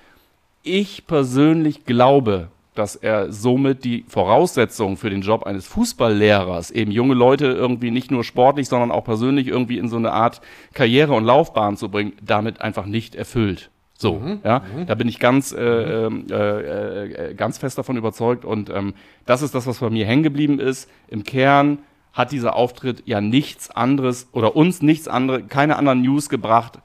Ich 0.62 1.06
persönlich 1.06 1.84
glaube, 1.84 2.48
dass 2.78 2.94
er 2.94 3.32
somit 3.32 3.84
die 3.84 4.04
Voraussetzungen 4.06 4.96
für 4.96 5.10
den 5.10 5.22
Job 5.22 5.42
eines 5.44 5.66
Fußballlehrers, 5.66 6.70
eben 6.70 6.90
junge 6.92 7.14
Leute 7.14 7.46
irgendwie 7.46 7.90
nicht 7.90 8.10
nur 8.10 8.22
sportlich, 8.22 8.68
sondern 8.68 8.92
auch 8.92 9.04
persönlich 9.04 9.48
irgendwie 9.48 9.78
in 9.78 9.88
so 9.88 9.96
eine 9.96 10.12
Art 10.12 10.40
Karriere 10.74 11.14
und 11.14 11.24
Laufbahn 11.24 11.76
zu 11.76 11.88
bringen, 11.88 12.12
damit 12.22 12.60
einfach 12.60 12.86
nicht 12.86 13.14
erfüllt. 13.16 13.70
So, 14.00 14.22
ja, 14.44 14.62
da 14.86 14.94
bin 14.94 15.08
ich 15.08 15.18
ganz, 15.18 15.50
äh, 15.50 15.58
ähm, 15.58 16.26
äh, 16.30 17.30
äh, 17.30 17.34
ganz 17.34 17.58
fest 17.58 17.78
davon 17.78 17.96
überzeugt 17.96 18.44
und 18.44 18.70
ähm, 18.70 18.94
das 19.26 19.42
ist 19.42 19.56
das, 19.56 19.66
was 19.66 19.78
bei 19.78 19.90
mir 19.90 20.06
hängen 20.06 20.22
geblieben 20.22 20.60
ist. 20.60 20.88
Im 21.08 21.24
Kern 21.24 21.78
hat 22.12 22.30
dieser 22.30 22.54
Auftritt 22.54 23.02
ja 23.06 23.20
nichts 23.20 23.70
anderes 23.70 24.28
oder 24.30 24.54
uns 24.54 24.82
nichts 24.82 25.08
anderes, 25.08 25.42
keine 25.48 25.74
anderen 25.74 26.02
News 26.02 26.28
gebracht 26.28 26.78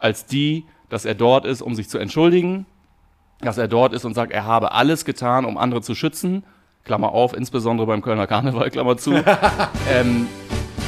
als 0.00 0.26
die, 0.26 0.64
dass 0.88 1.04
er 1.04 1.14
dort 1.14 1.44
ist, 1.44 1.62
um 1.62 1.76
sich 1.76 1.88
zu 1.88 1.98
entschuldigen, 1.98 2.66
dass 3.40 3.58
er 3.58 3.68
dort 3.68 3.92
ist 3.92 4.04
und 4.04 4.14
sagt, 4.14 4.32
er 4.32 4.44
habe 4.44 4.72
alles 4.72 5.04
getan, 5.04 5.44
um 5.44 5.58
andere 5.58 5.82
zu 5.82 5.94
schützen. 5.94 6.44
Klammer 6.84 7.12
auf, 7.12 7.36
insbesondere 7.36 7.86
beim 7.86 8.00
Kölner 8.00 8.26
Karneval, 8.26 8.70
Klammer 8.70 8.96
zu. 8.96 9.12
ähm, 9.92 10.28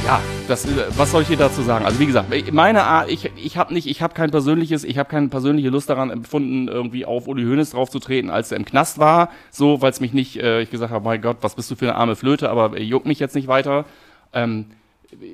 ja, 0.05 0.21
das, 0.47 0.67
was 0.97 1.11
soll 1.11 1.23
ich 1.23 1.27
dir 1.27 1.37
dazu 1.37 1.61
sagen? 1.61 1.85
Also 1.85 1.99
wie 1.99 2.05
gesagt, 2.05 2.29
meine 2.51 2.83
Art, 2.83 3.11
ich, 3.11 3.29
ich 3.35 3.57
habe 3.57 3.73
nicht, 3.73 3.85
ich 3.85 4.01
habe 4.01 4.13
kein 4.13 4.31
persönliches, 4.31 4.83
ich 4.83 4.97
habe 4.97 5.09
keine 5.09 5.27
persönliche 5.27 5.69
Lust 5.69 5.89
daran 5.89 6.09
empfunden, 6.09 6.67
irgendwie 6.67 7.05
auf 7.05 7.27
Uli 7.27 7.43
Hoeneß 7.43 7.71
draufzutreten, 7.71 8.29
als 8.29 8.51
er 8.51 8.57
im 8.57 8.65
Knast 8.65 8.97
war, 8.97 9.29
so, 9.51 9.81
weil 9.81 9.91
es 9.91 9.99
mich 9.99 10.13
nicht, 10.13 10.37
äh, 10.37 10.61
ich 10.61 10.71
gesagt 10.71 10.91
habe, 10.91 11.03
mein 11.03 11.21
Gott, 11.21 11.37
was 11.41 11.55
bist 11.55 11.69
du 11.69 11.75
für 11.75 11.85
eine 11.85 11.95
arme 11.95 12.15
Flöte, 12.15 12.49
aber 12.49 12.77
äh, 12.77 12.81
juckt 12.81 13.05
mich 13.05 13.19
jetzt 13.19 13.35
nicht 13.35 13.47
weiter. 13.47 13.85
Ähm, 14.33 14.67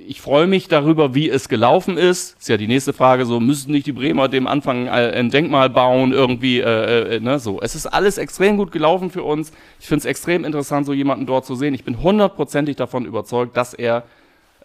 ich 0.07 0.21
freue 0.21 0.47
mich 0.47 0.67
darüber, 0.69 1.13
wie 1.15 1.29
es 1.29 1.49
gelaufen 1.49 1.97
ist. 1.97 2.39
Ist 2.39 2.47
ja 2.47 2.55
die 2.57 2.67
nächste 2.67 2.93
Frage, 2.93 3.25
so 3.25 3.39
müssen 3.39 3.71
nicht 3.71 3.85
die 3.85 3.91
Bremer 3.91 4.29
dem 4.29 4.47
Anfang 4.47 4.87
äh, 4.87 4.89
ein 4.89 5.29
Denkmal 5.29 5.69
bauen, 5.69 6.13
irgendwie, 6.13 6.59
äh, 6.59 7.15
äh, 7.15 7.19
ne, 7.19 7.39
so. 7.39 7.59
Es 7.61 7.75
ist 7.75 7.85
alles 7.85 8.17
extrem 8.17 8.55
gut 8.55 8.71
gelaufen 8.71 9.11
für 9.11 9.23
uns. 9.23 9.51
Ich 9.79 9.87
finde 9.87 9.99
es 9.99 10.05
extrem 10.05 10.45
interessant, 10.45 10.85
so 10.85 10.93
jemanden 10.93 11.25
dort 11.25 11.45
zu 11.45 11.55
sehen. 11.55 11.73
Ich 11.73 11.83
bin 11.83 12.01
hundertprozentig 12.01 12.77
davon 12.77 13.05
überzeugt, 13.05 13.57
dass 13.57 13.73
er 13.73 14.03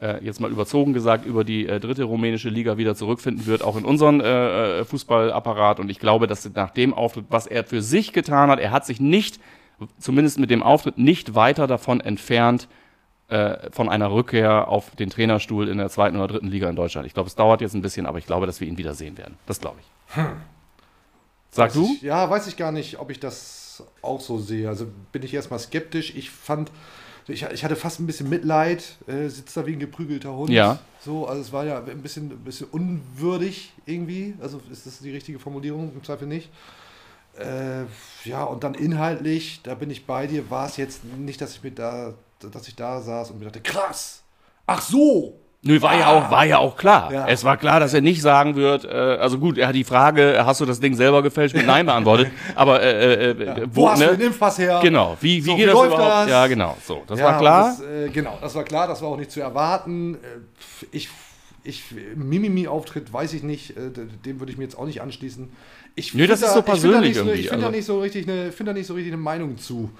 äh, 0.00 0.24
jetzt 0.24 0.40
mal 0.40 0.50
überzogen 0.50 0.92
gesagt, 0.92 1.26
über 1.26 1.42
die 1.42 1.66
äh, 1.66 1.80
dritte 1.80 2.04
rumänische 2.04 2.48
Liga 2.48 2.78
wieder 2.78 2.94
zurückfinden 2.94 3.46
wird, 3.46 3.64
auch 3.64 3.76
in 3.76 3.84
unseren 3.84 4.20
äh, 4.20 4.80
äh, 4.80 4.84
Fußballapparat. 4.84 5.80
Und 5.80 5.90
ich 5.90 5.98
glaube, 5.98 6.28
dass 6.28 6.48
nach 6.54 6.70
dem 6.70 6.94
Auftritt, 6.94 7.26
was 7.30 7.48
er 7.48 7.64
für 7.64 7.82
sich 7.82 8.12
getan 8.12 8.48
hat, 8.48 8.60
er 8.60 8.70
hat 8.70 8.86
sich 8.86 9.00
nicht, 9.00 9.40
zumindest 9.98 10.38
mit 10.38 10.50
dem 10.50 10.62
Auftritt, 10.62 10.98
nicht 10.98 11.34
weiter 11.34 11.66
davon 11.66 12.00
entfernt, 12.00 12.68
äh, 13.30 13.70
von 13.70 13.88
einer 13.88 14.10
Rückkehr 14.10 14.68
auf 14.68 14.94
den 14.96 15.10
Trainerstuhl 15.10 15.68
in 15.68 15.78
der 15.78 15.88
zweiten 15.88 16.16
oder 16.16 16.28
dritten 16.28 16.48
Liga 16.48 16.68
in 16.68 16.76
Deutschland. 16.76 17.06
Ich 17.06 17.14
glaube, 17.14 17.28
es 17.28 17.36
dauert 17.36 17.60
jetzt 17.60 17.74
ein 17.74 17.82
bisschen, 17.82 18.06
aber 18.06 18.18
ich 18.18 18.26
glaube, 18.26 18.46
dass 18.46 18.60
wir 18.60 18.68
ihn 18.68 18.76
wieder 18.76 18.94
sehen 18.94 19.16
werden. 19.18 19.36
Das 19.46 19.60
glaube 19.60 19.76
ich. 19.80 20.14
Sag 21.50 21.68
Weiß 21.68 21.72
du? 21.74 21.92
Ich, 21.96 22.02
ja, 22.02 22.28
weiß 22.28 22.46
ich 22.46 22.56
gar 22.56 22.72
nicht, 22.72 22.98
ob 22.98 23.10
ich 23.10 23.20
das 23.20 23.82
auch 24.02 24.20
so 24.20 24.38
sehe. 24.38 24.68
Also 24.68 24.86
bin 25.12 25.22
ich 25.22 25.34
erstmal 25.34 25.58
skeptisch. 25.58 26.14
Ich 26.14 26.30
fand, 26.30 26.70
ich, 27.26 27.42
ich 27.44 27.64
hatte 27.64 27.76
fast 27.76 28.00
ein 28.00 28.06
bisschen 28.06 28.28
Mitleid, 28.28 28.96
äh, 29.06 29.28
sitzt 29.28 29.56
da 29.56 29.66
wie 29.66 29.72
ein 29.72 29.80
geprügelter 29.80 30.32
Hund. 30.32 30.50
Ja. 30.50 30.78
So, 31.00 31.26
also 31.26 31.40
es 31.40 31.52
war 31.52 31.64
ja 31.64 31.82
ein 31.82 32.02
bisschen, 32.02 32.30
ein 32.30 32.44
bisschen 32.44 32.66
unwürdig 32.68 33.72
irgendwie. 33.86 34.34
Also 34.40 34.60
ist 34.70 34.86
das 34.86 35.00
die 35.00 35.10
richtige 35.10 35.38
Formulierung? 35.38 35.92
Im 35.94 36.04
Zweifel 36.04 36.28
nicht. 36.28 36.50
Äh, 37.38 37.84
ja, 38.24 38.44
und 38.44 38.64
dann 38.64 38.74
inhaltlich, 38.74 39.60
da 39.62 39.74
bin 39.74 39.90
ich 39.90 40.04
bei 40.04 40.26
dir, 40.26 40.50
war 40.50 40.66
es 40.66 40.76
jetzt 40.76 41.04
nicht, 41.04 41.40
dass 41.40 41.52
ich 41.52 41.62
mir 41.62 41.70
da, 41.70 42.14
dass 42.52 42.68
ich 42.68 42.76
da 42.76 43.00
saß 43.00 43.30
und 43.30 43.38
mir 43.38 43.46
dachte, 43.46 43.60
krass, 43.60 44.22
ach 44.66 44.82
so, 44.82 45.36
Nö, 45.62 45.82
war 45.82 45.94
ja 45.94 46.06
auch, 46.06 46.30
war 46.30 46.46
ja 46.46 46.56
auch 46.56 46.74
klar. 46.74 47.12
Ja. 47.12 47.28
Es 47.28 47.44
war 47.44 47.58
klar, 47.58 47.80
dass 47.80 47.92
er 47.92 48.00
nicht 48.00 48.22
sagen 48.22 48.56
wird, 48.56 48.86
äh, 48.86 48.88
also 48.88 49.38
gut, 49.38 49.58
er 49.58 49.68
hat 49.68 49.74
die 49.74 49.84
Frage, 49.84 50.40
hast 50.46 50.62
du 50.62 50.64
das 50.64 50.80
Ding 50.80 50.94
selber 50.94 51.22
gefälscht, 51.22 51.54
mit 51.54 51.66
Nein 51.66 51.84
beantwortet, 51.84 52.30
aber 52.54 52.82
äh, 52.82 53.32
äh, 53.32 53.66
wo, 53.70 53.82
wo, 53.82 53.90
hast 53.90 54.00
du 54.00 54.06
ne? 54.06 54.16
den 54.16 54.26
Impfpass 54.28 54.56
her? 54.58 54.80
Genau, 54.82 55.18
wie, 55.20 55.36
wie 55.36 55.40
So, 55.42 55.56
geht 55.56 55.64
wie 55.64 55.66
das 55.66 55.74
läuft 55.74 55.94
überhaupt? 55.94 56.22
das? 56.22 56.30
Ja, 56.30 56.46
genau, 56.46 56.78
so, 56.82 57.02
das 57.06 57.18
Ja, 57.18 57.24
war 57.26 57.38
klar. 57.38 57.76
Das, 57.78 57.80
äh, 57.86 58.08
genau, 58.08 58.38
das 58.40 58.54
war 58.54 58.64
klar, 58.64 58.88
das 58.88 59.02
war 59.02 59.10
auch 59.10 59.18
nicht 59.18 59.30
zu 59.30 59.40
erwarten. 59.42 60.14
Äh, 60.14 60.86
Ich, 60.92 61.10
ich 61.62 61.84
Mimimi-Auftritt, 62.14 63.12
weiß 63.12 63.34
ich 63.34 63.42
nicht, 63.42 63.76
äh, 63.76 63.90
dem 64.24 64.40
würde 64.40 64.52
ich 64.52 64.56
mir 64.56 64.64
jetzt 64.64 64.78
auch 64.78 64.86
nicht 64.86 65.02
anschließen. 65.02 65.50
Ich 65.94 66.14
Nö, 66.14 66.26
das 66.26 66.38
find 66.40 66.48
ist 66.48 66.54
so 66.54 66.60
ich 66.60 66.64
find 66.64 66.68
da 66.68 66.72
persönlich 66.72 67.08
nicht 67.10 67.16
irgendwie, 67.18 67.38
Ich 67.40 67.48
finde 67.48 67.60
da 67.60 67.66
also. 67.66 67.76
nicht 67.76 67.84
so 67.84 68.00
richtig 68.00 68.26
eine, 68.26 68.50
finde 68.50 68.72
da 68.72 68.78
nicht 68.78 68.86
so 68.86 68.94
richtig 68.94 69.12
eine 69.12 69.20
Meinung 69.20 69.58
zu. 69.58 69.90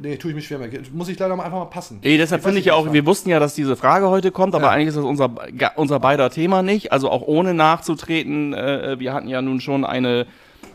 Nee, 0.00 0.16
tue 0.16 0.30
ich 0.30 0.34
mich 0.34 0.46
schwer 0.46 0.58
mit. 0.58 0.94
Muss 0.94 1.08
ich 1.08 1.18
leider 1.18 1.34
mal 1.36 1.44
einfach 1.44 1.58
mal 1.58 1.64
passen. 1.66 1.98
Ey, 2.02 2.16
deshalb 2.18 2.42
finde 2.42 2.58
ich 2.58 2.66
ja 2.66 2.74
auch, 2.74 2.92
wir 2.92 3.06
wussten 3.06 3.30
ja, 3.30 3.38
dass 3.40 3.54
diese 3.54 3.76
Frage 3.76 4.08
heute 4.08 4.30
kommt, 4.30 4.54
aber 4.54 4.64
Ja. 4.64 4.70
eigentlich 4.70 4.88
ist 4.88 4.96
das 4.96 5.04
unser, 5.04 5.30
unser 5.76 6.00
beider 6.00 6.30
Thema 6.30 6.62
nicht. 6.62 6.92
Also 6.92 7.10
auch 7.10 7.22
ohne 7.22 7.54
nachzutreten, 7.54 8.52
äh, 8.54 8.96
wir 8.98 9.12
hatten 9.12 9.28
ja 9.28 9.42
nun 9.42 9.60
schon 9.60 9.84
eine, 9.84 10.26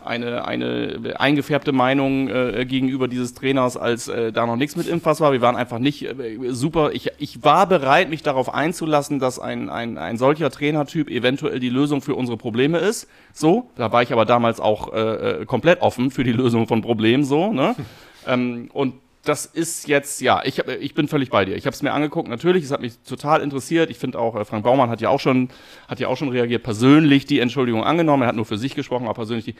eine, 0.04 0.44
eine 0.46 1.14
eingefärbte 1.18 1.72
Meinung 1.72 2.28
äh, 2.28 2.64
gegenüber 2.66 3.08
dieses 3.08 3.34
Trainers, 3.34 3.76
als 3.76 4.08
äh, 4.08 4.32
da 4.32 4.46
noch 4.46 4.56
nichts 4.56 4.76
mit 4.76 4.86
Impfpass 4.88 5.20
war. 5.20 5.32
Wir 5.32 5.40
waren 5.40 5.56
einfach 5.56 5.78
nicht 5.78 6.02
äh, 6.02 6.38
super. 6.50 6.90
Ich, 6.92 7.10
ich 7.18 7.42
war 7.44 7.66
bereit, 7.66 8.08
mich 8.10 8.22
darauf 8.22 8.52
einzulassen, 8.52 9.18
dass 9.18 9.38
ein, 9.38 9.68
ein, 9.68 9.98
ein 9.98 10.16
solcher 10.16 10.50
Trainertyp 10.50 11.08
eventuell 11.10 11.58
die 11.60 11.70
Lösung 11.70 12.02
für 12.02 12.14
unsere 12.14 12.36
Probleme 12.36 12.78
ist. 12.78 13.08
So, 13.32 13.70
da 13.76 13.92
war 13.92 14.02
ich 14.02 14.12
aber 14.12 14.24
damals 14.24 14.60
auch 14.60 14.92
äh, 14.92 15.40
äh, 15.42 15.44
komplett 15.46 15.82
offen 15.82 16.10
für 16.10 16.24
die 16.24 16.32
Lösung 16.32 16.66
von 16.66 16.82
Problemen, 16.82 17.24
so, 17.24 17.52
ne? 17.52 17.74
ähm, 18.26 18.68
und 18.72 18.94
das 19.28 19.46
ist 19.46 19.88
jetzt, 19.88 20.20
ja, 20.20 20.42
ich, 20.44 20.58
hab, 20.58 20.68
ich 20.68 20.94
bin 20.94 21.08
völlig 21.08 21.30
bei 21.30 21.44
dir. 21.44 21.56
Ich 21.56 21.66
habe 21.66 21.74
es 21.74 21.82
mir 21.82 21.92
angeguckt, 21.92 22.28
natürlich, 22.28 22.64
es 22.64 22.70
hat 22.70 22.80
mich 22.80 22.98
total 23.00 23.40
interessiert. 23.42 23.90
Ich 23.90 23.98
finde 23.98 24.18
auch, 24.18 24.36
äh, 24.36 24.44
Frank 24.44 24.64
Baumann 24.64 24.90
hat 24.90 25.00
ja 25.00 25.08
auch 25.08 25.20
schon, 25.20 25.48
hat 25.88 26.00
ja 26.00 26.08
auch 26.08 26.16
schon 26.16 26.28
reagiert, 26.28 26.62
persönlich 26.62 27.26
die 27.26 27.40
Entschuldigung 27.40 27.84
angenommen. 27.84 28.22
Er 28.22 28.28
hat 28.28 28.36
nur 28.36 28.44
für 28.44 28.58
sich 28.58 28.74
gesprochen, 28.74 29.04
aber 29.04 29.14
persönlich 29.14 29.44
die, 29.44 29.54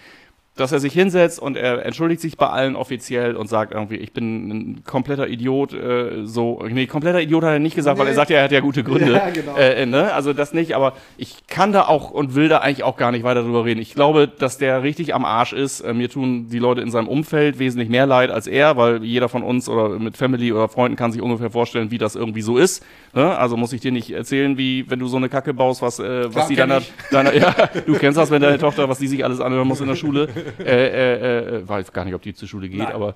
dass 0.56 0.72
er 0.72 0.80
sich 0.80 0.94
hinsetzt 0.94 1.38
und 1.38 1.56
er 1.56 1.84
entschuldigt 1.84 2.20
sich 2.20 2.36
bei 2.36 2.48
allen 2.48 2.76
offiziell 2.76 3.36
und 3.36 3.48
sagt 3.48 3.72
irgendwie, 3.72 3.96
ich 3.96 4.12
bin 4.12 4.48
ein 4.48 4.84
kompletter 4.84 5.28
Idiot, 5.28 5.74
äh, 5.74 6.24
so, 6.24 6.64
nee, 6.68 6.86
kompletter 6.86 7.20
Idiot 7.20 7.44
hat 7.44 7.52
er 7.52 7.58
nicht 7.58 7.76
gesagt, 7.76 7.98
weil 7.98 8.06
er 8.06 8.14
sagt 8.14 8.30
ja, 8.30 8.38
er 8.38 8.44
hat 8.44 8.52
ja 8.52 8.60
gute 8.60 8.82
Gründe. 8.82 9.12
Ja, 9.12 9.30
genau. 9.30 9.54
äh, 9.56 9.84
ne? 9.84 10.12
Also 10.14 10.32
das 10.32 10.54
nicht, 10.54 10.74
aber 10.74 10.94
ich 11.18 11.46
kann 11.46 11.72
da 11.72 11.82
auch 11.82 12.10
und 12.10 12.34
will 12.34 12.48
da 12.48 12.58
eigentlich 12.58 12.84
auch 12.84 12.96
gar 12.96 13.12
nicht 13.12 13.22
weiter 13.22 13.42
drüber 13.42 13.66
reden. 13.66 13.80
Ich 13.80 13.94
glaube, 13.94 14.28
dass 14.28 14.56
der 14.56 14.82
richtig 14.82 15.14
am 15.14 15.26
Arsch 15.26 15.52
ist. 15.52 15.80
Äh, 15.82 15.92
mir 15.92 16.08
tun 16.08 16.48
die 16.48 16.58
Leute 16.58 16.80
in 16.80 16.90
seinem 16.90 17.08
Umfeld 17.08 17.58
wesentlich 17.58 17.90
mehr 17.90 18.06
leid 18.06 18.30
als 18.30 18.46
er, 18.46 18.78
weil 18.78 19.04
jeder 19.04 19.28
von 19.28 19.42
uns 19.42 19.68
oder 19.68 19.98
mit 19.98 20.16
Family 20.16 20.52
oder 20.52 20.68
Freunden 20.68 20.96
kann 20.96 21.12
sich 21.12 21.20
ungefähr 21.20 21.50
vorstellen, 21.50 21.90
wie 21.90 21.98
das 21.98 22.16
irgendwie 22.16 22.42
so 22.42 22.56
ist. 22.56 22.82
Ne? 23.14 23.36
Also 23.36 23.58
muss 23.58 23.74
ich 23.74 23.82
dir 23.82 23.92
nicht 23.92 24.10
erzählen, 24.10 24.56
wie 24.56 24.88
wenn 24.88 24.98
du 24.98 25.06
so 25.06 25.18
eine 25.18 25.28
Kacke 25.28 25.52
baust, 25.52 25.82
was, 25.82 25.98
äh, 25.98 26.24
was 26.24 26.32
Klar, 26.32 26.48
die 26.48 26.56
deiner, 26.56 26.78
ich. 26.78 26.92
deiner, 27.10 27.34
ja, 27.36 27.54
du 27.86 27.94
kennst 27.94 28.18
das, 28.18 28.30
wenn 28.30 28.40
deine 28.40 28.58
Tochter, 28.58 28.88
was 28.88 28.98
die 28.98 29.06
sich 29.06 29.22
alles 29.22 29.40
anhören 29.40 29.68
muss 29.68 29.80
in 29.80 29.88
der 29.88 29.96
Schule. 29.96 30.28
Äh, 30.58 30.86
äh, 30.86 31.56
äh, 31.58 31.68
weiß 31.68 31.92
gar 31.92 32.04
nicht, 32.04 32.14
ob 32.14 32.22
die 32.22 32.34
zur 32.34 32.48
Schule 32.48 32.68
geht, 32.68 32.86
aber 32.86 33.14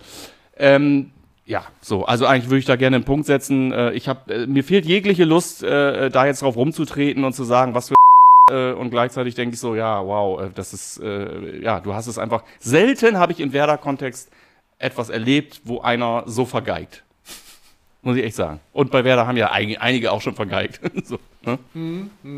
ähm, 0.56 1.12
ja, 1.46 1.64
so. 1.80 2.04
Also 2.04 2.26
eigentlich 2.26 2.48
würde 2.48 2.58
ich 2.58 2.64
da 2.64 2.76
gerne 2.76 2.96
einen 2.96 3.04
Punkt 3.04 3.26
setzen. 3.26 3.72
Äh, 3.72 3.92
ich 3.92 4.08
habe, 4.08 4.32
äh, 4.32 4.46
mir 4.46 4.62
fehlt 4.62 4.86
jegliche 4.86 5.24
Lust, 5.24 5.62
äh, 5.62 6.08
da 6.10 6.26
jetzt 6.26 6.42
drauf 6.42 6.56
rumzutreten 6.56 7.24
und 7.24 7.32
zu 7.32 7.44
sagen, 7.44 7.74
was 7.74 7.88
für 7.88 7.94
äh, 8.50 8.72
und 8.72 8.90
gleichzeitig 8.90 9.34
denke 9.34 9.54
ich 9.54 9.60
so, 9.60 9.74
ja, 9.74 10.04
wow, 10.04 10.42
äh, 10.42 10.50
das 10.54 10.72
ist, 10.72 10.98
äh, 11.02 11.60
ja, 11.62 11.80
du 11.80 11.94
hast 11.94 12.06
es 12.06 12.18
einfach. 12.18 12.44
Selten 12.58 13.18
habe 13.18 13.32
ich 13.32 13.40
im 13.40 13.52
Werder-Kontext 13.52 14.30
etwas 14.78 15.08
erlebt, 15.08 15.62
wo 15.64 15.80
einer 15.80 16.24
so 16.26 16.44
vergeigt. 16.44 17.04
Muss 18.02 18.16
ich 18.16 18.24
echt 18.24 18.36
sagen. 18.36 18.60
Und 18.72 18.90
bei 18.90 19.04
Werder 19.04 19.26
haben 19.26 19.36
ja 19.36 19.50
ein, 19.52 19.76
einige 19.76 20.10
auch 20.10 20.22
schon 20.22 20.34
vergeigt. 20.34 20.80
so, 21.04 21.18
ne? 21.44 21.58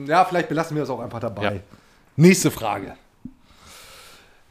Ja, 0.06 0.24
vielleicht 0.24 0.48
belassen 0.48 0.76
wir 0.76 0.82
es 0.82 0.90
auch 0.90 1.00
einfach 1.00 1.20
dabei. 1.20 1.44
Ja. 1.44 1.52
Nächste 2.16 2.50
Frage. 2.50 2.94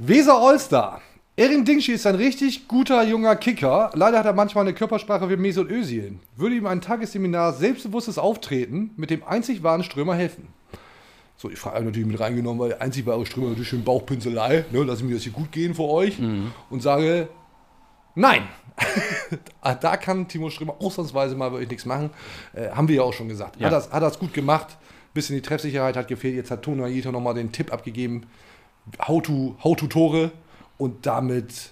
Weser 0.03 0.35
Allstar. 0.35 0.99
Erin 1.35 1.63
Dingschi 1.63 1.91
ist 1.91 2.07
ein 2.07 2.15
richtig 2.15 2.67
guter 2.67 3.03
junger 3.03 3.35
Kicker. 3.35 3.91
Leider 3.93 4.17
hat 4.17 4.25
er 4.25 4.33
manchmal 4.33 4.63
eine 4.63 4.73
Körpersprache 4.73 5.29
wie 5.29 5.35
Mesut 5.37 5.69
Özil. 5.69 6.17
Würde 6.35 6.55
ihm 6.55 6.65
ein 6.65 6.81
Tagesseminar 6.81 7.53
selbstbewusstes 7.53 8.17
Auftreten 8.17 8.95
mit 8.97 9.11
dem 9.11 9.23
einzig 9.23 9.61
wahren 9.61 9.83
Strömer 9.83 10.15
helfen? 10.15 10.47
So, 11.37 11.49
die 11.49 11.55
Frage 11.55 11.81
ich 11.81 11.85
natürlich 11.85 12.07
mit 12.07 12.19
reingenommen, 12.19 12.59
weil 12.59 12.69
der 12.69 12.81
einzig 12.81 13.05
wahre 13.05 13.23
Strömer 13.27 13.49
natürlich 13.49 13.69
schön 13.69 13.83
Bauchpinselei. 13.83 14.65
Ne, 14.71 14.81
lass 14.81 15.03
mir 15.03 15.13
das 15.13 15.21
hier 15.21 15.33
gut 15.33 15.51
gehen 15.51 15.75
für 15.75 15.83
euch. 15.83 16.17
Und 16.71 16.81
sage, 16.81 17.27
nein. 18.15 18.41
Ah, 19.61 19.75
da 19.75 19.97
kann 19.97 20.27
Timo 20.27 20.49
Strömer 20.49 20.77
ausnahmsweise 20.79 21.35
mal 21.35 21.51
wirklich 21.51 21.69
nichts 21.69 21.85
machen. 21.85 22.09
Äh, 22.55 22.69
haben 22.71 22.87
wir 22.87 22.95
ja 22.95 23.01
auch 23.03 23.13
schon 23.13 23.29
gesagt. 23.29 23.59
Ja. 23.59 23.67
Hat 23.67 23.73
das, 23.73 23.91
hat 23.91 24.01
das 24.01 24.17
gut 24.17 24.33
gemacht. 24.33 24.77
Bisschen 25.13 25.35
die 25.35 25.43
Treffsicherheit 25.43 25.95
hat 25.95 26.07
gefehlt. 26.07 26.35
Jetzt 26.35 26.49
hat 26.49 26.63
Toni 26.63 26.81
Aito 26.81 27.11
nochmal 27.11 27.35
den 27.35 27.51
Tipp 27.51 27.71
abgegeben. 27.71 28.25
How 29.07 29.21
to, 29.21 29.55
how 29.63 29.75
to 29.75 29.87
Tore. 29.87 30.31
Und 30.77 31.05
damit 31.05 31.71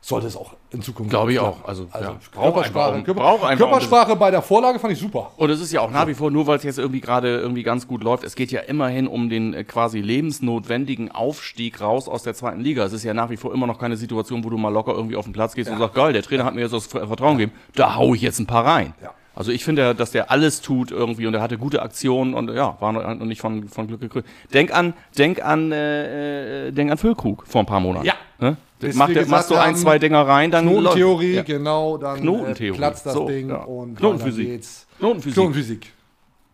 sollte 0.00 0.26
es 0.26 0.36
auch 0.36 0.52
in 0.70 0.82
Zukunft 0.82 1.08
Glaube 1.10 1.32
ich 1.32 1.38
klappen. 1.38 1.62
auch. 1.62 1.66
Also, 1.68 1.86
Also 1.90 2.10
ja. 2.10 2.16
Körpersprache, 2.32 2.92
Braucht 2.92 3.04
Körper, 3.06 3.20
einfach- 3.20 3.38
braucht 3.38 3.44
einfach 3.50 3.66
Körpersprache 3.66 4.16
bei 4.16 4.30
der 4.30 4.42
Vorlage 4.42 4.78
fand 4.78 4.92
ich 4.92 4.98
super. 4.98 5.30
Und 5.38 5.48
es 5.48 5.60
ist 5.62 5.72
ja 5.72 5.80
auch 5.80 5.90
nach 5.90 6.06
wie 6.06 6.12
vor, 6.12 6.30
nur 6.30 6.46
weil 6.46 6.58
es 6.58 6.62
jetzt 6.62 6.78
irgendwie 6.78 7.00
gerade 7.00 7.38
irgendwie 7.38 7.62
ganz 7.62 7.88
gut 7.88 8.02
läuft, 8.02 8.22
es 8.22 8.34
geht 8.34 8.50
ja 8.52 8.60
immerhin 8.60 9.06
um 9.08 9.30
den 9.30 9.54
äh, 9.54 9.64
quasi 9.64 10.00
lebensnotwendigen 10.02 11.10
Aufstieg 11.10 11.80
raus 11.80 12.06
aus 12.08 12.22
der 12.22 12.34
zweiten 12.34 12.60
Liga. 12.60 12.84
Es 12.84 12.92
ist 12.92 13.02
ja 13.04 13.14
nach 13.14 13.30
wie 13.30 13.38
vor 13.38 13.54
immer 13.54 13.66
noch 13.66 13.78
keine 13.78 13.96
Situation, 13.96 14.44
wo 14.44 14.50
du 14.50 14.58
mal 14.58 14.68
locker 14.68 14.92
irgendwie 14.92 15.16
auf 15.16 15.24
den 15.24 15.32
Platz 15.32 15.54
gehst 15.54 15.70
und 15.70 15.78
sagst, 15.78 15.94
geil, 15.94 16.12
der 16.12 16.22
Trainer 16.22 16.44
hat 16.44 16.54
mir 16.54 16.60
jetzt 16.62 16.72
das 16.74 16.86
Ver- 16.86 17.06
Vertrauen 17.06 17.38
gegeben, 17.38 17.56
da 17.74 17.94
hau 17.94 18.12
ich 18.14 18.20
jetzt 18.20 18.38
ein 18.40 18.46
paar 18.46 18.66
rein. 18.66 18.92
Ja. 19.02 19.10
Also 19.34 19.50
ich 19.50 19.64
finde, 19.64 19.82
ja, 19.82 19.94
dass 19.94 20.12
der 20.12 20.30
alles 20.30 20.60
tut 20.60 20.90
irgendwie 20.90 21.26
und 21.26 21.34
er 21.34 21.42
hatte 21.42 21.58
gute 21.58 21.82
Aktionen 21.82 22.34
und 22.34 22.50
ja, 22.50 22.76
war 22.80 22.92
noch 22.92 23.26
nicht 23.26 23.40
von, 23.40 23.68
von 23.68 23.88
Glück 23.88 24.00
gekrönt. 24.00 24.26
Denk 24.52 24.72
an, 24.72 24.94
denk 25.18 25.44
an, 25.44 25.72
äh, 25.72 26.68
äh, 26.68 26.72
denk 26.72 26.90
an 26.90 26.98
Füllkrug 26.98 27.44
vor 27.46 27.62
ein 27.62 27.66
paar 27.66 27.80
Monaten. 27.80 28.06
Ja. 28.06 28.14
Ne? 28.38 28.56
Mach, 28.94 29.06
der, 29.06 29.14
gesagt 29.14 29.30
machst 29.30 29.50
du 29.50 29.56
ein, 29.56 29.76
zwei 29.76 29.98
Dinger 29.98 30.26
rein, 30.26 30.50
dann 30.50 30.66
Knotentheorie, 30.66 31.34
ja. 31.34 31.42
genau, 31.42 31.96
dann 31.96 32.20
Knotentheorie. 32.20 32.76
Äh, 32.76 32.78
platzt 32.78 33.06
das 33.06 33.14
So, 33.14 33.26
Ding 33.26 33.48
ja. 33.48 33.62
und 33.62 33.96
Knotenphysik. 33.96 34.44
Ja, 34.44 34.50
dann 34.50 34.56
geht's. 34.56 34.86
Knotenphysik. 34.98 35.34
Knotenphysik. 35.34 35.92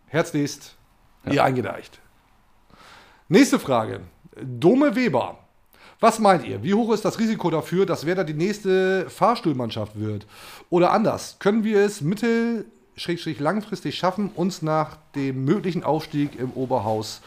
Herzlichst, 0.07 0.77
ihr 1.31 1.45
eingereicht. 1.45 1.99
Nächste 3.29 3.59
Frage. 3.59 4.01
Dome 4.43 4.97
Weber. 4.97 5.39
Was 6.03 6.19
meint 6.19 6.47
ihr? 6.47 6.63
Wie 6.63 6.73
hoch 6.73 6.95
ist 6.95 7.05
das 7.05 7.19
Risiko 7.19 7.51
dafür, 7.51 7.85
dass 7.85 8.07
Werder 8.07 8.25
die 8.25 8.33
nächste 8.33 9.11
Fahrstuhlmannschaft 9.11 10.01
wird? 10.01 10.27
Oder 10.71 10.93
anders, 10.93 11.37
können 11.41 11.63
wir 11.63 11.81
es 11.81 12.01
mittel- 12.01 12.65
langfristig 13.39 13.97
schaffen, 13.97 14.31
uns 14.35 14.63
nach 14.63 14.97
dem 15.15 15.45
möglichen 15.45 15.85
Aufstieg 15.85 16.39
im 16.39 16.53
Oberhaus 16.53 17.21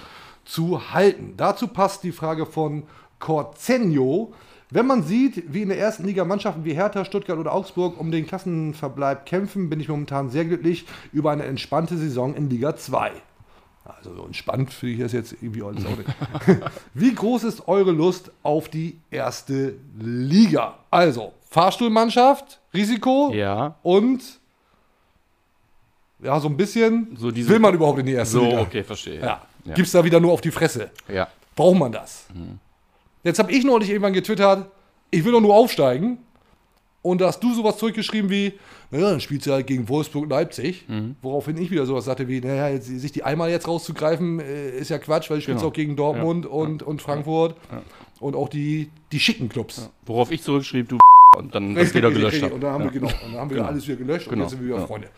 zu 0.44 0.92
halten? 0.92 1.36
Dazu 1.38 1.68
passt 1.68 2.04
die 2.04 2.12
Frage 2.12 2.48
von 2.48 2.84
Corsenio. 3.20 4.34
Wenn 4.72 4.88
man 4.88 5.04
sieht, 5.04 5.54
wie 5.54 5.62
in 5.62 5.70
der 5.70 5.78
ersten 5.78 6.06
Liga 6.06 6.26
Mannschaften 6.26 6.66
wie 6.66 6.74
Hertha, 6.74 7.06
Stuttgart 7.06 7.38
oder 7.38 7.54
Augsburg 7.54 8.00
um 8.00 8.10
den 8.10 8.26
Klassenverbleib 8.26 9.28
kämpfen, 9.28 9.70
bin 9.70 9.82
ich 9.82 9.88
momentan 9.88 10.32
sehr 10.32 10.46
glücklich 10.46 10.88
über 11.12 11.30
eine 11.30 11.44
entspannte 11.44 11.96
Saison 11.96 12.34
in 12.34 12.50
Liga 12.50 12.76
2. 12.76 13.12
Also 13.86 14.16
so 14.16 14.26
entspannt 14.26 14.72
finde 14.72 14.96
ich 14.96 15.02
das 15.02 15.12
jetzt 15.12 15.34
irgendwie 15.42 15.62
alles 15.62 15.86
auch 15.86 15.98
nicht. 15.98 16.10
Wie 16.94 17.14
groß 17.14 17.44
ist 17.44 17.68
eure 17.68 17.92
Lust 17.92 18.32
auf 18.42 18.70
die 18.70 18.98
erste 19.12 19.76
Liga? 20.00 20.76
Also, 20.90 21.34
Fahrstuhlmannschaft, 21.50 22.60
Risiko 22.74 23.32
Ja. 23.34 23.76
und 23.84 24.22
ja, 26.22 26.40
so 26.40 26.48
ein 26.48 26.56
bisschen 26.58 27.16
So 27.18 27.32
diese- 27.32 27.50
will 27.50 27.60
man 27.60 27.74
überhaupt 27.74 28.00
in 28.00 28.06
die 28.06 28.14
erste 28.14 28.38
So, 28.38 28.44
Liga. 28.46 28.62
okay, 28.62 28.84
verstehe. 28.84 29.20
Ja. 29.20 29.42
Ja. 29.66 29.74
Gibt's 29.74 29.92
da 29.92 30.04
wieder 30.04 30.20
nur 30.20 30.32
auf 30.32 30.42
die 30.42 30.52
Fresse? 30.52 30.90
Ja. 31.08 31.28
Braucht 31.56 31.78
man 31.78 31.92
das? 31.92 32.26
Jetzt 33.24 33.40
habe 33.40 33.52
ich 33.52 33.64
neulich 33.64 33.90
irgendwann 33.90 34.14
getwittert, 34.14 34.68
ich 35.12 35.24
will 35.24 35.32
doch 35.34 35.42
nur 35.42 35.54
aufsteigen. 35.56 36.18
Und 37.04 37.20
da 37.22 37.28
hast 37.28 37.42
du 37.44 37.54
sowas 37.54 37.78
zurückgeschrieben 37.78 38.30
wie, 38.32 38.54
naja, 38.90 39.12
dann 39.12 39.20
spielst 39.20 39.46
du 39.46 39.52
halt 39.52 39.68
gegen 39.68 39.88
Wolfsburg 39.90 40.28
Leipzig. 40.30 40.86
Woraufhin 41.22 41.58
ich 41.58 41.70
wieder 41.70 41.86
sowas 41.86 42.06
sagte 42.06 42.28
wie, 42.28 42.40
naja, 42.42 42.70
jetzt, 42.70 42.88
sich 42.88 43.12
die 43.12 43.24
einmal 43.24 43.50
jetzt 43.52 43.68
rauszugreifen, 43.68 44.40
äh, 44.40 44.70
ist 44.80 44.90
ja 44.90 44.98
Quatsch, 44.98 45.30
weil 45.30 45.38
du 45.38 45.44
spielst 45.44 45.60
Genau. 45.60 45.70
auch 45.70 45.74
gegen 45.74 45.96
Dortmund 45.98 46.46
und, 46.46 46.82
und 46.82 47.02
Frankfurt 47.02 47.56
und 48.22 48.36
auch 48.36 48.48
die, 48.50 48.90
die 49.12 49.20
schicken 49.20 49.50
Clubs. 49.50 49.90
Worauf 50.06 50.32
ich 50.32 50.42
zurückschrieb, 50.42 50.88
du 50.90 50.98
und 51.38 51.54
dann 51.54 51.76
das 51.76 51.94
wieder 51.94 52.10
gelöscht 52.10 52.36
Richtig. 52.36 52.52
Und 52.54 52.62
dann 52.62 52.72
haben 52.74 52.84
wir, 52.86 52.92
genau, 52.92 53.08
und 53.08 53.34
dann 53.34 53.42
haben 53.42 53.50
wir 53.50 53.58
Genau. 53.58 53.68
alles 53.70 53.86
wieder 53.88 53.98
gelöscht 53.98 54.26
Genau. 54.30 54.36
und 54.36 54.40
jetzt 54.42 54.50
sind 54.52 54.60
wir 54.62 54.68
wieder 54.70 54.78
Ja. 54.80 54.88
Freunde. 54.88 55.10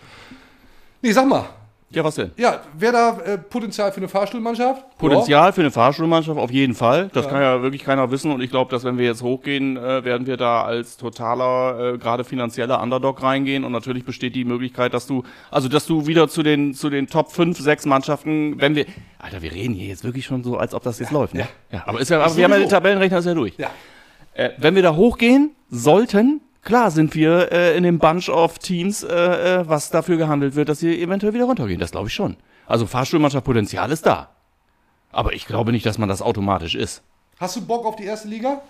Nee, 1.04 1.12
sag 1.12 1.28
mal, 1.28 1.46
Ja, 1.96 2.04
was 2.04 2.16
denn? 2.16 2.32
ja, 2.36 2.60
wäre 2.78 2.92
da 2.92 3.18
äh, 3.20 3.38
Potenzial 3.38 3.90
für 3.92 3.98
eine 3.98 4.10
Fahrstuhlmannschaft? 4.10 4.98
Potenzial 4.98 5.54
für 5.54 5.62
eine 5.62 5.72
Fahrschulmannschaft 5.72 6.38
auf 6.38 6.52
jeden 6.52 6.74
Fall. 6.74 7.10
Das 7.14 7.30
kann 7.30 7.42
ja 7.42 7.62
wirklich 7.62 7.84
keiner 7.84 8.12
wissen. 8.12 8.32
Und 8.32 8.42
ich 8.42 8.50
glaube, 8.50 8.70
dass 8.70 8.84
wenn 8.84 8.98
wir 8.98 9.06
jetzt 9.06 9.22
hochgehen, 9.22 9.78
äh, 9.78 10.04
werden 10.04 10.28
wir 10.28 10.36
da 10.36 10.64
als 10.64 10.98
totaler, 10.98 11.94
äh, 11.94 11.98
gerade 11.98 12.26
finanzieller 12.26 12.82
Underdog 12.82 13.24
reingehen. 13.24 13.64
Und 13.64 13.72
natürlich 13.72 14.04
besteht 14.04 14.36
die 14.36 14.44
Möglichkeit, 14.44 14.94
dass 14.94 15.08
du, 15.08 15.24
also 15.52 15.70
dass 15.70 15.86
du 15.86 16.06
wieder 16.06 16.28
zu 16.28 16.44
den, 16.44 16.74
zu 16.74 16.90
den 16.90 17.08
Top 17.08 17.32
5, 17.32 17.58
6 17.58 17.86
Mannschaften, 17.86 18.60
wenn 18.60 18.76
wir, 18.76 18.86
Alter, 19.18 19.42
wir 19.42 19.54
reden 19.54 19.74
hier 19.74 19.88
jetzt 19.88 20.04
wirklich 20.04 20.26
schon 20.26 20.44
so, 20.44 20.58
als 20.58 20.74
ob 20.74 20.84
das 20.84 21.00
jetzt 21.00 21.12
läuft, 21.12 21.34
ne? 21.34 21.48
Ja. 21.72 21.84
aber 21.86 22.02
ist 22.02 22.10
ja, 22.10 22.22
aber 22.22 22.36
wir 22.36 22.44
haben 22.44 22.52
ja 22.52 22.60
den. 22.60 22.70
Tabellenrechner 22.70 23.20
ist 23.20 23.26
ja 23.26 23.34
durch. 23.34 23.54
Ja. 23.58 23.70
Äh, 24.34 24.50
wenn 24.58 24.76
wir 24.76 24.84
da 24.84 24.96
hochgehen 24.96 25.52
sollten, 25.70 26.42
klar 26.66 26.92
sind 26.92 27.16
wir 27.16 27.52
äh, 27.54 27.78
in 27.78 27.84
dem 27.84 28.00
Bunch 28.00 28.28
of 28.28 28.60
Teams, 28.60 29.04
äh, 29.04 29.62
äh, 29.62 29.70
was 29.70 29.90
dafür 29.90 30.18
gehandelt 30.18 30.56
wird, 30.56 30.68
dass 30.68 30.80
sie 30.80 31.02
eventuell 31.02 31.34
wieder 31.34 31.46
runtergehen. 31.46 31.80
Das 31.80 31.92
glaube 31.92 32.08
ich 32.10 32.14
schon. 32.14 32.36
Also 32.68 32.86
Fahrstuhlmannschaft 32.86 33.46
Potenzial 33.46 33.90
ist 33.92 34.06
da. 34.06 34.30
Aber 35.14 35.32
ich 35.32 35.46
glaube 35.46 35.72
nicht, 35.72 35.86
dass 35.86 35.98
man 35.98 36.10
das 36.10 36.22
automatisch 36.22 36.76
ist. 36.76 37.02
Hast 37.40 37.56
du 37.56 37.66
Bock 37.66 37.86
auf 37.86 37.96
die 37.96 38.04
erste 38.04 38.28
Liga? 38.28 38.62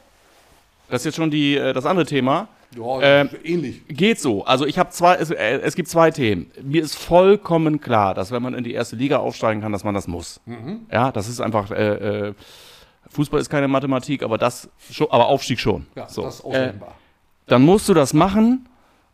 Das 0.89 1.01
ist 1.01 1.05
jetzt 1.05 1.15
schon 1.15 1.31
die, 1.31 1.55
äh, 1.55 1.73
das 1.73 1.87
andere 1.87 2.05
Thema. 2.05 2.47
Ja, 2.75 3.01
Ähm, 3.01 3.29
ähnlich. 3.43 3.81
Geht 3.87 4.19
so. 4.19 4.45
Also 4.45 4.65
ich 4.65 4.77
habe 4.77 4.89
zwei, 4.89 5.15
es, 5.15 5.31
äh, 5.31 5.59
es 5.61 5.75
gibt 5.75 5.87
zwei 5.87 6.11
Themen. 6.11 6.51
Mir 6.61 6.83
ist 6.83 6.95
vollkommen 6.95 7.79
klar, 7.79 8.13
dass 8.13 8.31
wenn 8.31 8.43
man 8.43 8.53
in 8.53 8.63
die 8.63 8.73
erste 8.73 8.95
Liga 8.95 9.17
aufsteigen 9.17 9.61
kann, 9.61 9.71
dass 9.71 9.83
man 9.83 9.95
das 9.95 10.07
muss. 10.07 10.41
Ja, 10.91 11.11
das 11.11 11.27
ist 11.27 11.39
einfach. 11.41 11.71
Äh, 11.71 12.27
äh, 12.27 12.33
Fußball 13.09 13.39
ist 13.39 13.49
keine 13.49 13.67
Mathematik, 13.67 14.23
aber 14.23 14.37
das, 14.37 14.67
schon, 14.91 15.09
aber 15.09 15.27
Aufstieg 15.27 15.59
schon. 15.59 15.85
Ja, 15.95 16.09
so. 16.09 16.23
das 16.23 16.35
ist 16.35 16.41
ausrechenbar. 16.45 16.95
Dann 17.47 17.61
musst 17.63 17.89
du 17.89 17.93
das 17.93 18.13
machen. 18.13 18.67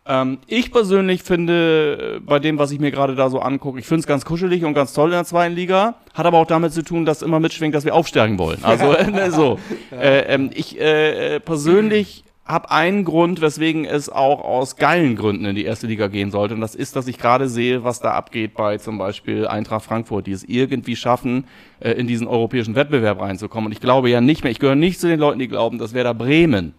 Ähm, 0.05 0.39
ich 0.47 0.71
persönlich 0.71 1.21
finde, 1.21 2.17
äh, 2.17 2.19
bei 2.19 2.39
dem, 2.39 2.57
was 2.57 2.71
ich 2.71 2.79
mir 2.79 2.91
gerade 2.91 3.15
da 3.15 3.29
so 3.29 3.39
angucke, 3.39 3.79
ich 3.79 3.85
finde 3.85 3.99
es 4.01 4.07
ganz 4.07 4.25
kuschelig 4.25 4.65
und 4.65 4.73
ganz 4.73 4.93
toll 4.93 5.09
in 5.09 5.15
der 5.15 5.25
zweiten 5.25 5.53
Liga. 5.53 5.95
Hat 6.13 6.25
aber 6.25 6.39
auch 6.39 6.47
damit 6.47 6.73
zu 6.73 6.83
tun, 6.83 7.05
dass 7.05 7.21
immer 7.21 7.39
mitschwingt, 7.39 7.75
dass 7.75 7.85
wir 7.85 7.93
aufsteigen 7.93 8.39
wollen. 8.39 8.59
Also 8.63 8.93
ne, 9.11 9.31
so. 9.31 9.59
Äh, 9.91 10.33
ähm, 10.33 10.49
ich 10.53 10.79
äh, 10.79 11.35
äh, 11.35 11.39
persönlich 11.39 12.23
habe 12.45 12.71
einen 12.71 13.05
Grund, 13.05 13.41
weswegen 13.41 13.85
es 13.85 14.09
auch 14.09 14.43
aus 14.43 14.75
geilen 14.75 15.15
Gründen 15.15 15.45
in 15.45 15.55
die 15.55 15.63
erste 15.63 15.85
Liga 15.85 16.07
gehen 16.07 16.31
sollte. 16.31 16.55
Und 16.55 16.61
das 16.61 16.73
ist, 16.73 16.95
dass 16.95 17.07
ich 17.07 17.19
gerade 17.19 17.47
sehe, 17.47 17.83
was 17.83 17.99
da 17.99 18.11
abgeht 18.13 18.55
bei 18.55 18.77
zum 18.79 18.97
Beispiel 18.97 19.47
Eintracht 19.47 19.85
Frankfurt, 19.85 20.25
die 20.25 20.31
es 20.31 20.43
irgendwie 20.43 20.95
schaffen, 20.95 21.45
äh, 21.79 21.91
in 21.91 22.07
diesen 22.07 22.27
europäischen 22.27 22.73
Wettbewerb 22.73 23.21
reinzukommen. 23.21 23.67
Und 23.67 23.71
ich 23.71 23.79
glaube 23.81 24.09
ja 24.09 24.19
nicht 24.19 24.43
mehr, 24.43 24.51
ich 24.51 24.59
gehöre 24.59 24.75
nicht 24.75 24.99
zu 24.99 25.07
den 25.07 25.19
Leuten, 25.19 25.37
die 25.37 25.47
glauben, 25.47 25.77
dass 25.77 25.93
Werder 25.93 26.15
Bremen 26.15 26.73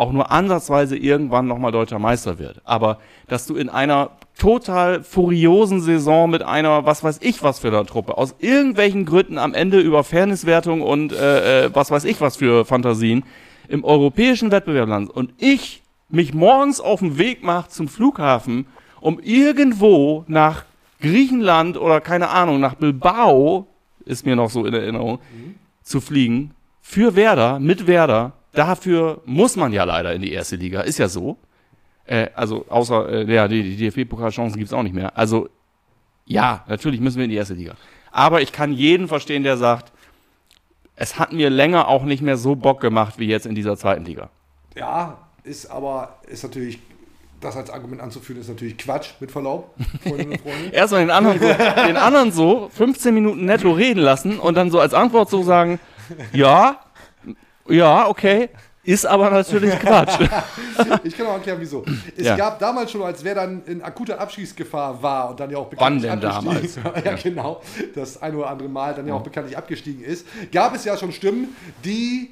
auch 0.00 0.12
nur 0.12 0.30
ansatzweise 0.30 0.96
irgendwann 0.96 1.46
nochmal 1.46 1.72
deutscher 1.72 1.98
Meister 1.98 2.38
wird. 2.38 2.62
Aber 2.64 2.98
dass 3.28 3.46
du 3.46 3.54
in 3.54 3.68
einer 3.68 4.12
total 4.38 5.02
furiosen 5.02 5.82
Saison 5.82 6.30
mit 6.30 6.42
einer, 6.42 6.86
was 6.86 7.04
weiß 7.04 7.18
ich 7.20 7.42
was 7.42 7.58
für 7.58 7.68
einer 7.68 7.84
Truppe, 7.84 8.16
aus 8.16 8.34
irgendwelchen 8.38 9.04
Gründen 9.04 9.36
am 9.36 9.52
Ende 9.52 9.78
über 9.78 10.02
Fairnesswertung 10.02 10.80
und 10.80 11.12
äh, 11.12 11.66
äh, 11.66 11.70
was 11.74 11.90
weiß 11.90 12.04
ich 12.04 12.20
was 12.22 12.38
für 12.38 12.64
Fantasien 12.64 13.24
im 13.68 13.84
europäischen 13.84 14.50
Wettbewerb 14.50 14.88
landest 14.88 15.14
und 15.14 15.34
ich 15.36 15.82
mich 16.08 16.32
morgens 16.32 16.80
auf 16.80 17.00
den 17.00 17.18
Weg 17.18 17.44
mache 17.44 17.68
zum 17.68 17.86
Flughafen, 17.86 18.66
um 19.00 19.20
irgendwo 19.20 20.24
nach 20.28 20.64
Griechenland 21.00 21.76
oder 21.76 22.00
keine 22.00 22.30
Ahnung, 22.30 22.58
nach 22.58 22.74
Bilbao, 22.74 23.66
ist 24.06 24.24
mir 24.24 24.34
noch 24.34 24.50
so 24.50 24.64
in 24.64 24.74
Erinnerung, 24.74 25.18
zu 25.82 26.00
fliegen, 26.00 26.52
für 26.80 27.16
Werder, 27.16 27.60
mit 27.60 27.86
Werder, 27.86 28.32
dafür 28.52 29.22
muss 29.24 29.56
man 29.56 29.72
ja 29.72 29.84
leider 29.84 30.12
in 30.14 30.22
die 30.22 30.32
erste 30.32 30.56
Liga, 30.56 30.80
ist 30.80 30.98
ja 30.98 31.08
so. 31.08 31.38
Äh, 32.06 32.28
also 32.34 32.66
außer, 32.68 33.08
äh, 33.08 33.32
ja, 33.32 33.48
die, 33.48 33.62
die 33.62 33.90
DFB-Pokalchancen 33.90 34.58
gibt's 34.58 34.72
auch 34.72 34.82
nicht 34.82 34.94
mehr. 34.94 35.16
Also 35.16 35.48
ja, 36.26 36.64
natürlich 36.68 37.00
müssen 37.00 37.18
wir 37.18 37.24
in 37.24 37.30
die 37.30 37.36
erste 37.36 37.54
Liga. 37.54 37.74
Aber 38.12 38.40
ich 38.40 38.52
kann 38.52 38.72
jeden 38.72 39.08
verstehen, 39.08 39.42
der 39.42 39.56
sagt, 39.56 39.92
es 40.96 41.18
hat 41.18 41.32
mir 41.32 41.50
länger 41.50 41.88
auch 41.88 42.04
nicht 42.04 42.22
mehr 42.22 42.36
so 42.36 42.54
Bock 42.54 42.80
gemacht 42.80 43.14
wie 43.18 43.26
jetzt 43.26 43.46
in 43.46 43.54
dieser 43.54 43.76
zweiten 43.76 44.04
Liga. 44.04 44.30
Ja, 44.76 45.18
ist 45.44 45.70
aber, 45.70 46.18
ist 46.28 46.42
natürlich, 46.42 46.78
das 47.40 47.56
als 47.56 47.70
Argument 47.70 48.00
anzuführen, 48.00 48.40
ist 48.40 48.48
natürlich 48.48 48.76
Quatsch, 48.76 49.12
mit 49.18 49.30
Verlaub, 49.30 49.74
Freundinnen 50.02 50.32
und 50.32 50.40
Freunde. 50.40 50.70
Erstmal 50.72 51.00
den 51.00 51.10
anderen, 51.10 51.40
so, 51.40 51.46
den 51.86 51.96
anderen 51.96 52.32
so 52.32 52.70
15 52.74 53.14
Minuten 53.14 53.44
netto 53.44 53.72
reden 53.72 54.00
lassen 54.00 54.38
und 54.38 54.56
dann 54.56 54.70
so 54.70 54.78
als 54.78 54.94
Antwort 54.94 55.30
so 55.30 55.42
sagen, 55.42 55.80
ja, 56.32 56.80
ja, 57.68 58.08
okay, 58.08 58.48
ist 58.82 59.04
aber 59.06 59.30
natürlich 59.30 59.78
Quatsch. 59.78 60.18
Ich 61.04 61.16
kann 61.16 61.26
auch 61.26 61.34
erklären, 61.34 61.58
wieso. 61.60 61.84
Es 62.16 62.26
Ja. 62.26 62.36
gab 62.36 62.58
damals 62.58 62.90
schon, 62.90 63.02
als 63.02 63.22
wer 63.22 63.34
dann 63.34 63.62
in 63.66 63.82
akuter 63.82 64.18
Abstiegsgefahr 64.18 65.02
war 65.02 65.30
und 65.30 65.40
dann 65.40 65.50
ja 65.50 65.58
auch 65.58 65.68
Wann 65.76 66.00
bekanntlich 66.00 66.10
denn 66.10 66.24
abgestiegen 66.24 66.82
damals? 66.82 67.04
ja, 67.04 67.14
genau, 67.30 67.60
das 67.94 68.20
ein 68.22 68.34
oder 68.34 68.48
andere 68.48 68.68
Mal 68.68 68.94
dann 68.94 69.06
ja 69.06 69.14
auch 69.14 69.22
bekanntlich 69.22 69.56
abgestiegen 69.56 70.02
ist, 70.02 70.26
gab 70.50 70.74
es 70.74 70.84
ja 70.84 70.96
schon 70.96 71.12
Stimmen, 71.12 71.54
die 71.84 72.30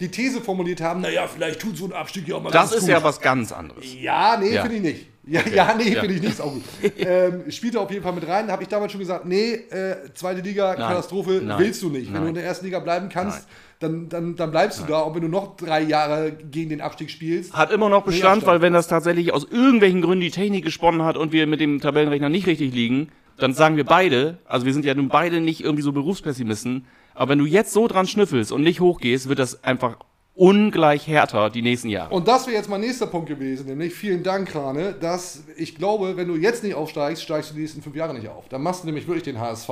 die 0.00 0.08
These 0.08 0.40
formuliert 0.40 0.80
haben, 0.80 1.00
naja, 1.00 1.26
vielleicht 1.26 1.60
tut 1.60 1.76
so 1.76 1.86
ein 1.86 1.92
Abstieg 1.92 2.28
ja 2.28 2.36
auch 2.36 2.42
mal 2.42 2.50
Das 2.50 2.72
ist 2.72 2.80
gut. 2.80 2.90
ja 2.90 3.02
was 3.02 3.20
ganz 3.20 3.52
anderes. 3.52 3.84
Ja, 4.00 4.36
nee, 4.38 4.52
Ja. 4.54 4.62
finde 4.62 4.76
ich 4.76 4.82
nicht. 4.82 5.06
Ja, 5.28 5.40
ja 5.52 5.74
nee, 5.76 5.92
Ja. 5.94 6.00
finde 6.00 6.14
ich 6.14 6.20
nicht. 6.20 6.32
Ist 6.34 6.40
auch 6.40 6.52
gut. 6.52 6.62
ähm, 6.98 7.50
spielte 7.50 7.80
auf 7.80 7.90
jeden 7.90 8.02
Fall 8.02 8.12
mit 8.12 8.28
rein. 8.28 8.50
Habe 8.50 8.62
ich 8.62 8.68
damals 8.68 8.92
schon 8.92 9.00
gesagt, 9.00 9.24
nee, 9.24 9.52
äh, 9.54 9.96
zweite 10.14 10.40
Liga, 10.40 10.74
Katastrophe, 10.74 11.40
Nein. 11.42 11.58
willst 11.58 11.82
du 11.82 11.88
nicht. 11.90 12.06
Wenn 12.08 12.12
Nein. 12.14 12.22
du 12.22 12.28
in 12.28 12.34
der 12.34 12.44
ersten 12.44 12.66
Liga 12.66 12.78
bleiben 12.78 13.08
kannst, 13.08 13.48
dann, 13.80 14.08
dann, 14.08 14.36
dann 14.36 14.50
bleibst 14.50 14.80
du 14.80 14.84
da. 14.84 15.00
Und 15.00 15.14
wenn 15.16 15.22
du 15.22 15.28
noch 15.28 15.56
drei 15.56 15.80
Jahre 15.82 16.30
gegen 16.32 16.70
den 16.70 16.80
Abstieg 16.80 17.10
spielst, 17.10 17.52
Hat 17.54 17.72
immer 17.72 17.88
noch 17.88 18.04
Bestand, 18.04 18.46
weil 18.46 18.60
wenn 18.62 18.72
das 18.72 18.86
tatsächlich 18.88 19.32
aus 19.32 19.44
irgendwelchen 19.50 20.00
Gründen 20.02 20.20
die 20.20 20.30
Technik 20.30 20.64
gesponnen 20.64 21.02
hat 21.02 21.16
und 21.16 21.32
wir 21.32 21.46
mit 21.46 21.60
dem 21.60 21.80
Tabellenrechner 21.80 22.28
nicht 22.28 22.46
richtig 22.46 22.72
liegen, 22.72 23.08
dann 23.38 23.52
sagen 23.52 23.76
wir 23.76 23.84
beide, 23.84 24.38
also 24.46 24.64
wir 24.64 24.72
sind 24.72 24.84
ja 24.84 24.94
nun 24.94 25.08
beide 25.08 25.40
nicht 25.40 25.62
irgendwie 25.62 25.82
so 25.82 25.92
Berufspessimisten, 25.92 26.86
aber 27.16 27.30
wenn 27.30 27.38
du 27.38 27.46
jetzt 27.46 27.72
so 27.72 27.88
dran 27.88 28.06
schnüffelst 28.06 28.52
und 28.52 28.62
nicht 28.62 28.80
hochgehst, 28.80 29.28
wird 29.28 29.38
das 29.38 29.64
einfach 29.64 29.96
ungleich 30.34 31.06
härter 31.06 31.48
die 31.48 31.62
nächsten 31.62 31.88
Jahre. 31.88 32.14
Und 32.14 32.28
das 32.28 32.46
wäre 32.46 32.56
jetzt 32.56 32.68
mein 32.68 32.82
nächster 32.82 33.06
Punkt 33.06 33.28
gewesen, 33.28 33.66
nämlich 33.66 33.94
vielen 33.94 34.22
Dank, 34.22 34.48
Krane, 34.50 34.92
dass 34.92 35.44
ich 35.56 35.74
glaube, 35.76 36.16
wenn 36.16 36.28
du 36.28 36.36
jetzt 36.36 36.62
nicht 36.62 36.74
aufsteigst, 36.74 37.22
steigst 37.22 37.50
du 37.50 37.54
die 37.54 37.62
nächsten 37.62 37.80
fünf 37.82 37.96
Jahre 37.96 38.12
nicht 38.14 38.28
auf. 38.28 38.48
Dann 38.48 38.62
machst 38.62 38.82
du 38.82 38.86
nämlich 38.86 39.06
wirklich 39.06 39.24
den 39.24 39.40
HSV, 39.40 39.70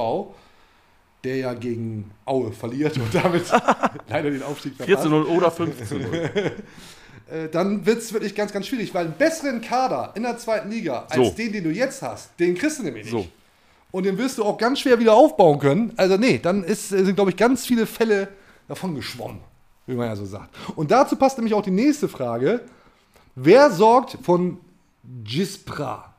der 1.23 1.37
ja 1.37 1.55
gegen 1.55 2.11
Aue 2.25 2.51
verliert 2.53 2.97
und 2.97 3.15
damit 3.15 3.45
leider 4.09 4.31
den 4.31 4.43
Aufstieg 4.43 4.75
4 4.77 4.87
verpasst. 4.87 5.03
zu 5.05 5.11
0 5.11 5.25
oder 5.25 5.51
5 5.51 5.89
zu 5.89 5.99
0. 5.99 6.31
Äh, 7.27 7.49
dann 7.49 7.87
wird 7.87 8.01
es 8.01 8.13
wirklich 8.13 8.35
ganz, 8.35 8.53
ganz 8.53 8.67
schwierig, 8.67 8.93
weil 8.93 9.07
einen 9.07 9.15
besseren 9.15 9.63
Kader 9.63 10.13
in 10.15 10.25
der 10.25 10.37
zweiten 10.37 10.71
Liga 10.71 11.07
als 11.09 11.29
So. 11.29 11.35
den, 11.35 11.53
den 11.53 11.65
du 11.65 11.71
jetzt 11.71 12.03
hast, 12.03 12.39
den 12.39 12.55
kriegst 12.55 12.81
du 12.81 12.83
nämlich 12.83 13.05
nicht. 13.05 13.13
So. 13.13 13.27
Und 13.95 14.07
den 14.07 14.19
wirst 14.19 14.39
du 14.39 14.45
auch 14.45 14.59
ganz 14.59 14.81
schwer 14.81 14.99
wieder 14.99 15.15
aufbauen 15.15 15.61
können. 15.61 15.93
Also 15.97 16.17
nee, 16.17 16.41
dann 16.43 16.65
ist, 16.65 16.89
sind, 16.89 17.15
glaube 17.15 17.31
ich, 17.31 17.37
ganz 17.37 17.65
viele 17.65 17.87
Fälle 17.87 18.27
davon 18.67 18.97
geschwommen, 18.97 19.39
wie 19.87 19.95
man 19.95 20.09
ja 20.09 20.17
so 20.17 20.25
sagt. 20.25 20.53
Und 20.75 20.91
dazu 20.91 21.15
passt 21.15 21.39
nämlich 21.39 21.55
auch 21.55 21.63
die 21.63 21.71
nächste 21.71 22.09
Frage. 22.09 22.63
Wer 23.37 23.71
sorgt 23.71 24.19
von 24.21 24.59
Gispra? 25.23 26.13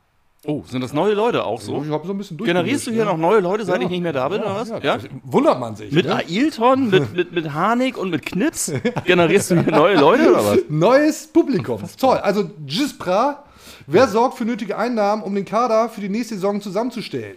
Oh, 0.46 0.64
sind 0.66 0.86
das 0.86 0.94
neue 0.94 1.16
Leute 1.16 1.44
auch 1.44 1.60
so? 1.60 1.84
Ich 1.84 1.92
habe 1.92 2.08
so 2.08 2.14
ein 2.14 2.18
bisschen 2.18 2.38
Generierst 2.38 2.88
du 2.88 2.92
hier 2.92 3.04
noch 3.04 3.18
neue 3.18 3.42
Leute, 3.42 3.66
seit 3.66 3.82
ich 3.82 3.90
nicht 3.90 4.02
mehr 4.02 4.14
da 4.14 4.30
bin, 4.30 4.40
oder 4.40 4.56
was? 4.56 4.70
Ja, 4.82 4.98
Wundert 5.26 5.60
man 5.60 5.76
sich. 5.76 5.92
Mit 5.92 6.06
ne? 6.06 6.16
Ailton, 6.16 6.90
mit, 6.90 7.14
mit, 7.14 7.34
mit 7.34 7.52
Harnik 7.52 7.98
und 7.98 8.10
mit 8.10 8.26
Knips? 8.26 8.72
Generierst 9.04 9.52
du 9.52 9.62
hier 9.62 9.74
neue 9.74 10.00
Leute, 10.00 10.32
oder 10.32 10.46
was? 10.46 10.60
Neues 10.70 11.28
Publikum. 11.28 11.82
Toll. 12.00 12.20
Also 12.20 12.50
Gispra, 12.66 13.44
wer 13.86 14.08
sorgt 14.08 14.38
für 14.38 14.46
nötige 14.46 14.78
Einnahmen, 14.78 15.24
um 15.24 15.36
den 15.36 15.44
Kader 15.44 15.90
für 15.90 16.00
die 16.00 16.08
nächste 16.08 16.36
Saison 16.36 16.62
zusammenzustellen? 16.62 17.36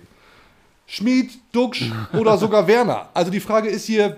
Schmied, 0.91 1.30
Duxch 1.53 1.93
oder 2.18 2.39
sogar 2.39 2.66
Werner? 2.66 3.11
Also 3.12 3.30
die 3.30 3.41
Frage 3.41 3.68
ist 3.68 3.84
hier, 3.84 4.16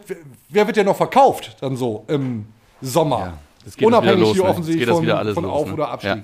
wer- 0.48 0.66
wird 0.68 0.76
ja 0.76 0.84
noch 0.84 0.96
verkauft 0.96 1.56
dann 1.60 1.76
so 1.76 2.04
im 2.06 2.46
Sommer? 2.80 3.34
das 3.64 3.74
Unabhängig 3.76 4.20
los, 4.20 4.34
hier 4.34 4.44
ne? 4.44 4.48
offensichtlich 4.50 4.88
von, 4.88 5.04
von 5.34 5.44
los, 5.44 5.52
Auf- 5.52 5.66
ne? 5.66 5.72
oder 5.74 5.88
Abstieg. 5.88 6.10
Ja. 6.16 6.22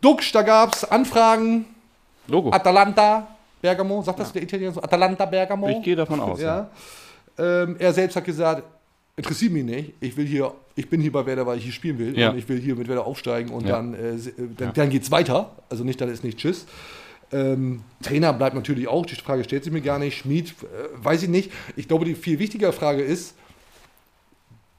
Duxch, 0.00 0.32
da 0.32 0.42
gab 0.42 0.74
es 0.74 0.84
Anfragen, 0.84 1.66
Logo. 2.26 2.50
Atalanta, 2.50 3.28
Bergamo, 3.62 4.02
sagt 4.02 4.18
das 4.18 4.32
der 4.32 4.42
Italiener 4.42 4.72
so? 4.72 4.82
Atalanta, 4.82 5.24
Bergamo? 5.24 5.68
Ich 5.68 5.82
gehe 5.82 5.96
davon 5.96 6.18
aus. 6.20 6.40
Ja. 6.40 6.68
Ja. 7.38 7.62
Ähm, 7.62 7.76
er 7.78 7.92
selbst 7.92 8.16
hat 8.16 8.24
gesagt, 8.24 8.64
interessiert 9.16 9.52
mich 9.52 9.64
nicht. 9.64 9.92
Ich 10.00 10.16
will 10.16 10.26
hier, 10.26 10.52
ich 10.74 10.90
bin 10.90 11.00
hier 11.00 11.12
bei 11.12 11.24
Werder, 11.24 11.46
weil 11.46 11.58
ich 11.58 11.64
hier 11.64 11.72
spielen 11.72 11.98
will. 11.98 12.18
Ja. 12.18 12.30
Und 12.30 12.38
ich 12.38 12.48
will 12.48 12.60
hier 12.60 12.74
mit 12.74 12.88
Werder 12.88 13.06
aufsteigen 13.06 13.50
und 13.50 13.66
Ja. 13.66 13.76
dann, 13.76 13.94
äh, 13.94 14.10
äh, 14.16 14.20
dann, 14.58 14.72
dann 14.74 14.90
geht's 14.90 15.10
weiter. 15.12 15.52
Also 15.70 15.84
nicht, 15.84 16.00
dann 16.00 16.08
ist 16.10 16.24
nicht 16.24 16.38
Tschüss. 16.38 16.66
Ähm, 17.34 17.82
Trainer 18.00 18.32
bleibt 18.32 18.54
natürlich 18.54 18.86
auch. 18.86 19.04
Die 19.04 19.16
Frage 19.16 19.42
stellt 19.42 19.64
sich 19.64 19.72
mir 19.72 19.80
gar 19.80 19.98
nicht. 19.98 20.16
Schmied, 20.18 20.50
äh, 20.50 21.04
weiß 21.04 21.24
ich 21.24 21.28
nicht. 21.28 21.50
Ich 21.74 21.88
glaube, 21.88 22.04
die 22.04 22.14
viel 22.14 22.38
wichtigere 22.38 22.72
Frage 22.72 23.02
ist, 23.02 23.34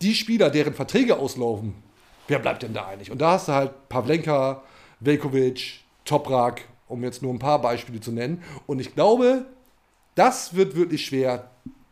die 0.02 0.16
Spieler, 0.16 0.50
deren 0.50 0.74
Verträge 0.74 1.18
auslaufen, 1.18 1.74
wer 2.30 2.40
bleibt 2.40 2.64
denn 2.64 2.74
da 2.74 2.86
eigentlich? 2.86 3.12
Und 3.12 3.20
da 3.20 3.32
hast 3.32 3.50
du 3.50 3.52
halt 3.52 3.90
Pavlenka, 3.90 4.64
Velkovic, 5.02 5.82
Toprak, 6.06 6.62
um 6.88 7.04
jetzt 7.04 7.22
nur 7.22 7.34
ein 7.34 7.40
paar 7.40 7.62
Beispiele 7.62 8.00
zu 8.00 8.14
nennen. 8.14 8.42
Und 8.68 8.80
ich 8.80 8.96
glaube, 8.96 9.46
das 10.16 10.56
wird 10.56 10.78
wirklich 10.78 11.06
schwer, 11.06 11.50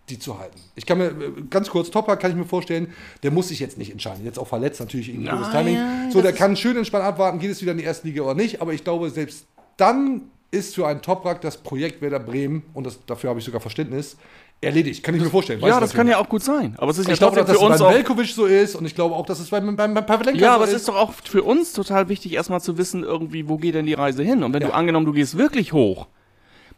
die 0.07 0.20
zu 0.20 0.39
halten. 0.39 0.61
Ich 0.76 0.86
kann 0.86 0.97
mir, 0.97 1.07
äh, 1.07 1.32
ganz 1.49 1.70
kurz, 1.70 1.91
Toprak 1.91 2.22
kann 2.22 2.32
ich 2.32 2.38
mir 2.38 2.45
vorstellen, 2.45 2.93
der 3.22 3.32
muss 3.32 3.49
sich 3.49 3.59
jetzt 3.59 3.78
nicht 3.78 3.91
entscheiden. 3.91 4.24
Jetzt 4.24 4.39
auch 4.39 4.47
verletzt, 4.47 4.80
natürlich 4.80 5.09
irgendwie 5.09 5.28
das 5.28 5.51
Timing. 5.51 5.78
so, 6.09 6.22
der 6.22 6.32
kann 6.32 6.55
schön 6.55 6.78
entspannt 6.78 7.03
abwarten, 7.03 7.39
geht 7.39 7.51
es 7.51 7.61
wieder 7.61 7.74
in 7.74 7.80
die 7.80 7.84
erste 7.84 8.07
Liga 8.07 8.22
oder 8.24 8.36
nicht. 8.36 8.61
Aber 8.61 8.74
ich 8.74 8.86
glaube, 8.86 9.09
selbst 9.09 9.45
dann 9.76 10.30
ist 10.54 10.76
für 10.76 10.88
einen 10.88 11.01
Toprak 11.01 11.41
das 11.41 11.58
Projekt 11.58 12.01
Werder 12.01 12.20
Bremen, 12.20 12.64
und 12.74 12.86
das, 12.86 13.06
dafür 13.06 13.30
habe 13.32 13.39
ich 13.39 13.45
sogar 13.45 13.60
Verständnis, 13.62 14.18
erledigt. 14.62 15.04
Kann 15.04 15.14
ich 15.16 15.22
mir 15.22 15.30
vorstellen. 15.30 15.60
Ja, 15.60 15.68
das 15.68 15.76
natürlich 15.76 15.93
kann 15.95 16.08
ja 16.08 16.18
auch 16.20 16.30
gut 16.30 16.41
sein. 16.43 16.76
Aber 16.78 16.91
es 16.91 16.97
ist 16.97 17.08
ja 17.08 17.14
Ich 17.14 17.20
glaube, 17.20 17.36
trotzdem 17.36 17.54
dass 17.54 17.62
für 17.62 17.70
das 17.70 17.72
uns 17.72 17.82
beim 17.82 17.89
auch. 17.89 17.93
Velkovic 17.97 18.28
so 18.28 18.45
ist 18.45 18.76
und 18.76 18.86
ich 18.86 18.95
glaube 18.95 19.14
auch, 19.16 19.26
dass 19.26 19.39
es 19.41 19.49
beim, 19.49 19.76
beim, 19.76 19.93
beim 19.93 20.06
Pavlenka 20.06 20.39
Ja, 20.39 20.51
so 20.51 20.56
aber 20.56 20.64
es 20.64 20.70
ist. 20.70 20.76
ist 20.78 20.88
doch 20.88 20.95
auch 20.95 21.12
für 21.12 21.43
uns 21.43 21.74
total 21.74 22.08
wichtig, 22.08 22.34
erstmal 22.34 22.62
zu 22.62 22.78
wissen, 22.78 23.04
irgendwie, 23.04 23.49
wo 23.49 23.58
geht 23.58 23.76
denn 23.76 23.86
die 23.86 23.93
Reise 23.93 24.24
hin? 24.24 24.41
Und 24.43 24.54
wenn 24.54 24.62
Ja. 24.62 24.70
du 24.70 24.74
angenommen, 24.74 25.06
du 25.06 25.12
gehst 25.12 25.38
wirklich 25.38 25.74
hoch, 25.74 26.08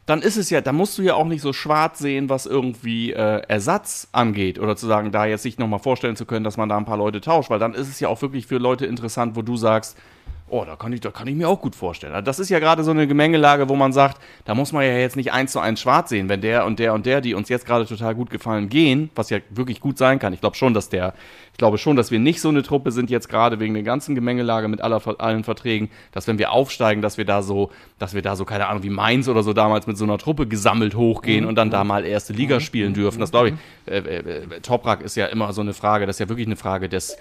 dann 0.08 0.22
ist 0.24 0.38
es 0.38 0.50
ja, 0.50 0.62
da 0.62 0.72
musst 0.72 0.98
du 0.98 1.02
ja 1.04 1.14
auch 1.16 1.26
nicht 1.26 1.42
so 1.42 1.52
schwarz 1.54 2.00
sehen, 2.00 2.28
was 2.30 2.46
irgendwie 2.48 3.12
äh, 3.14 3.42
Ersatz 3.48 4.08
angeht. 4.12 4.58
Oder 4.60 4.76
zu 4.76 4.88
sagen, 4.88 5.12
da 5.12 5.26
jetzt 5.26 5.44
sich 5.44 5.58
nochmal 5.60 5.80
vorstellen 5.80 6.16
zu 6.16 6.26
können, 6.26 6.44
dass 6.44 6.58
man 6.58 6.70
da 6.70 6.78
ein 6.78 6.86
paar 6.86 6.98
Leute 6.98 7.22
tauscht, 7.22 7.50
weil 7.52 7.60
dann 7.60 7.74
ist 7.76 7.90
es 7.90 8.00
ja 8.00 8.08
auch 8.08 8.22
wirklich 8.22 8.48
für 8.48 8.58
Leute 8.58 8.86
interessant, 8.88 9.36
wo 9.36 9.42
du 9.44 9.58
sagst, 9.58 9.96
oh, 10.48 10.64
da 10.64 10.76
kann 10.76 10.94
ich, 10.94 11.02
da 11.02 11.10
kann 11.10 11.28
ich 11.28 11.36
mir 11.36 11.50
auch 11.50 11.60
gut 11.60 11.76
vorstellen. 11.76 12.14
Also 12.14 12.26
Das 12.26 12.40
ist 12.40 12.50
ja 12.50 12.60
gerade 12.60 12.84
so 12.84 12.92
eine 12.92 13.08
Gemengelage, 13.08 13.68
wo 13.68 13.76
man 13.76 13.94
sagt, 13.94 14.22
da 14.46 14.54
muss 14.54 14.72
man 14.72 14.84
ja 14.84 14.96
jetzt 14.98 15.16
nicht 15.16 15.34
eins 15.34 15.52
zu 15.52 15.60
eins 15.60 15.82
schwarz 15.82 16.10
sehen, 16.10 16.30
wenn 16.30 16.42
der 16.42 16.66
und 16.66 16.78
der 16.78 16.94
und 16.94 17.06
der, 17.06 17.22
die 17.22 17.34
uns 17.34 17.50
jetzt 17.50 17.66
gerade 17.66 17.86
total 17.86 18.14
gut 18.14 18.30
gefallen, 18.30 18.70
gehen, 18.70 19.10
was 19.16 19.30
ja 19.32 19.40
wirklich 19.50 19.80
gut 19.80 19.98
sein 19.98 20.20
kann. 20.20 20.34
Ich 20.34 20.42
glaube 20.42 20.56
schon, 20.56 20.76
dass 20.76 20.90
der, 20.90 21.14
ich 21.52 21.58
glaube 21.58 21.78
schon, 21.80 21.96
dass 21.96 22.12
wir 22.12 22.20
nicht 22.20 22.42
so 22.42 22.50
eine 22.50 22.62
Truppe 22.62 22.92
sind 22.92 23.10
jetzt 23.10 23.28
gerade 23.28 23.60
wegen 23.60 23.74
der 23.74 23.84
ganzen 23.84 24.14
Gemengelage 24.14 24.68
mit 24.68 24.82
aller, 24.82 25.02
allen 25.20 25.44
Verträgen, 25.44 25.90
dass 26.12 26.28
wenn 26.28 26.38
wir 26.38 26.52
aufsteigen, 26.52 27.02
dass 27.02 27.18
wir 27.18 27.26
da 27.26 27.42
so, 27.42 27.72
dass 27.98 28.14
wir 28.14 28.22
da 28.22 28.36
so, 28.36 28.46
keine 28.46 28.68
Ahnung, 28.68 28.84
wie 28.84 28.90
Mainz 28.92 29.28
oder 29.28 29.42
so 29.42 29.54
damals 29.54 29.88
mit 29.88 29.98
so 29.98 30.04
einer 30.04 30.20
Truppe 30.20 30.46
gesammelt 30.46 30.96
hochgehen 30.96 31.46
und 31.46 31.56
dann 31.56 31.72
da 31.72 31.84
mal 31.84 32.06
erste 32.06 32.34
Liga 32.34 32.60
spielen 32.60 32.94
dürfen. 32.94 33.20
Das 33.20 33.32
glaube 33.32 33.50
ich. 33.50 33.56
Äh, 33.88 33.98
äh, 33.98 34.18
äh, 34.18 34.62
Toprak 34.62 35.02
ist 35.02 35.16
ja 35.16 35.28
immer 35.28 35.54
so 35.54 35.62
eine 35.62 35.74
Frage, 35.74 36.06
das 36.06 36.16
ist 36.16 36.20
ja 36.20 36.30
wirklich 36.30 36.48
eine 36.48 36.56
Frage 36.56 36.90
des, 36.90 37.18